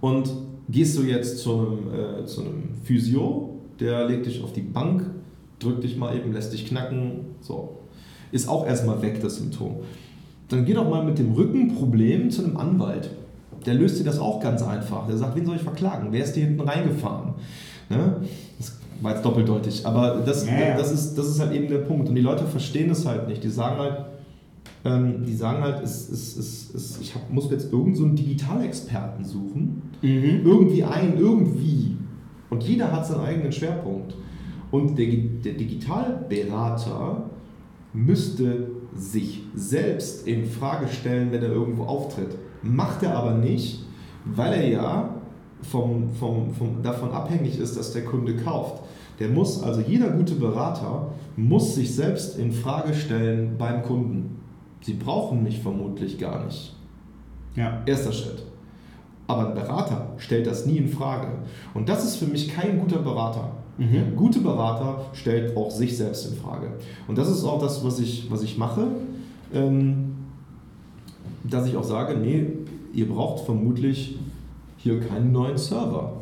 [0.00, 0.30] Und
[0.68, 5.02] gehst du jetzt zu einem, äh, zu einem Physio, der legt dich auf die Bank,
[5.58, 7.78] drückt dich mal eben, lässt dich knacken, so.
[8.32, 9.76] Ist auch erstmal weg, das Symptom.
[10.48, 13.10] dann geh doch mal mit dem Rückenproblem zu einem Anwalt.
[13.66, 15.06] Der löst dir das auch ganz einfach.
[15.06, 16.08] Der sagt, wen soll ich verklagen?
[16.10, 17.34] Wer ist dir hinten reingefahren?
[17.88, 18.20] Ne?
[18.58, 22.08] Das war jetzt doppeldeutig, aber das, ja, Das, ist, das ist halt eben der Punkt.
[22.08, 23.42] Und die Leute verstehen es halt nicht.
[23.42, 24.06] Die sagen halt,
[24.84, 26.36] ähm, die sagen halt, es, es,
[26.74, 29.82] es, ich hab, muss jetzt irgendeinen so einen Digitalexperten suchen.
[30.00, 30.42] Mhm.
[30.44, 31.96] Irgendwie ein, irgendwie.
[32.50, 34.14] Und jeder hat seinen eigenen Schwerpunkt.
[34.70, 37.30] Und der, der Digitalberater
[37.92, 42.36] müsste sich selbst in Frage stellen, wenn er irgendwo auftritt.
[42.66, 43.84] Macht er aber nicht,
[44.24, 45.08] weil er ja
[45.62, 48.82] vom, vom, vom, davon abhängig ist, dass der Kunde kauft.
[49.18, 54.40] Der muss, also jeder gute Berater muss sich selbst in Frage stellen beim Kunden.
[54.82, 56.74] Sie brauchen mich vermutlich gar nicht.
[57.54, 57.82] Ja.
[57.86, 58.42] Erster Schritt.
[59.26, 61.28] Aber ein Berater stellt das nie in Frage.
[61.74, 63.52] Und das ist für mich kein guter Berater.
[63.78, 63.92] Mhm.
[63.92, 66.74] Der gute Berater stellt auch sich selbst in Frage.
[67.08, 68.86] Und das ist auch das, was ich, was ich mache.
[69.52, 70.05] Ähm,
[71.50, 72.46] dass ich auch sage, nee,
[72.92, 74.16] ihr braucht vermutlich
[74.78, 76.12] hier keinen neuen Server.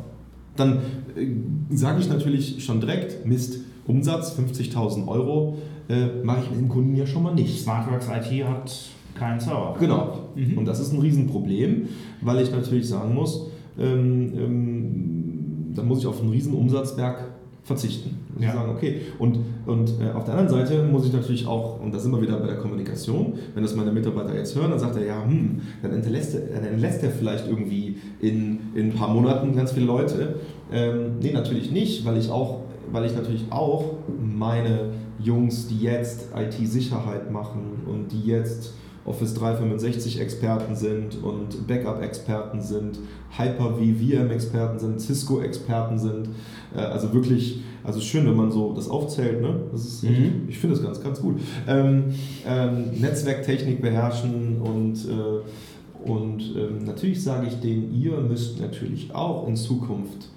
[0.55, 0.79] Dann
[1.15, 6.69] äh, sage ich natürlich schon direkt, Mist, Umsatz 50.000 Euro äh, mache ich mit dem
[6.69, 7.61] Kunden ja schon mal nicht.
[7.61, 8.71] Smartworks IT hat
[9.13, 9.75] keinen Server.
[9.79, 10.29] Genau.
[10.35, 10.57] Mhm.
[10.57, 11.87] Und das ist ein Riesenproblem,
[12.21, 13.47] weil ich natürlich sagen muss,
[13.77, 17.34] ähm, ähm, da muss ich auf einen riesen Umsatzberg
[17.65, 18.19] verzichten.
[18.35, 18.53] Und ja.
[18.53, 19.01] sagen, okay.
[19.17, 22.21] Und, und äh, auf der anderen Seite muss ich natürlich auch, und da sind wir
[22.21, 25.61] wieder bei der Kommunikation, wenn das meine Mitarbeiter jetzt hören, dann sagt er, ja, hm,
[25.81, 29.87] dann entlässt er, dann entlässt er vielleicht irgendwie in, in ein paar Monaten ganz viele
[29.87, 30.35] Leute.
[30.71, 32.61] Ähm, nee, natürlich nicht, weil ich auch,
[32.91, 38.73] weil ich natürlich auch meine Jungs, die jetzt IT-Sicherheit machen und die jetzt
[39.05, 42.99] Office 365 Experten sind und Backup Experten sind,
[43.37, 46.29] Hyper-V VM Experten sind, Cisco Experten sind.
[46.75, 49.41] Äh, also wirklich, also schön, wenn man so das aufzählt.
[49.41, 49.61] Ne?
[49.71, 50.45] Das ist, mhm.
[50.47, 51.39] Ich finde das ganz, ganz gut.
[51.67, 52.05] Ähm,
[52.47, 55.41] ähm, Netzwerktechnik beherrschen und äh,
[56.05, 60.29] und ähm, natürlich sage ich denen, ihr müsst natürlich auch in Zukunft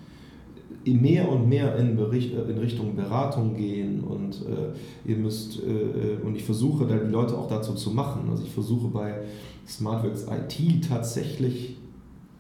[0.94, 6.24] mehr und mehr in, Bericht, äh, in Richtung Beratung gehen und äh, ihr müsst, äh,
[6.24, 8.28] und ich versuche da die Leute auch dazu zu machen.
[8.30, 9.20] Also ich versuche bei
[9.66, 11.76] SmartWorks IT tatsächlich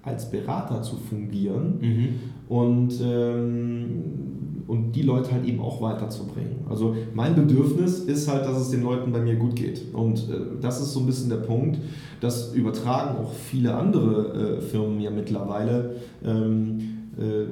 [0.02, 2.08] als Berater zu fungieren mhm.
[2.48, 4.02] und, ähm,
[4.66, 6.58] und die Leute halt eben auch weiterzubringen.
[6.68, 9.92] Also mein Bedürfnis ist halt, dass es den Leuten bei mir gut geht.
[9.92, 11.78] Und äh, das ist so ein bisschen der Punkt.
[12.20, 15.96] Das übertragen auch viele andere äh, Firmen ja mittlerweile.
[16.24, 16.97] Ähm, äh,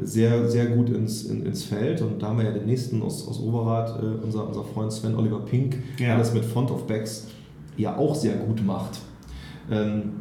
[0.03, 2.01] sehr, sehr gut ins, in, ins Feld.
[2.03, 5.17] Und da haben wir ja den nächsten aus, aus Oberrad, äh, unser, unser Freund Sven
[5.17, 6.09] Oliver Pink, ja.
[6.09, 7.27] der das mit Front of Backs
[7.77, 9.01] ja auch sehr gut macht.
[9.71, 10.13] Ähm,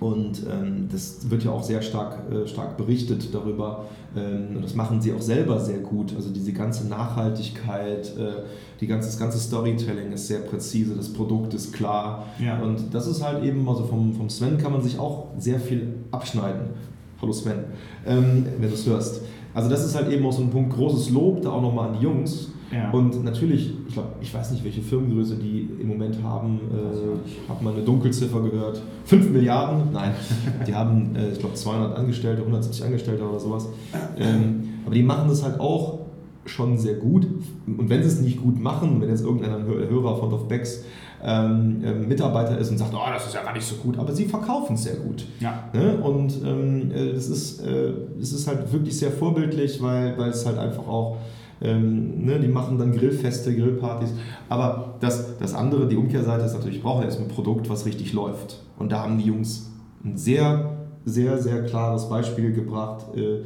[0.00, 3.84] und ähm, das wird ja auch sehr stark, äh, stark berichtet darüber.
[4.16, 6.16] Ähm, und das machen sie auch selber sehr gut.
[6.16, 8.42] Also diese ganze Nachhaltigkeit, äh,
[8.80, 12.26] die ganze, das ganze Storytelling ist sehr präzise, das Produkt ist klar.
[12.42, 12.60] Ja.
[12.60, 15.94] Und das ist halt eben, also vom, vom Sven kann man sich auch sehr viel
[16.10, 16.70] abschneiden.
[17.20, 17.64] Hallo Sven,
[18.06, 19.22] ähm, wenn du es hörst.
[19.52, 21.96] Also das ist halt eben auch so ein Punkt, großes Lob da auch nochmal an
[21.98, 22.48] die Jungs.
[22.72, 22.90] Ja.
[22.92, 26.60] Und natürlich, ich glaube, ich weiß nicht, welche Firmengröße die im Moment haben.
[26.72, 28.80] Äh, ich habe mal eine Dunkelziffer gehört.
[29.06, 29.92] 5 Milliarden?
[29.92, 30.12] Nein.
[30.66, 33.68] Die haben, äh, ich glaube, 200 Angestellte, 170 Angestellte oder sowas.
[34.16, 35.98] Ähm, aber die machen das halt auch
[36.46, 37.26] schon sehr gut.
[37.66, 40.84] Und wenn sie es nicht gut machen, wenn jetzt irgendein Hörer von Of Becks
[41.22, 44.12] ähm, ähm, Mitarbeiter ist und sagt, oh, das ist ja gar nicht so gut, aber
[44.12, 45.26] sie verkaufen es sehr gut.
[45.38, 45.64] Ja.
[45.72, 45.98] Ne?
[45.98, 50.46] Und ähm, äh, das, ist, äh, das ist halt wirklich sehr vorbildlich, weil, weil es
[50.46, 51.18] halt einfach auch,
[51.60, 54.14] ähm, ne, die machen dann Grillfeste, Grillpartys.
[54.48, 58.14] Aber das, das andere, die Umkehrseite ist natürlich, ich brauche erstmal ein Produkt, was richtig
[58.14, 58.62] läuft.
[58.78, 59.70] Und da haben die Jungs
[60.02, 63.40] ein sehr, sehr, sehr klares Beispiel gebracht, äh,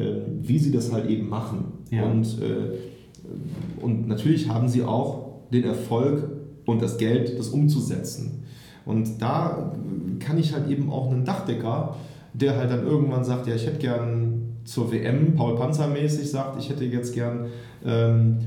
[0.00, 1.72] äh, wie sie das halt eben machen.
[1.90, 2.02] Ja.
[2.04, 6.39] Und, äh, und natürlich haben sie auch den Erfolg
[6.70, 8.44] und das Geld, das umzusetzen.
[8.84, 9.72] Und da
[10.18, 11.96] kann ich halt eben auch einen Dachdecker,
[12.32, 16.60] der halt dann irgendwann sagt, ja, ich hätte gern zur WM, Paul Panzer mäßig sagt,
[16.60, 17.46] ich hätte jetzt gern
[17.84, 18.38] ähm,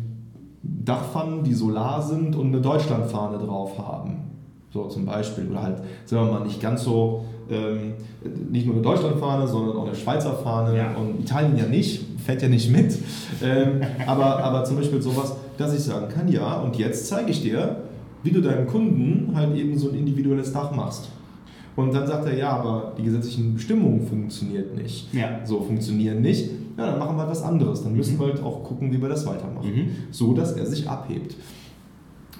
[0.63, 4.31] Dachpfannen, die solar sind und eine Deutschlandfahne drauf haben.
[4.71, 5.49] So zum Beispiel.
[5.51, 7.93] Oder halt, sagen wir mal, nicht ganz so, ähm,
[8.49, 10.77] nicht nur eine Deutschlandfahne, sondern auch eine Schweizer Fahne.
[10.77, 10.95] Ja.
[10.95, 12.97] Und Italien ja nicht, fährt ja nicht mit.
[13.43, 17.41] Ähm, aber, aber zum Beispiel sowas, dass ich sagen kann, ja, und jetzt zeige ich
[17.41, 17.83] dir,
[18.23, 21.09] wie du deinem Kunden halt eben so ein individuelles Dach machst.
[21.75, 25.13] Und dann sagt er, ja, aber die gesetzlichen Bestimmungen funktionieren nicht.
[25.13, 25.39] Ja.
[25.43, 26.49] So funktionieren nicht.
[26.77, 27.83] Ja, dann machen wir was anderes.
[27.83, 28.19] Dann müssen mhm.
[28.19, 29.69] wir halt auch gucken, wie wir das weitermachen.
[29.69, 29.87] Mhm.
[30.11, 31.35] So, dass er sich abhebt.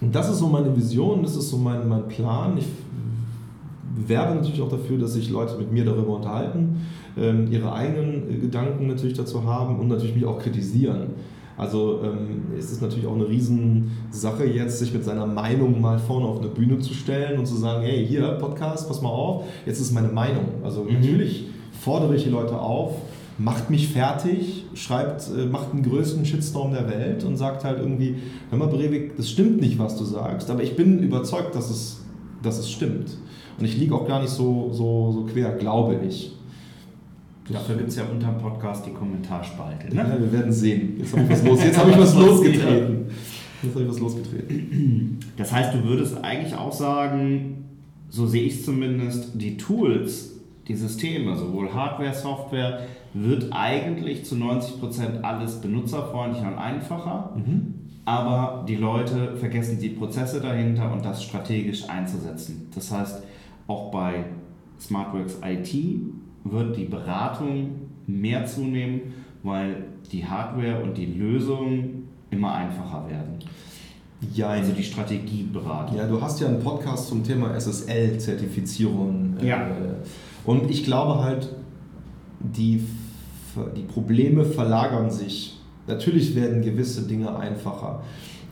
[0.02, 2.58] Und das ist so meine Vision, das ist so mein, mein Plan.
[2.58, 2.68] Ich
[4.08, 6.82] werbe natürlich auch dafür, dass sich Leute mit mir darüber unterhalten,
[7.18, 11.12] ähm, ihre eigenen Gedanken natürlich dazu haben und natürlich mich auch kritisieren.
[11.58, 16.26] Also ähm, es ist natürlich auch eine Riesensache jetzt, sich mit seiner Meinung mal vorne
[16.26, 19.80] auf eine Bühne zu stellen und zu sagen, hey, hier, Podcast, pass mal auf, jetzt
[19.80, 20.46] ist meine Meinung.
[20.64, 20.94] Also mhm.
[20.94, 21.48] natürlich
[21.80, 22.96] fordere ich die Leute auf,
[23.38, 28.16] macht mich fertig, schreibt, äh, macht den größten Shitstorm der Welt und sagt halt irgendwie,
[28.50, 32.02] hör mal Breivik, das stimmt nicht, was du sagst, aber ich bin überzeugt, dass es,
[32.42, 33.18] dass es stimmt.
[33.60, 36.36] Und ich liege auch gar nicht so, so, so quer, glaube ich.
[37.50, 39.94] Dafür gibt es ja unter dem Podcast die Kommentarspalte.
[39.94, 39.96] Ne?
[39.96, 40.96] Ja, wir werden sehen.
[40.98, 43.06] Jetzt habe ich was, los, jetzt hab ich was losgetreten.
[43.62, 45.20] Jetzt habe ich was losgetreten.
[45.38, 47.66] Das heißt, du würdest eigentlich auch sagen,
[48.10, 50.36] so sehe ich es zumindest, die Tools,
[50.68, 52.82] die Systeme, sowohl Hardware, Software,
[53.14, 57.36] wird eigentlich zu 90% alles benutzerfreundlicher und einfacher.
[57.36, 57.74] Mhm.
[58.06, 62.68] Aber die Leute vergessen die Prozesse dahinter und das strategisch einzusetzen.
[62.76, 63.24] Das heißt,
[63.68, 64.26] auch bei
[64.80, 65.74] SmartWorks IT
[66.44, 67.72] wird die Beratung
[68.08, 69.14] mehr zunehmen,
[69.44, 73.40] weil die Hardware und die Lösungen immer einfacher werden.
[74.34, 75.98] Ja, also die Strategieberatung.
[75.98, 79.38] Ja, du hast ja einen Podcast zum Thema SSL-Zertifizierung.
[79.42, 79.68] Äh, ja.
[80.46, 81.50] Und ich glaube halt,
[82.40, 82.84] die,
[83.76, 85.60] die Probleme verlagern sich.
[85.88, 88.02] Natürlich werden gewisse Dinge einfacher,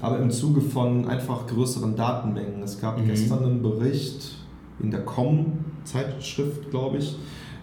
[0.01, 2.61] aber im Zuge von einfach größeren Datenmengen.
[2.63, 3.07] Es gab mhm.
[3.07, 4.35] gestern einen Bericht
[4.81, 7.15] in der Com-Zeitschrift, glaube ich,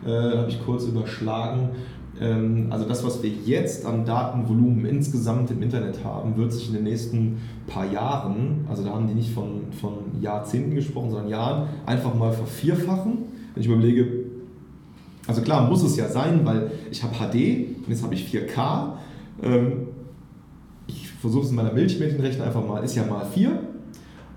[0.07, 1.70] äh, habe ich kurz überschlagen.
[2.20, 6.75] Ähm, also das, was wir jetzt an Datenvolumen insgesamt im Internet haben, wird sich in
[6.75, 11.69] den nächsten paar Jahren, also da haben die nicht von, von Jahrzehnten gesprochen, sondern Jahren,
[11.87, 13.19] einfach mal vervierfachen.
[13.55, 14.07] Wenn ich überlege,
[15.27, 18.93] also klar muss es ja sein, weil ich habe HD und jetzt habe ich 4K.
[19.43, 19.73] Ähm,
[20.87, 23.61] ich versuche es in meiner Milchmädchenrechnung einfach mal, ist ja mal 4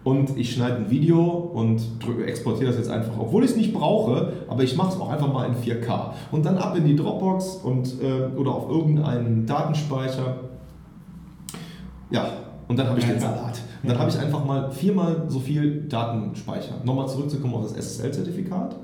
[0.04, 1.82] und ich schneide ein Video und
[2.26, 5.32] exportiere das jetzt einfach, obwohl ich es nicht brauche, aber ich mache es auch einfach
[5.32, 6.14] mal in 4K.
[6.32, 10.38] Und dann ab in die Dropbox und, äh, oder auf irgendeinen Datenspeicher.
[12.10, 12.30] Ja,
[12.68, 13.62] und dann habe ich den Salat.
[13.84, 16.76] Und dann habe ich einfach mal viermal so viel Datenspeicher.
[16.84, 18.76] Nochmal zurückzukommen auf das SSL-Zertifikat.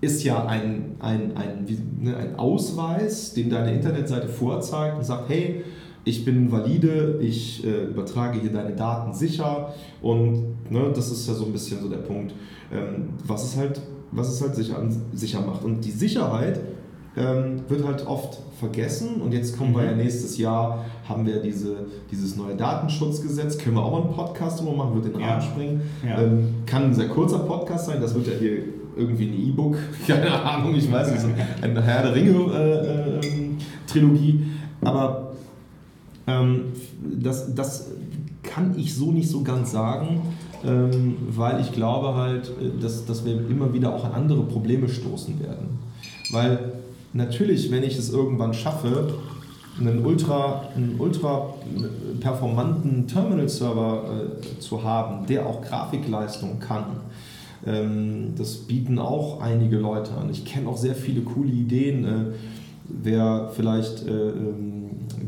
[0.00, 1.66] Ist ja ein, ein, ein,
[2.00, 5.64] ne, ein Ausweis, den deine Internetseite vorzeigt und sagt, hey,
[6.08, 11.34] ich bin valide, ich äh, übertrage hier deine Daten sicher und ne, das ist ja
[11.34, 12.32] so ein bisschen so der Punkt,
[12.72, 14.82] ähm, was es halt, was es halt sicher,
[15.12, 15.64] sicher macht.
[15.64, 16.60] Und die Sicherheit
[17.16, 19.76] ähm, wird halt oft vergessen und jetzt kommen mhm.
[19.76, 21.76] wir ja nächstes Jahr, haben wir diese,
[22.10, 25.42] dieses neue Datenschutzgesetz, können wir auch mal einen Podcast drüber machen, wird in den Rahmen
[25.42, 25.82] springen.
[26.06, 26.22] Ja.
[26.22, 28.62] Ähm, kann ein sehr kurzer Podcast sein, das wird ja hier
[28.96, 29.76] irgendwie ein E-Book,
[30.06, 31.26] keine Ahnung, ich weiß nicht,
[31.60, 34.38] eine Herr der Ringe-Trilogie, äh, äh,
[34.86, 35.27] aber
[36.28, 36.60] ähm,
[37.02, 37.90] das, das
[38.42, 40.20] kann ich so nicht so ganz sagen,
[40.64, 44.88] ähm, weil ich glaube halt, äh, dass, dass wir immer wieder auch an andere Probleme
[44.88, 45.78] stoßen werden.
[46.30, 46.72] Weil
[47.12, 49.14] natürlich, wenn ich es irgendwann schaffe,
[49.80, 51.54] einen ultra, einen ultra
[52.20, 54.02] performanten Terminal-Server
[54.42, 56.84] äh, zu haben, der auch Grafikleistung kann,
[57.66, 60.30] ähm, das bieten auch einige Leute an.
[60.30, 62.04] Ich kenne auch sehr viele coole Ideen.
[62.04, 62.10] Äh,
[62.88, 64.10] wer vielleicht äh,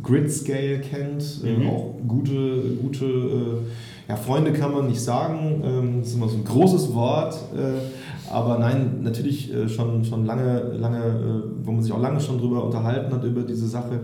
[0.00, 1.68] ähm, Grid-Scale kennt, äh, mhm.
[1.68, 6.36] auch gute, gute äh, ja, Freunde kann man nicht sagen, ähm, das ist immer so
[6.36, 12.00] ein großes Wort, äh, aber nein, natürlich schon, schon lange, lange, wo man sich auch
[12.00, 13.98] lange schon drüber unterhalten hat, über diese Sache.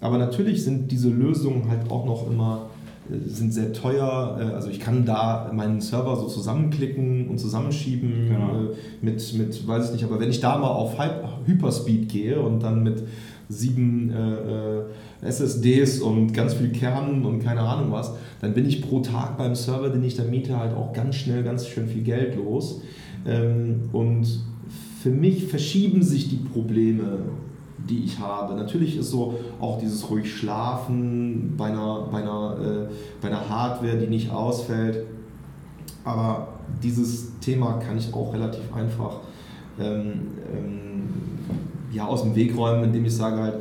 [0.00, 2.62] Aber natürlich sind diese Lösungen halt auch noch immer
[3.26, 4.38] sind sehr teuer.
[4.54, 8.74] Also ich kann da meinen Server so zusammenklicken und zusammenschieben genau.
[9.02, 10.96] mit, mit, weiß ich nicht, aber wenn ich da mal auf
[11.46, 13.04] Hyperspeed gehe und dann mit
[13.50, 19.00] sieben äh, SSDs und ganz viel Kernen und keine Ahnung was, dann bin ich pro
[19.00, 22.36] Tag beim Server, den ich da miete, halt auch ganz schnell ganz schön viel Geld
[22.36, 22.80] los.
[23.26, 24.26] Ähm, und
[25.02, 27.18] für mich verschieben sich die Probleme,
[27.88, 28.54] die ich habe.
[28.54, 33.96] Natürlich ist so auch dieses ruhig Schlafen bei einer, bei einer, äh, bei einer Hardware,
[33.96, 35.06] die nicht ausfällt.
[36.04, 36.48] Aber
[36.82, 39.20] dieses Thema kann ich auch relativ einfach
[39.78, 40.89] ähm, ähm,
[41.92, 43.54] ja, aus dem Weg räumen, indem ich sage halt,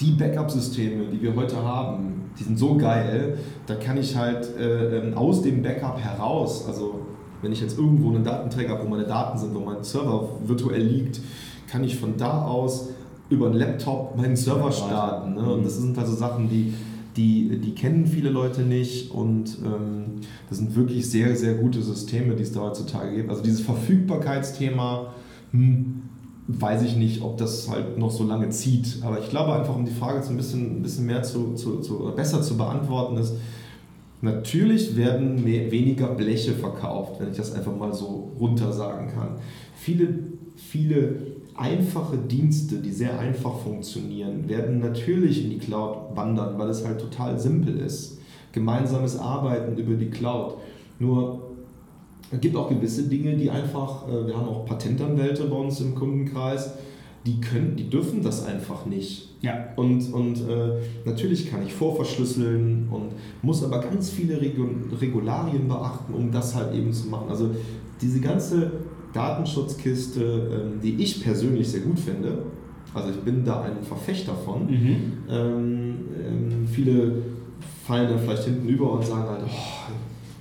[0.00, 4.98] die Backup-Systeme, die wir heute haben, die sind so geil, da kann ich halt äh,
[4.98, 7.00] ähm, aus dem Backup heraus, also
[7.42, 10.82] wenn ich jetzt irgendwo einen Datenträger habe, wo meine Daten sind, wo mein Server virtuell
[10.82, 11.20] liegt,
[11.68, 12.88] kann ich von da aus
[13.30, 15.34] über einen Laptop meinen Server starten.
[15.34, 15.42] Ne?
[15.42, 16.72] Und das sind also Sachen, die,
[17.16, 22.34] die, die kennen viele Leute nicht und ähm, das sind wirklich sehr, sehr gute Systeme,
[22.34, 23.30] die es da heutzutage gibt.
[23.30, 25.12] Also dieses Verfügbarkeitsthema,
[25.52, 26.02] hm,
[26.48, 29.02] weiß ich nicht, ob das halt noch so lange zieht.
[29.02, 31.80] Aber ich glaube einfach, um die Frage so ein bisschen, ein bisschen mehr zu, zu,
[31.80, 33.34] zu besser zu beantworten, ist,
[34.22, 39.36] natürlich werden mehr, weniger Bleche verkauft, wenn ich das einfach mal so runter sagen kann.
[39.76, 40.20] Viele,
[40.56, 41.16] viele
[41.54, 46.98] einfache Dienste, die sehr einfach funktionieren, werden natürlich in die Cloud wandern, weil es halt
[46.98, 48.18] total simpel ist.
[48.52, 50.54] Gemeinsames Arbeiten über die Cloud.
[50.98, 51.47] Nur
[52.30, 55.94] es gibt auch gewisse Dinge, die einfach, äh, wir haben auch Patentanwälte bei uns im
[55.94, 56.74] Kundenkreis,
[57.26, 59.28] die können, die dürfen das einfach nicht.
[59.40, 59.68] Ja.
[59.76, 66.30] Und, und äh, natürlich kann ich vorverschlüsseln und muss aber ganz viele Regularien beachten, um
[66.32, 67.28] das halt eben zu machen.
[67.28, 67.50] Also
[68.00, 68.72] diese ganze
[69.12, 72.44] Datenschutzkiste, ähm, die ich persönlich sehr gut finde,
[72.94, 74.66] also ich bin da ein Verfechter von.
[74.66, 74.96] Mhm.
[75.28, 75.94] Ähm,
[76.26, 77.22] ähm, viele
[77.86, 79.92] fallen dann vielleicht hinten über und sagen halt, oh,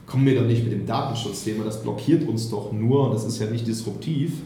[0.07, 3.39] kommen wir doch nicht mit dem Datenschutzthema, das blockiert uns doch nur und das ist
[3.39, 4.41] ja nicht disruptiv.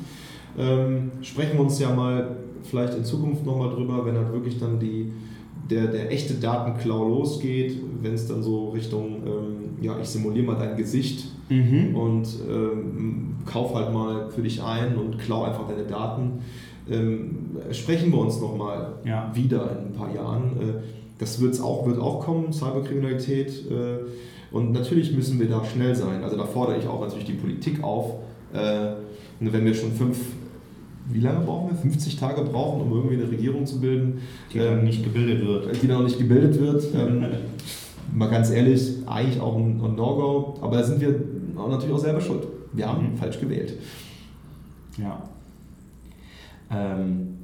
[0.57, 4.79] Ähm, sprechen wir uns ja mal vielleicht in Zukunft nochmal drüber, wenn halt wirklich dann
[4.79, 5.13] die,
[5.69, 10.55] der, der echte Datenklau losgeht, wenn es dann so Richtung, ähm, ja, ich simuliere mal
[10.55, 11.95] dein Gesicht mhm.
[11.95, 16.41] und ähm, kauf halt mal für dich ein und klau einfach deine Daten.
[16.89, 17.37] Ähm,
[17.71, 19.31] sprechen wir uns nochmal ja.
[19.33, 20.43] wieder in ein paar Jahren.
[20.59, 20.73] Äh,
[21.19, 23.69] das wird's auch, wird auch kommen, Cyberkriminalität.
[23.69, 23.99] Äh,
[24.51, 26.23] und natürlich müssen wir da schnell sein.
[26.23, 28.15] Also da fordere ich auch natürlich die Politik auf.
[28.53, 28.93] Äh,
[29.39, 30.17] wenn wir schon fünf
[31.09, 31.77] wie lange brauchen wir?
[31.77, 34.21] 50 Tage brauchen, um irgendwie eine Regierung zu bilden.
[34.53, 35.81] Die dann ähm, nicht gebildet wird.
[35.81, 36.83] Die dann nicht gebildet wird.
[37.01, 37.25] Ähm,
[38.13, 40.59] mal ganz ehrlich, eigentlich auch ein, ein No-Go.
[40.61, 41.15] Aber da sind wir
[41.55, 42.45] natürlich auch selber schuld.
[42.73, 43.17] Wir haben mhm.
[43.17, 43.73] falsch gewählt.
[44.97, 45.23] Ja.
[46.69, 47.37] Ähm,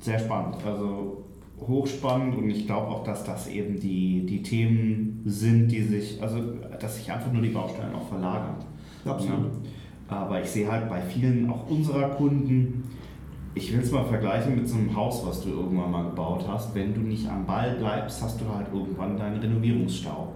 [0.00, 0.56] sehr spannend.
[0.64, 1.23] Also
[1.66, 6.40] hochspannend und ich glaube auch, dass das eben die, die Themen sind, die sich, also
[6.80, 8.56] dass sich einfach nur die Baustellen auch verlagern.
[9.04, 9.52] Absolut.
[10.08, 10.16] Ja.
[10.16, 12.84] Aber ich sehe halt bei vielen auch unserer Kunden,
[13.54, 16.74] ich will es mal vergleichen mit so einem Haus, was du irgendwann mal gebaut hast.
[16.74, 20.32] Wenn du nicht am Ball bleibst, hast du halt irgendwann deinen Renovierungsstau.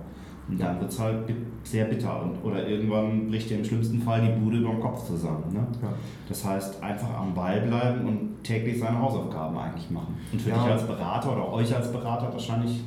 [0.48, 1.16] Und dann wird es halt
[1.62, 2.22] sehr bitter.
[2.22, 5.44] Und, oder irgendwann bricht dir im schlimmsten Fall die Bude über den Kopf zusammen.
[5.52, 5.66] Ne?
[5.82, 5.92] Ja.
[6.28, 10.16] Das heißt, einfach am Ball bleiben und täglich seine Hausaufgaben eigentlich machen.
[10.32, 10.56] Und für ja.
[10.56, 12.80] dich als Berater oder euch als Berater wahrscheinlich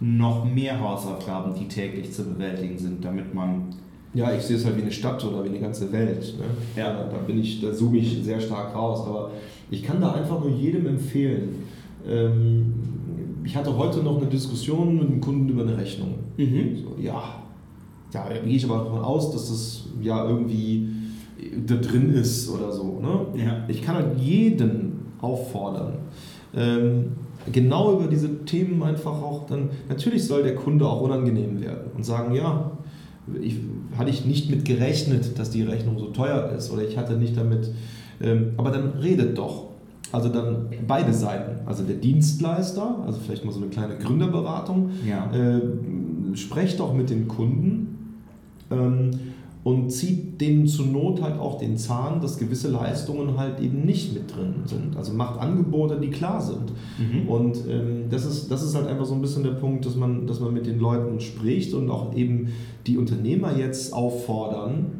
[0.00, 3.74] noch mehr Hausaufgaben, die täglich zu bewältigen sind, damit man
[4.16, 6.34] ja, ich sehe es halt wie eine Stadt oder wie eine ganze Welt.
[6.38, 6.44] Ne?
[6.74, 7.04] Ja.
[7.04, 9.06] Da, bin ich, da zoome ich sehr stark raus.
[9.06, 9.30] Aber
[9.70, 11.66] ich kann da einfach nur jedem empfehlen.
[12.08, 12.72] Ähm,
[13.46, 16.14] ich hatte heute noch eine Diskussion mit einem Kunden über eine Rechnung.
[16.36, 16.76] Mhm.
[16.82, 17.22] So, ja,
[18.12, 20.88] ja, da gehe ich aber davon aus, dass das ja irgendwie
[21.66, 23.00] da drin ist oder so.
[23.00, 23.42] Ne?
[23.44, 23.64] Ja.
[23.68, 25.94] Ich kann halt jeden auffordern,
[26.54, 27.12] ähm,
[27.52, 32.04] genau über diese Themen einfach auch dann, natürlich soll der Kunde auch unangenehm werden und
[32.04, 32.72] sagen, ja,
[33.40, 33.56] ich,
[33.96, 37.36] hatte ich nicht mit gerechnet, dass die Rechnung so teuer ist oder ich hatte nicht
[37.36, 37.70] damit,
[38.20, 39.65] ähm, aber dann redet doch.
[40.12, 45.30] Also dann beide Seiten, also der Dienstleister, also vielleicht mal so eine kleine Gründerberatung, ja.
[45.32, 45.60] äh,
[46.36, 48.22] sprecht doch mit den Kunden
[48.70, 49.10] ähm,
[49.64, 54.14] und zieht denen zur Not halt auch den Zahn, dass gewisse Leistungen halt eben nicht
[54.14, 54.96] mit drin sind.
[54.96, 56.72] Also macht Angebote, die klar sind.
[56.98, 57.28] Mhm.
[57.28, 60.26] Und ähm, das, ist, das ist halt einfach so ein bisschen der Punkt, dass man,
[60.28, 62.52] dass man mit den Leuten spricht und auch eben
[62.86, 64.92] die Unternehmer jetzt auffordern,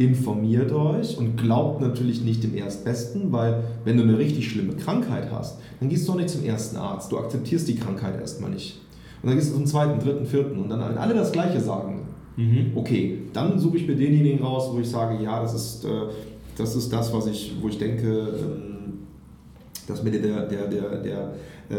[0.00, 5.30] informiert euch und glaubt natürlich nicht dem Erstbesten, weil wenn du eine richtig schlimme Krankheit
[5.30, 7.12] hast, dann gehst du auch nicht zum ersten Arzt.
[7.12, 8.80] Du akzeptierst die Krankheit erstmal nicht.
[9.22, 12.00] Und dann gehst du zum zweiten, dritten, vierten und dann alle das Gleiche sagen
[12.40, 12.72] Mhm.
[12.74, 15.88] Okay, dann suche ich mir denjenigen raus, wo ich sage, ja, das ist, äh,
[16.56, 18.98] das, ist das, was ich, wo ich denke, ähm,
[19.86, 21.34] dass mir der, der, der, der,
[21.68, 21.76] äh,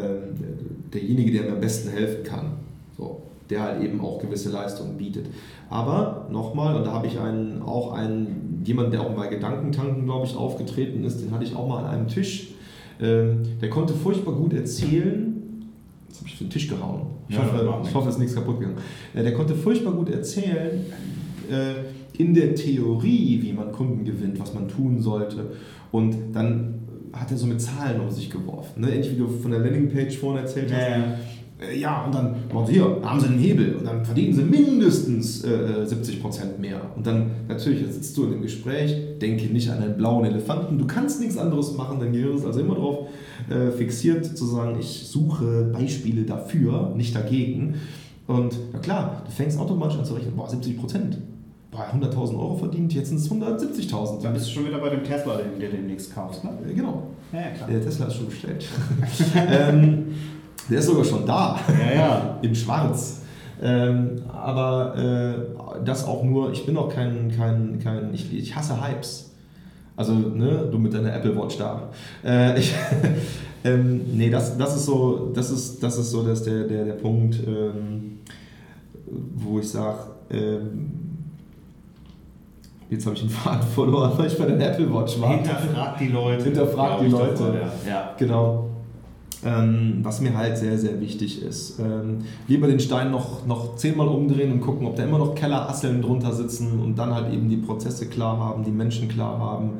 [0.93, 2.53] derjenige, der mir am besten helfen kann.
[2.95, 5.27] So, der halt eben auch gewisse Leistungen bietet.
[5.69, 10.25] Aber nochmal, und da habe ich einen, auch einen, jemanden, der auch bei Gedankentanken, glaube
[10.25, 12.49] ich, aufgetreten ist, den hatte ich auch mal an einem Tisch.
[12.99, 15.31] Ähm, der konnte furchtbar gut erzählen,
[16.11, 17.03] Jetzt habe ich für den Tisch gehauen.
[17.29, 18.77] Ich, ja, hoffe, ich hoffe, es ist nichts kaputt gegangen.
[19.13, 20.85] Äh, der konnte furchtbar gut erzählen,
[21.49, 25.53] äh, in der Theorie, wie man Kunden gewinnt, was man tun sollte.
[25.91, 26.81] Und dann
[27.13, 28.81] hat er so mit Zahlen um sich geworfen.
[28.81, 28.91] Ne?
[28.91, 30.81] Ähnlich wie du von der Landingpage vorhin erzählt hast.
[30.81, 31.17] Ja,
[31.75, 35.43] ja, und dann machen sie hier, haben sie einen Hebel und dann verdienen sie mindestens
[35.43, 36.81] äh, 70% mehr.
[36.95, 40.87] Und dann natürlich sitzt du in dem Gespräch, denke nicht an einen blauen Elefanten, du
[40.87, 43.07] kannst nichts anderes machen, dein Gehirn ist also immer darauf
[43.49, 47.75] äh, fixiert, zu sagen, ich suche Beispiele dafür, nicht dagegen.
[48.27, 51.17] Und na klar, du fängst automatisch an zu rechnen, boah, 70%
[51.71, 54.21] Boah, 100.000 Euro verdient, jetzt sind es 170.000.
[54.21, 56.51] Dann bist du schon wieder bei dem Tesla, den du demnächst kaufst, ne?
[56.69, 57.03] Äh, genau.
[57.31, 58.65] Ja, ja, Der Tesla ist schon bestellt.
[59.35, 60.07] ähm,
[60.69, 61.59] der ist sogar schon da.
[61.67, 62.37] Ja, ja.
[62.41, 63.21] In Schwarz.
[63.61, 68.81] Ähm, aber äh, das auch nur, ich bin auch kein, kein, kein ich, ich hasse
[68.81, 69.31] Hypes.
[69.95, 71.89] Also, ne, du mit deiner Apple Watch da.
[72.23, 72.73] Äh, ich,
[73.63, 76.93] ähm, nee, das, das ist so, das ist, das ist so dass der, der, der
[76.93, 78.19] Punkt, ähm,
[79.35, 79.99] wo ich sage,
[80.31, 81.01] ähm,
[82.91, 85.29] Jetzt habe ich den Faden verloren, weil ich bei der Apple Watch war.
[85.29, 86.43] Hinterfragt die Leute.
[86.43, 87.39] Hinterfragt die Leute.
[87.39, 88.13] War, ja.
[88.17, 88.70] Genau.
[89.43, 91.79] Ähm, was mir halt sehr, sehr wichtig ist.
[91.79, 96.03] Ähm, lieber den Stein noch, noch zehnmal umdrehen und gucken, ob da immer noch Kellerasseln
[96.03, 99.71] drunter sitzen und dann halt eben die Prozesse klar haben, die Menschen klar haben.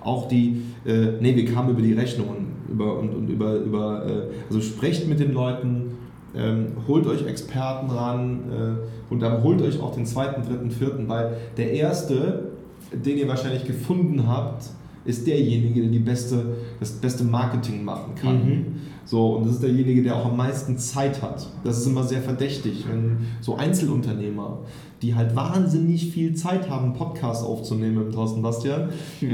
[0.00, 4.22] Auch die, äh, nee, wir kamen über die Rechnungen über, und, und über, über äh,
[4.48, 5.96] also sprecht mit den Leuten,
[6.36, 11.08] ähm, holt euch Experten ran äh, und dann holt euch auch den zweiten, dritten, vierten,
[11.08, 12.50] weil der erste,
[12.92, 14.64] den ihr wahrscheinlich gefunden habt,
[15.04, 18.44] ist derjenige, der die beste, das beste Marketing machen kann.
[18.44, 18.66] Mhm.
[19.08, 21.46] So, und das ist derjenige, der auch am meisten Zeit hat.
[21.64, 24.58] Das ist immer sehr verdächtig, wenn so Einzelunternehmer,
[25.00, 28.90] die halt wahnsinnig viel Zeit haben, Podcasts aufzunehmen mit Thorsten Bastian.
[29.22, 29.30] ja,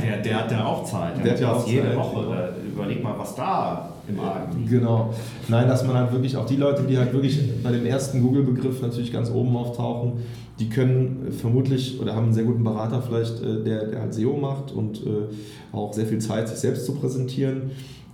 [0.00, 1.16] der, der hat ja auch Zeit.
[1.16, 1.96] Der, der hat ja auch jede Zeit.
[1.96, 2.54] Woche.
[2.72, 4.66] Überleg mal, was da im Argen.
[4.68, 5.14] Genau.
[5.48, 8.80] Nein, dass man halt wirklich auch die Leute, die halt wirklich bei dem ersten Google-Begriff
[8.82, 10.14] natürlich ganz oben auftauchen,
[10.58, 14.36] die können vermutlich oder haben einen sehr guten Berater vielleicht, äh, der, der halt SEO
[14.36, 15.28] macht und äh,
[15.72, 17.70] auch sehr viel Zeit, sich selbst zu präsentieren.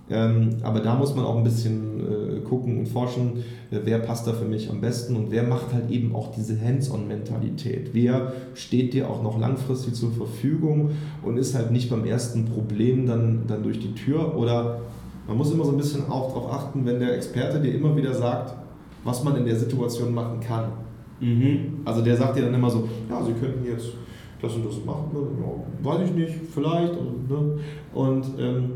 [0.07, 4.33] Ähm, aber da muss man auch ein bisschen äh, gucken und forschen, wer passt da
[4.33, 7.89] für mich am besten und wer macht halt eben auch diese Hands-on-Mentalität.
[7.93, 10.91] Wer steht dir auch noch langfristig zur Verfügung
[11.23, 14.81] und ist halt nicht beim ersten Problem dann, dann durch die Tür oder
[15.27, 18.13] man muss immer so ein bisschen auch darauf achten, wenn der Experte dir immer wieder
[18.13, 18.55] sagt,
[19.03, 20.71] was man in der Situation machen kann.
[21.19, 21.81] Mhm.
[21.85, 23.91] Also der sagt dir dann immer so, ja, Sie könnten jetzt
[24.41, 25.19] das und das machen, ne?
[25.41, 26.93] ja, weiß ich nicht, vielleicht.
[26.97, 27.59] Und, ne?
[27.93, 28.71] und ähm,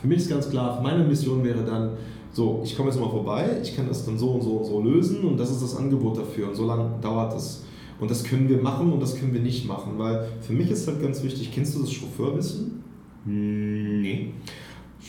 [0.00, 1.90] für mich ist ganz klar, meine Mission wäre dann,
[2.32, 4.80] so, ich komme jetzt mal vorbei, ich kann das dann so und so und so
[4.80, 7.64] lösen und das ist das Angebot dafür und so lange dauert das.
[8.00, 10.88] Und das können wir machen und das können wir nicht machen, weil für mich ist
[10.88, 12.82] halt ganz wichtig, kennst du das Chauffeurwissen?
[13.24, 14.32] Nee.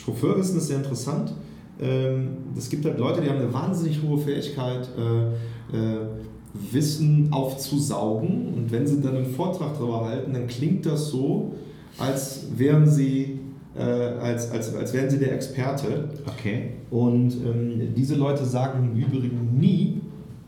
[0.04, 1.34] Chauffeurwissen ist sehr interessant.
[1.80, 6.06] Ähm, es gibt halt Leute, die haben eine wahnsinnig hohe Fähigkeit, äh, äh,
[6.70, 8.54] Wissen aufzusaugen.
[8.54, 11.54] Und wenn sie dann einen Vortrag darüber halten, dann klingt das so,
[11.98, 13.40] als wären sie,
[13.76, 16.10] äh, als, als, als wären sie der Experte.
[16.26, 16.70] Okay.
[16.90, 20.00] Und ähm, diese Leute sagen im Übrigen nie,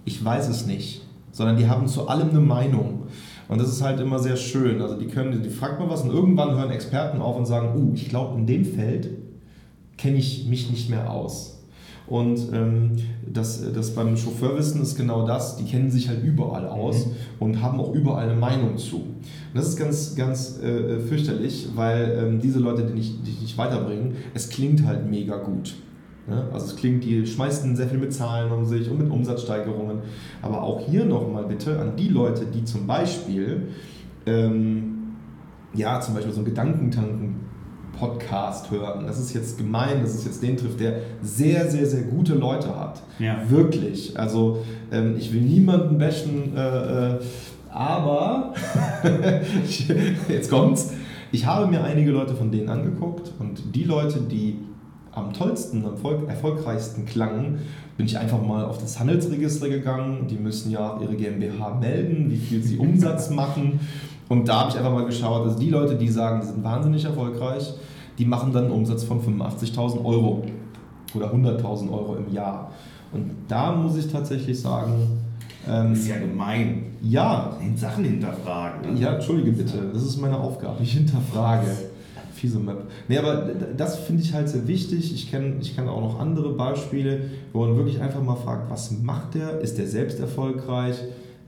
[0.04, 1.02] ich weiß es nicht,
[1.32, 3.02] sondern die haben zu allem eine Meinung.
[3.48, 4.80] Und das ist halt immer sehr schön.
[4.80, 7.94] Also die können, die fragt man was und irgendwann hören Experten auf und sagen, uh,
[7.94, 9.10] ich glaube in dem Feld
[9.96, 11.56] kenne ich mich nicht mehr aus.
[12.06, 12.92] Und ähm,
[13.26, 17.12] das, das beim Chauffeurwissen ist genau das, die kennen sich halt überall aus mhm.
[17.40, 18.98] und haben auch überall eine Meinung zu.
[18.98, 19.24] Und
[19.54, 24.14] das ist ganz, ganz äh, fürchterlich, weil ähm, diese Leute, die dich die nicht weiterbringen,
[24.34, 25.74] es klingt halt mega gut.
[26.28, 26.44] Ne?
[26.52, 29.98] Also es klingt, die schmeißen sehr viel mit Zahlen um sich und mit Umsatzsteigerungen.
[30.42, 33.68] Aber auch hier nochmal bitte an die Leute, die zum Beispiel
[34.26, 34.96] ähm,
[35.74, 37.45] ja, zum Beispiel so einen Gedankentanken
[37.98, 39.06] Podcast hören.
[39.06, 42.68] Das ist jetzt gemein, dass es jetzt den trifft, der sehr, sehr, sehr gute Leute
[42.68, 43.02] hat.
[43.18, 43.38] Ja.
[43.48, 44.18] Wirklich.
[44.18, 47.18] Also ähm, ich will niemanden bashen, äh, äh,
[47.70, 48.54] aber
[50.28, 50.92] jetzt kommt's.
[51.32, 54.58] Ich habe mir einige Leute von denen angeguckt und die Leute, die
[55.12, 57.58] am tollsten, am erfolgreichsten klangen,
[57.96, 60.26] bin ich einfach mal auf das Handelsregister gegangen.
[60.28, 63.80] Die müssen ja ihre GmbH melden, wie viel sie Umsatz machen.
[64.28, 67.04] Und da habe ich einfach mal geschaut, also die Leute, die sagen, die sind wahnsinnig
[67.04, 67.72] erfolgreich,
[68.18, 70.44] die machen dann einen Umsatz von 85.000 Euro
[71.14, 72.72] oder 100.000 Euro im Jahr.
[73.12, 74.94] Und da muss ich tatsächlich sagen,
[75.68, 76.84] ähm, das ist ja gemein.
[77.02, 77.56] Ja.
[77.76, 78.94] Sachen hinterfragen.
[78.94, 79.00] Ne?
[79.00, 80.82] Ja, entschuldige bitte, das ist meine Aufgabe.
[80.82, 81.68] Ich hinterfrage.
[82.32, 82.84] Fiese Map.
[83.08, 85.14] Nee, aber das finde ich halt sehr wichtig.
[85.14, 87.22] Ich kenne ich kenn auch noch andere Beispiele,
[87.52, 89.60] wo man wirklich einfach mal fragt, was macht der?
[89.60, 90.96] Ist der selbst erfolgreich?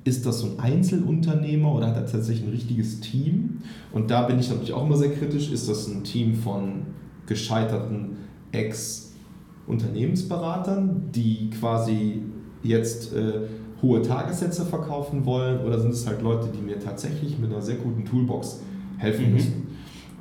[0.09, 3.59] Ist das so ein Einzelunternehmer oder hat er tatsächlich ein richtiges Team?
[3.93, 5.53] Und da bin ich natürlich auch immer sehr kritisch.
[5.53, 6.87] Ist das ein Team von
[7.27, 8.17] gescheiterten
[8.53, 12.23] Ex-Unternehmensberatern, die quasi
[12.63, 13.49] jetzt äh,
[13.83, 15.61] hohe Tagessätze verkaufen wollen?
[15.61, 18.61] Oder sind es halt Leute, die mir tatsächlich mit einer sehr guten Toolbox
[18.97, 19.33] helfen mhm.
[19.35, 19.67] müssen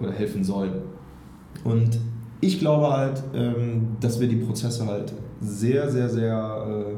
[0.01, 0.81] oder helfen sollen?
[1.63, 1.97] Und
[2.41, 6.67] ich glaube halt, ähm, dass wir die Prozesse halt sehr, sehr, sehr...
[6.67, 6.95] Äh,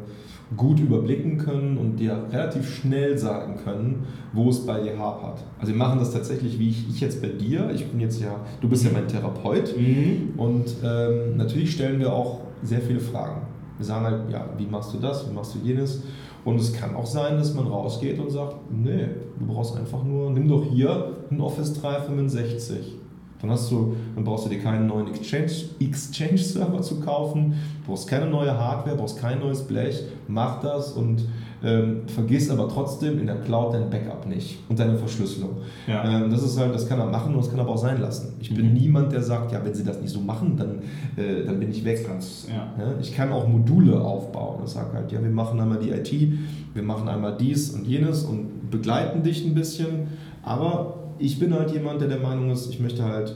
[0.57, 5.43] gut überblicken können und dir relativ schnell sagen können, wo es bei dir hapert.
[5.59, 7.69] Also wir machen das tatsächlich, wie ich, ich jetzt bei dir.
[7.73, 10.33] Ich bin jetzt ja, du bist ja mein Therapeut mhm.
[10.37, 13.41] und ähm, natürlich stellen wir auch sehr viele Fragen.
[13.77, 16.03] Wir sagen halt, ja, wie machst du das, wie machst du jenes?
[16.45, 19.07] Und es kann auch sein, dass man rausgeht und sagt, nee,
[19.37, 22.95] du brauchst einfach nur, nimm doch hier ein Office 365.
[23.41, 27.53] Dann, hast du, dann brauchst du dir keinen neuen Exchange-Server Exchange zu kaufen,
[27.85, 31.25] brauchst keine neue Hardware, brauchst kein neues Blech, mach das und
[31.63, 35.57] ähm, vergiss aber trotzdem in der Cloud dein Backup nicht und deine Verschlüsselung.
[35.87, 36.23] Ja.
[36.23, 37.99] Ähm, das ist halt, das kann er machen und das kann er aber auch sein
[37.99, 38.33] lassen.
[38.39, 38.73] Ich bin mhm.
[38.73, 40.79] niemand, der sagt, ja, wenn sie das nicht so machen, dann,
[41.17, 42.07] äh, dann bin ich weg.
[42.07, 42.73] Ganz, ja.
[42.81, 44.61] Ja, ich kann auch Module aufbauen.
[44.65, 46.39] Ich sage halt, ja, wir machen einmal die IT,
[46.73, 50.07] wir machen einmal dies und jenes und begleiten dich ein bisschen,
[50.43, 53.35] aber ich bin halt jemand, der der Meinung ist, ich möchte halt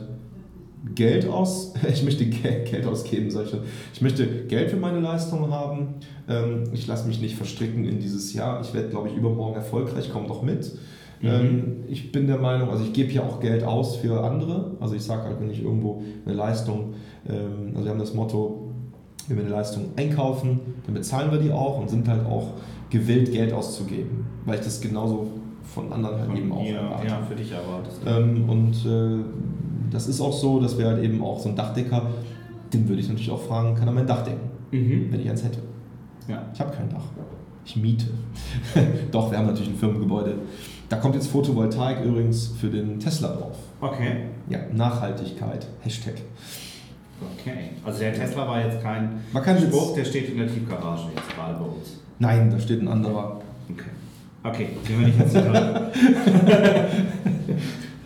[0.95, 3.59] Geld aus, ich möchte Geld ausgeben, solche.
[3.93, 5.95] Ich möchte Geld für meine Leistung haben.
[6.27, 8.61] Ähm, ich lasse mich nicht verstricken in dieses Jahr.
[8.61, 10.73] Ich werde, glaube ich, übermorgen erfolgreich, komm doch mit.
[11.21, 11.29] Mhm.
[11.29, 14.71] Ähm, ich bin der Meinung, also ich gebe ja auch Geld aus für andere.
[14.79, 16.95] Also ich sage halt, wenn ich irgendwo eine Leistung,
[17.27, 18.69] ähm, also wir haben das Motto,
[19.27, 22.53] wenn wir eine Leistung einkaufen, dann bezahlen wir die auch und sind halt auch
[22.89, 24.25] gewillt, Geld auszugeben.
[24.45, 25.27] Weil ich das genauso
[25.63, 27.07] von anderen halt eben auch erwarte.
[27.07, 28.01] Ja, für dich erwartest.
[28.05, 29.23] Ähm, und äh,
[29.91, 32.07] das ist auch so, dass wir halt eben auch so einen Dachdecker,
[32.73, 35.11] den würde ich natürlich auch fragen, kann er mein Dach decken, mhm.
[35.11, 35.59] wenn ich eins hätte.
[36.27, 36.43] Ja.
[36.53, 37.03] Ich habe kein Dach.
[37.65, 38.07] Ich miete.
[39.11, 40.35] Doch, wir haben natürlich ein Firmengebäude.
[40.89, 43.57] Da kommt jetzt Photovoltaik übrigens für den Tesla drauf.
[43.79, 44.25] Okay.
[44.49, 46.15] Ja, Nachhaltigkeit, Hashtag.
[47.39, 47.69] Okay.
[47.85, 51.33] Also der Tesla war jetzt kein, war kein Spruch, der steht in der Tiefgarage jetzt
[51.35, 51.99] gerade bei uns.
[52.19, 53.41] Nein, da steht ein anderer.
[53.71, 53.89] Okay.
[54.43, 55.91] Okay, gehen wir nicht ins Detail.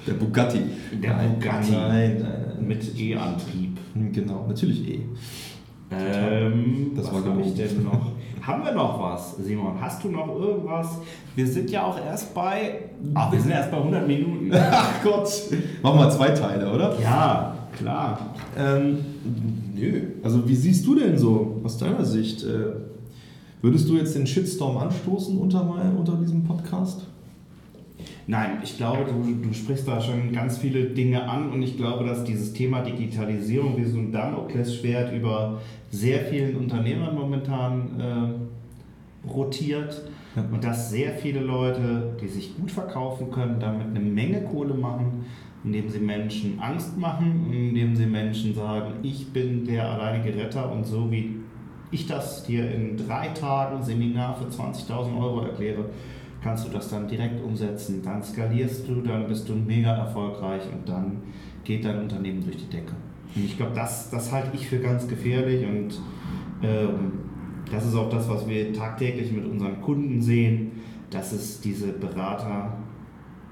[0.05, 0.59] Der Bugatti.
[1.01, 1.71] Der nein, Bugatti.
[1.71, 2.67] Nein, nein, nein.
[2.67, 3.77] Mit E-Antrieb.
[4.11, 4.99] Genau, natürlich E.
[5.89, 8.11] Ähm, das was habe ich denn noch?
[8.41, 9.79] haben wir noch was, Simon?
[9.79, 10.99] Hast du noch irgendwas?
[11.35, 12.89] Wir sind ja auch erst bei.
[13.13, 14.51] Ach, wir sind erst bei 100 Minuten.
[14.53, 15.29] Ach Gott.
[15.81, 16.99] Machen wir zwei Teile, oder?
[17.01, 18.35] Ja, klar.
[18.57, 18.99] Ähm,
[19.75, 20.01] nö.
[20.23, 22.43] Also, wie siehst du denn so aus deiner Sicht?
[22.43, 22.96] Äh,
[23.61, 27.07] würdest du jetzt den Shitstorm anstoßen unter, mein, unter diesem Podcast?
[28.27, 32.05] Nein, ich glaube, du, du sprichst da schon ganz viele Dinge an und ich glaube,
[32.05, 35.61] dass dieses Thema Digitalisierung wie so ein Damoklesschwert über
[35.91, 40.03] sehr vielen Unternehmern momentan äh, rotiert
[40.35, 40.43] ja.
[40.51, 45.25] und dass sehr viele Leute, die sich gut verkaufen können, damit eine Menge Kohle machen,
[45.63, 50.85] indem sie Menschen Angst machen, indem sie Menschen sagen, ich bin der alleinige Retter und
[50.85, 51.36] so wie
[51.91, 55.85] ich das dir in drei Tagen Seminar für 20.000 Euro erkläre,
[56.43, 58.01] kannst du das dann direkt umsetzen.
[58.03, 61.21] Dann skalierst du, dann bist du mega erfolgreich und dann
[61.63, 62.93] geht dein Unternehmen durch die Decke.
[63.35, 65.99] Und ich glaube, das, das halte ich für ganz gefährlich und
[66.63, 67.11] ähm,
[67.71, 70.71] das ist auch das, was wir tagtäglich mit unseren Kunden sehen,
[71.09, 72.77] dass es diese Berater,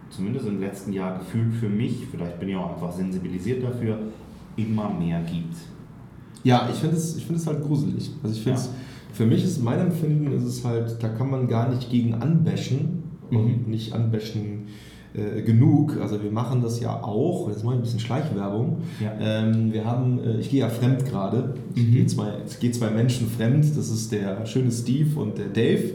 [0.09, 3.99] zumindest im letzten Jahr gefühlt für mich, vielleicht bin ich auch einfach sensibilisiert dafür,
[4.55, 5.55] immer mehr gibt.
[6.45, 8.11] Ja, ich finde es, find halt gruselig.
[8.23, 8.67] Also ich finde ja.
[9.15, 13.03] Für mich ist mein Empfinden, ist es halt, da kann man gar nicht gegen anbashen
[13.31, 13.71] und mhm.
[13.71, 14.67] nicht anbashen
[15.13, 15.97] äh, genug.
[16.01, 18.79] Also wir machen das ja auch, jetzt mache ich ein bisschen Schleichwerbung.
[19.01, 19.13] Ja.
[19.17, 21.53] Ähm, wir haben, äh, ich gehe ja fremd gerade.
[21.75, 21.91] Ich mhm.
[21.93, 23.65] gehe zwei, gehe zwei Menschen fremd.
[23.77, 25.93] Das ist der schöne Steve und der Dave.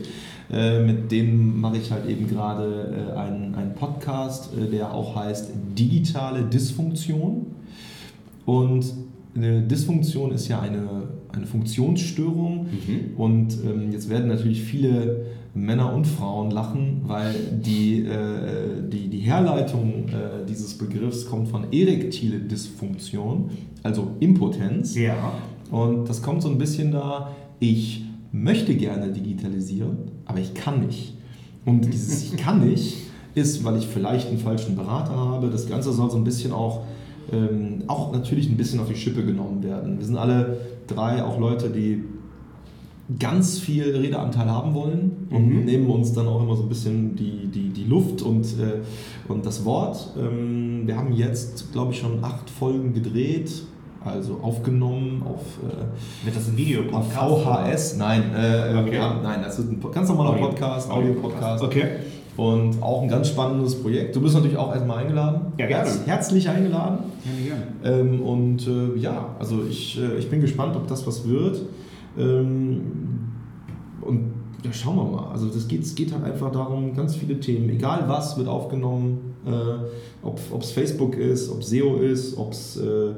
[0.50, 5.14] Äh, mit denen mache ich halt eben gerade äh, einen, einen Podcast, äh, der auch
[5.14, 7.48] heißt Digitale Dysfunktion.
[8.46, 8.86] Und
[9.34, 13.16] eine Dysfunktion ist ja eine, eine Funktionsstörung mhm.
[13.16, 17.34] und ähm, jetzt werden natürlich viele Männer und Frauen lachen, weil
[17.64, 23.50] die, äh, die, die Herleitung äh, dieses Begriffs kommt von erektile Dysfunktion,
[23.82, 24.94] also Impotenz.
[24.94, 25.32] Ja.
[25.70, 31.14] Und das kommt so ein bisschen da, ich möchte gerne digitalisieren, aber ich kann nicht.
[31.64, 32.96] Und dieses Ich kann nicht
[33.34, 35.50] ist, weil ich vielleicht einen falschen Berater habe.
[35.50, 36.84] Das Ganze soll so ein bisschen auch
[37.32, 39.98] ähm, auch natürlich ein bisschen auf die Schippe genommen werden.
[39.98, 42.02] Wir sind alle drei auch Leute, die
[43.18, 45.64] ganz viel Redeanteil haben wollen und mhm.
[45.64, 48.80] nehmen uns dann auch immer so ein bisschen die, die, die Luft und, äh,
[49.28, 50.14] und das Wort.
[50.18, 53.50] Ähm, wir haben jetzt, glaube ich, schon acht Folgen gedreht,
[54.04, 55.42] also aufgenommen auf.
[55.62, 56.82] Äh, Wird das ein Video?
[56.92, 57.96] Auf VHS?
[57.96, 58.98] Nein, äh, okay.
[58.98, 61.64] haben, nein, das wird ein ganz normaler Podcast, Audio-Podcast.
[61.64, 61.86] Okay.
[62.40, 64.16] Und auch ein ganz spannendes Projekt.
[64.16, 65.52] Du bist natürlich auch erstmal eingeladen.
[65.58, 65.84] Ja, gerne.
[65.84, 67.00] Herz, herzlich eingeladen.
[67.22, 68.00] Gerne, gerne.
[68.00, 71.60] Ähm, und äh, ja, also ich, äh, ich bin gespannt, ob das was wird.
[72.18, 72.80] Ähm,
[74.00, 74.32] und
[74.64, 75.30] ja, schauen wir mal.
[75.32, 79.34] Also das geht, es geht halt einfach darum, ganz viele Themen, egal was, wird aufgenommen.
[79.44, 82.78] Äh, ob es Facebook ist, ob SEO ist, ob es...
[82.78, 83.12] Äh,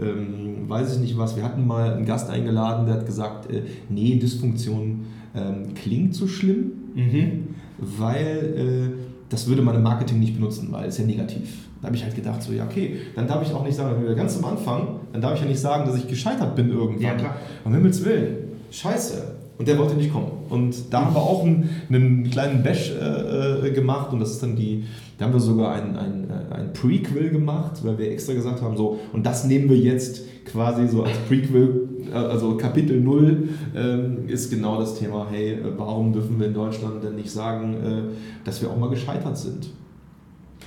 [0.00, 1.36] ähm, weiß ich nicht was.
[1.36, 6.28] Wir hatten mal einen Gast eingeladen, der hat gesagt, äh, nee, Dysfunktion ähm, klingt so
[6.28, 6.72] schlimm.
[6.94, 7.49] Mhm
[7.80, 11.68] weil äh, das würde man im Marketing nicht benutzen, weil es ja negativ.
[11.80, 14.08] Da habe ich halt gedacht, so, ja, okay, dann darf ich auch nicht sagen, wenn
[14.08, 17.00] wir ganz am Anfang, dann darf ich ja nicht sagen, dass ich gescheitert bin irgendwann.
[17.00, 17.36] Ja, klar.
[17.64, 18.36] Um Himmels Willen,
[18.70, 19.36] scheiße.
[19.56, 20.30] Und der wollte nicht kommen.
[20.48, 24.42] Und da haben wir auch einen, einen kleinen Bash äh, äh gemacht und das ist
[24.42, 24.84] dann die,
[25.18, 28.76] da haben wir sogar ein, ein, äh, ein Prequel gemacht, weil wir extra gesagt haben,
[28.76, 34.50] so, und das nehmen wir jetzt quasi so als Prequel, also Kapitel 0 ähm, ist
[34.50, 38.02] genau das Thema, hey, warum dürfen wir in Deutschland denn nicht sagen, äh,
[38.44, 39.70] dass wir auch mal gescheitert sind?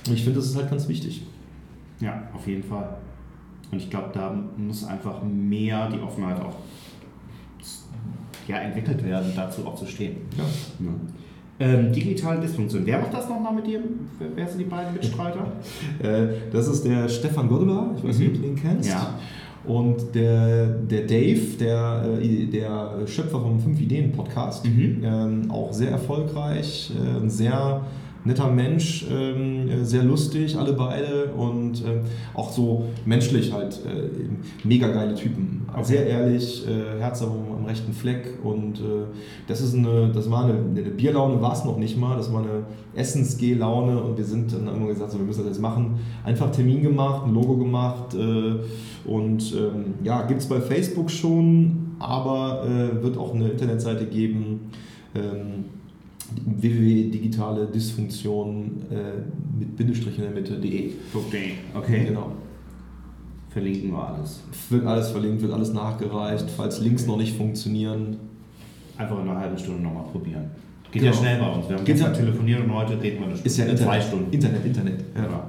[0.06, 1.26] Und ich finde, das ist halt ganz wichtig.
[2.00, 2.96] Ja, auf jeden Fall.
[3.70, 6.56] Und ich glaube, da muss einfach mehr die Offenheit auch
[8.46, 10.16] ja, entwickelt werden, dazu auch zu stehen.
[10.36, 10.44] Ja.
[10.84, 10.92] ja.
[11.60, 12.84] Ähm, digitale Dysfunktion.
[12.84, 13.80] Wer macht das nochmal mit dir?
[14.34, 15.46] Wer sind die beiden Mitstreiter?
[16.02, 18.90] äh, das ist der Stefan Godula, ich weiß nicht, ob du ihn kennst.
[18.90, 19.18] Ja.
[19.66, 25.02] Und der, der Dave, der, äh, der Schöpfer vom 5-Ideen-Podcast, mhm.
[25.02, 27.86] ähm, auch sehr erfolgreich, äh, sehr
[28.24, 32.00] netter Mensch, ähm, äh, sehr lustig, alle beide und äh,
[32.32, 35.66] auch so menschlich halt äh, mega geile Typen.
[35.70, 35.84] Okay.
[35.84, 39.04] Sehr ehrlich, äh, Herz am, am, rechten Fleck und äh,
[39.46, 42.40] das ist eine, das war eine, eine Bierlaune war es noch nicht mal, das war
[42.40, 42.64] eine
[42.94, 45.98] Essensgeh-Laune und wir sind dann immer gesagt, so, wir müssen das jetzt machen.
[46.24, 48.54] Einfach Termin gemacht, ein Logo gemacht äh,
[49.08, 52.66] und ähm, ja, gibt es bei Facebook schon, aber
[53.00, 54.70] wird auch eine Internetseite geben.
[55.14, 55.64] Ähm,
[56.44, 59.22] www.digitale-dysfunktion äh,
[59.58, 60.90] mit Bindestrich in der Mitte.de.
[61.74, 62.04] Okay.
[62.06, 62.32] Genau.
[63.50, 64.42] Verlinken wir alles.
[64.68, 66.46] Wird alles verlinkt, wird alles nachgereicht.
[66.56, 68.16] Falls Links noch nicht funktionieren.
[68.96, 70.50] Einfach in einer halben Stunde nochmal probieren.
[70.90, 71.14] Geht genau.
[71.14, 71.68] ja schnell bei uns.
[71.68, 73.48] Wir haben gestern telefoniert und heute reden wir eine Stunde.
[73.48, 73.84] Ist ja Internet.
[73.84, 74.32] zwei Stunden.
[74.32, 75.04] Internet, Internet.
[75.16, 75.24] Ja.
[75.24, 75.42] Genau.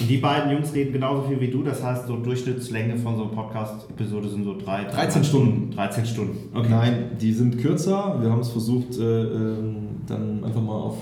[0.00, 3.24] Und die beiden Jungs reden genauso viel wie du, das heißt, so Durchschnittslänge von so
[3.24, 5.70] einer Podcast-Episode sind so drei, 13 Stunden.
[5.70, 6.36] 13 Stunden.
[6.52, 6.68] Okay.
[6.68, 8.18] Nein, die sind kürzer.
[8.20, 10.96] Wir haben es versucht, äh, ähm, dann einfach mal auf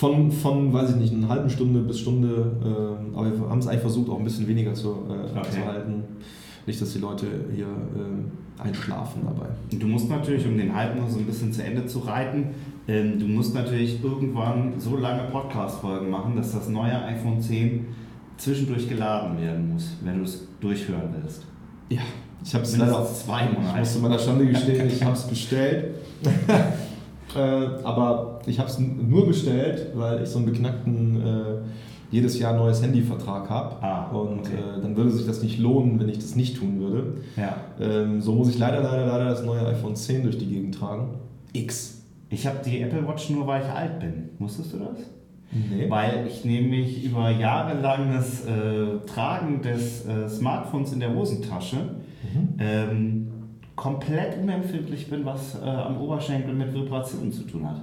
[0.00, 3.66] von, von, weiß ich nicht, einer halben Stunde bis Stunde, äh, aber wir haben es
[3.66, 5.50] eigentlich versucht, auch ein bisschen weniger zu, äh, okay.
[5.50, 6.04] zu halten.
[6.66, 9.50] Nicht, dass die Leute hier äh, einschlafen dabei.
[9.70, 12.46] Du musst natürlich, um den Hype noch so ein bisschen zu Ende zu reiten,
[12.88, 17.86] ähm, du musst natürlich irgendwann so lange Podcast-Folgen machen, dass das neue iPhone 10
[18.36, 21.44] zwischendurch geladen werden muss, wenn du es durchhören willst.
[21.88, 22.00] Ja,
[22.44, 23.72] ich habe es leider zweimal.
[23.72, 25.94] Ich musste meiner Schande gestehen, ich habe es bestellt.
[27.36, 31.42] äh, aber ich habe es nur bestellt, weil ich so einen beknackten äh,
[32.10, 33.82] jedes Jahr neues Handyvertrag habe.
[33.82, 34.54] Ah, und okay.
[34.56, 37.18] äh, dann würde sich das nicht lohnen, wenn ich das nicht tun würde.
[37.36, 37.56] Ja.
[37.80, 41.14] Ähm, so muss ich leider, leider, leider das neue iPhone 10 durch die Gegend tragen.
[41.52, 41.99] X.
[42.30, 44.30] Ich habe die Apple Watch nur, weil ich alt bin.
[44.38, 44.98] Wusstest du das?
[45.52, 45.90] Nee.
[45.90, 52.54] Weil ich nämlich über jahrelanges äh, Tragen des äh, Smartphones in der Hosentasche mhm.
[52.60, 53.32] ähm,
[53.74, 57.82] komplett unempfindlich bin, was äh, am Oberschenkel mit Vibrationen zu tun hat.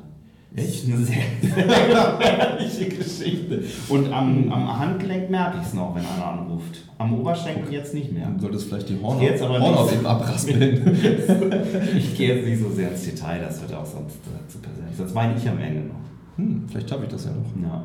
[0.57, 0.88] Echt?
[0.88, 1.21] Eine sehr,
[2.67, 3.63] sehr Geschichte.
[3.89, 6.84] Und am, am Handgelenk merke ich es noch, wenn einer anruft.
[6.97, 8.27] Am Oberschenkel jetzt nicht mehr.
[8.27, 10.97] Du solltest vielleicht die Horn, jetzt aber Horn eben abraspeln.
[11.95, 14.97] ich gehe jetzt nicht so sehr ins Detail, das wird auch sonst äh, zu persönlich.
[14.97, 15.95] Sonst meine ich am Ende noch.
[16.38, 17.69] Hm, vielleicht habe ich das ja noch.
[17.69, 17.84] Ja.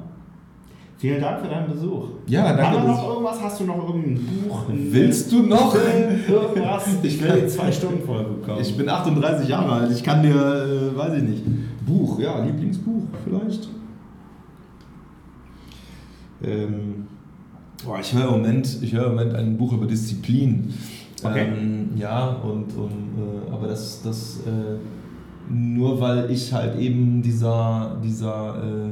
[0.97, 2.05] Vielen Dank für deinen Besuch.
[2.27, 2.63] Ja, danke.
[2.63, 3.43] Haben wir noch irgendwas?
[3.43, 4.63] Hast du noch irgendein Buch?
[4.69, 5.75] Willst du noch?
[5.75, 6.85] irgendwas?
[7.03, 8.61] Ich will die zwei Stunden Folge bekommen.
[8.63, 9.91] Ich bin 38 Jahre alt.
[9.91, 11.43] Ich kann dir, äh, weiß ich nicht.
[11.87, 13.69] Buch, ja, Lieblingsbuch vielleicht.
[16.43, 17.07] Ähm,
[17.85, 20.73] boah, ich höre im Moment, ich höre im Moment ein Buch über Disziplin.
[21.23, 21.47] Okay.
[21.47, 24.79] Ähm, ja, und, und äh, aber das, das äh,
[25.49, 28.89] nur weil ich halt eben dieser, dieser, äh,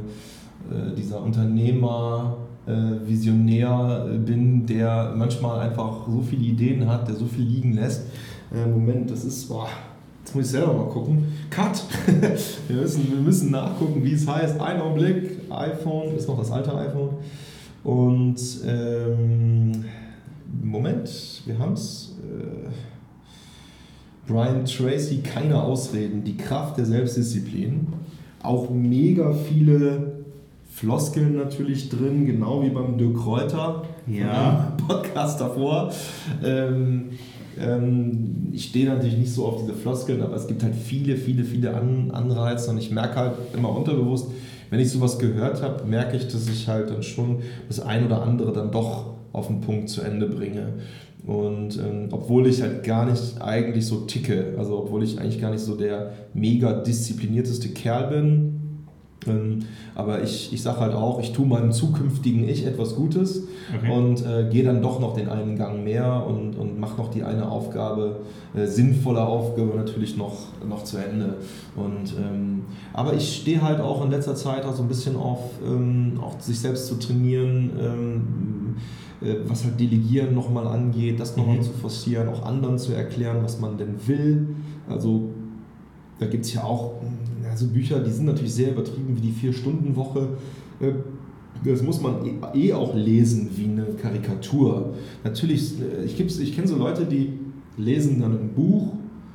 [0.74, 2.36] äh dieser Unternehmer,
[2.66, 8.06] äh, Visionär bin, der manchmal einfach so viele Ideen hat, der so viel liegen lässt.
[8.52, 9.68] Äh, Moment, das ist, boah,
[10.30, 11.24] Jetzt muss ich selber mal gucken.
[11.50, 11.82] Cut!
[12.68, 14.60] wir, müssen, wir müssen nachgucken, wie es heißt.
[14.60, 15.40] Ein Augenblick.
[15.50, 17.14] iPhone ist noch das alte iPhone.
[17.82, 19.84] Und ähm,
[20.62, 22.14] Moment, wir haben es.
[22.22, 22.68] Äh,
[24.32, 26.22] Brian Tracy, keine Ausreden.
[26.22, 27.88] Die Kraft der Selbstdisziplin.
[28.40, 30.12] Auch mega viele
[30.72, 33.82] Floskeln natürlich drin, genau wie beim Dirk Kräuter.
[34.06, 34.76] Ja.
[34.86, 35.90] Podcast davor.
[36.44, 37.18] Ähm, ähm,
[38.52, 41.74] ich stehe natürlich nicht so auf diese Floskeln, aber es gibt halt viele, viele, viele
[41.74, 44.28] An Anreize und ich merke halt immer unterbewusst,
[44.70, 48.22] wenn ich sowas gehört habe, merke ich, dass ich halt dann schon das ein oder
[48.22, 50.74] andere dann doch auf den Punkt zu Ende bringe.
[51.26, 55.50] Und ähm, obwohl ich halt gar nicht eigentlich so ticke, also obwohl ich eigentlich gar
[55.50, 58.59] nicht so der mega disziplinierteste Kerl bin, ähm,
[59.94, 63.44] aber ich, ich sage halt auch, ich tue meinem zukünftigen Ich etwas Gutes
[63.74, 63.92] okay.
[63.92, 67.22] und äh, gehe dann doch noch den einen Gang mehr und, und mache noch die
[67.22, 68.20] eine Aufgabe,
[68.54, 70.36] äh, sinnvolle Aufgabe natürlich noch,
[70.66, 71.36] noch zu Ende.
[71.76, 72.62] Und, ähm,
[72.94, 76.40] aber ich stehe halt auch in letzter Zeit auch so ein bisschen auf, ähm, auch
[76.40, 78.76] sich selbst zu trainieren, ähm,
[79.20, 81.62] äh, was halt Delegieren nochmal angeht, das nochmal mhm.
[81.62, 84.48] zu forcieren, auch anderen zu erklären, was man denn will.
[84.88, 85.28] Also
[86.18, 86.94] da gibt es ja auch
[87.50, 90.28] also Bücher, die sind natürlich sehr übertrieben, wie die Vier-Stunden-Woche.
[90.80, 90.92] Äh,
[91.64, 92.14] das muss man
[92.54, 94.94] eh, eh auch lesen wie eine Karikatur.
[95.24, 97.32] Natürlich, äh, ich, ich kenne so Leute, die
[97.76, 98.94] lesen dann ein Buch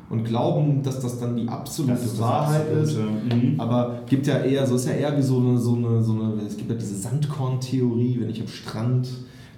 [0.09, 2.97] und glauben, dass das dann die absolute ist Wahrheit ist.
[2.97, 3.59] Mhm.
[3.59, 6.41] Aber gibt ja eher, so ist ja eher wie so eine, so eine, so eine
[6.43, 9.07] es gibt ja diese Sandkorn-Theorie, wenn ich am Strand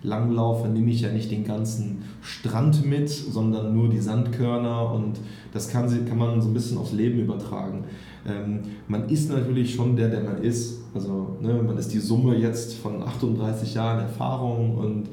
[0.04, 5.20] langlaufe, nehme ich ja nicht den ganzen Strand mit, sondern nur die Sandkörner und
[5.54, 7.84] das kann, kann man so ein bisschen aufs Leben übertragen.
[8.28, 10.82] Ähm, man ist natürlich schon der, der man ist.
[10.94, 15.10] Also ne, man ist die Summe jetzt von 38 Jahren Erfahrung und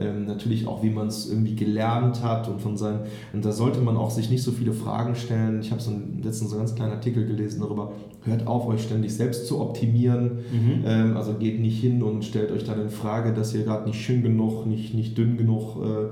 [0.00, 3.00] ähm, natürlich auch, wie man es irgendwie gelernt hat und von seinen,
[3.32, 5.60] und da sollte man auch sich nicht so viele Fragen stellen.
[5.60, 5.90] Ich habe so
[6.22, 7.92] letztens so einen ganz kleinen Artikel gelesen darüber,
[8.22, 10.38] hört auf, euch ständig selbst zu optimieren.
[10.52, 10.84] Mhm.
[10.86, 14.00] Ähm, also geht nicht hin und stellt euch dann in Frage, dass ihr gerade nicht
[14.00, 16.08] schön genug, nicht, nicht dünn genug äh,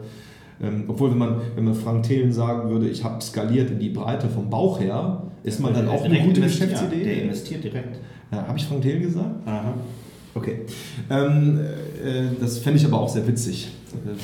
[0.63, 3.91] ähm, obwohl, wenn man, wenn man Frank Thelen sagen würde, ich habe skaliert in die
[3.91, 7.05] Breite vom Bauch her, ist man dann auch eine gute Geschäftsidee?
[7.05, 7.99] Der investiert direkt.
[8.33, 9.47] Ja, habe ich Frank Thelen gesagt?
[9.47, 9.75] Aha.
[10.35, 10.61] Okay.
[11.09, 13.69] Ähm, äh, das fände ich aber auch sehr witzig,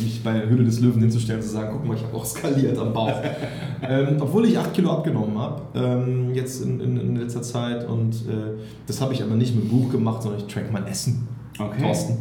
[0.00, 2.76] mich bei Höhle des Löwen hinzustellen und zu sagen, guck mal, ich habe auch skaliert
[2.76, 3.14] am Bauch.
[3.82, 7.88] ähm, obwohl ich 8 Kilo abgenommen habe, ähm, jetzt in, in, in, letzter Zeit.
[7.88, 11.26] Und äh, das habe ich aber nicht mit Buch gemacht, sondern ich track mein Essen.
[11.66, 11.82] Okay.
[11.82, 12.18] Thorsten.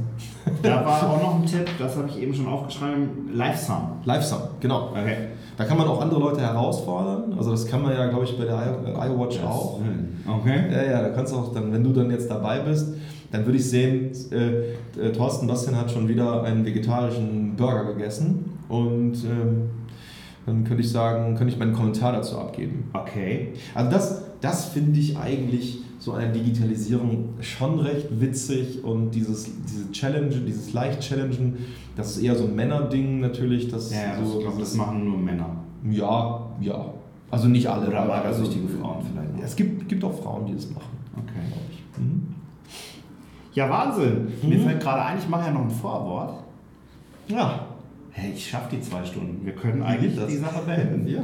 [0.63, 3.99] Da war auch noch ein Tipp, das habe ich eben schon aufgeschrieben, Livesum.
[4.05, 4.89] Livesum, genau.
[4.89, 5.27] Okay.
[5.57, 7.33] Da kann man auch andere Leute herausfordern.
[7.37, 8.77] Also das kann man ja, glaube ich, bei der
[9.09, 9.79] iWatch auch.
[10.27, 10.63] Okay.
[10.71, 12.95] Ja, ja, da kannst du auch dann, wenn du dann jetzt dabei bist,
[13.31, 18.57] dann würde ich sehen, äh, äh, Thorsten Bastian hat schon wieder einen vegetarischen Burger gegessen
[18.67, 19.69] und ähm,
[20.45, 22.89] dann könnte ich sagen, könnte ich meinen Kommentar dazu abgeben.
[22.93, 23.53] Okay.
[23.73, 29.91] Also das, das finde ich eigentlich so eine Digitalisierung schon recht witzig und dieses, diese
[29.91, 31.59] Challenge, dieses leicht Challengen,
[31.95, 33.67] das ist eher so ein Männerding natürlich.
[33.67, 35.57] Das ja, so, ich glaube, das machen nur Männer.
[35.87, 36.85] Ja, ja.
[37.29, 37.87] Also nicht alle.
[37.87, 39.37] Oder magersüchtige also, Frauen vielleicht.
[39.37, 40.97] Ja, es gibt, gibt auch Frauen, die das machen.
[41.15, 42.01] Okay.
[42.03, 42.33] Mhm.
[43.53, 44.27] Ja, Wahnsinn.
[44.41, 44.49] Mhm.
[44.49, 46.43] Mir fällt gerade ein, ich mache ja noch ein Vorwort.
[47.27, 47.67] Ja.
[48.09, 49.45] Hey, ich schaffe die zwei Stunden.
[49.45, 51.07] Wir können eigentlich die Sache beenden.
[51.07, 51.21] Ja.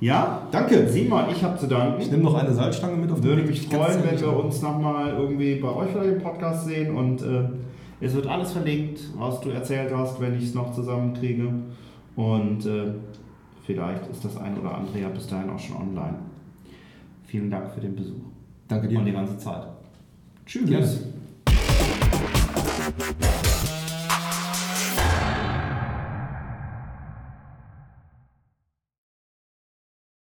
[0.00, 0.42] Ja?
[0.50, 0.88] Danke.
[0.88, 2.00] Simon, ich habe zu danken.
[2.00, 5.56] Ich nehme noch eine Salzstange mit auf Würde mich freuen, wenn wir uns nochmal irgendwie
[5.56, 7.44] bei euch vielleicht im Podcast sehen und äh,
[8.00, 11.50] es wird alles verlinkt, was du erzählt hast, wenn ich es noch zusammenkriege.
[12.14, 12.92] Und äh,
[13.64, 16.18] vielleicht ist das ein oder andere ja bis dahin auch schon online.
[17.26, 18.22] Vielen Dank für den Besuch.
[18.68, 18.98] Danke dir.
[18.98, 19.66] Und die ganze Zeit.
[20.44, 20.68] Tschüss.
[20.68, 21.00] Yes.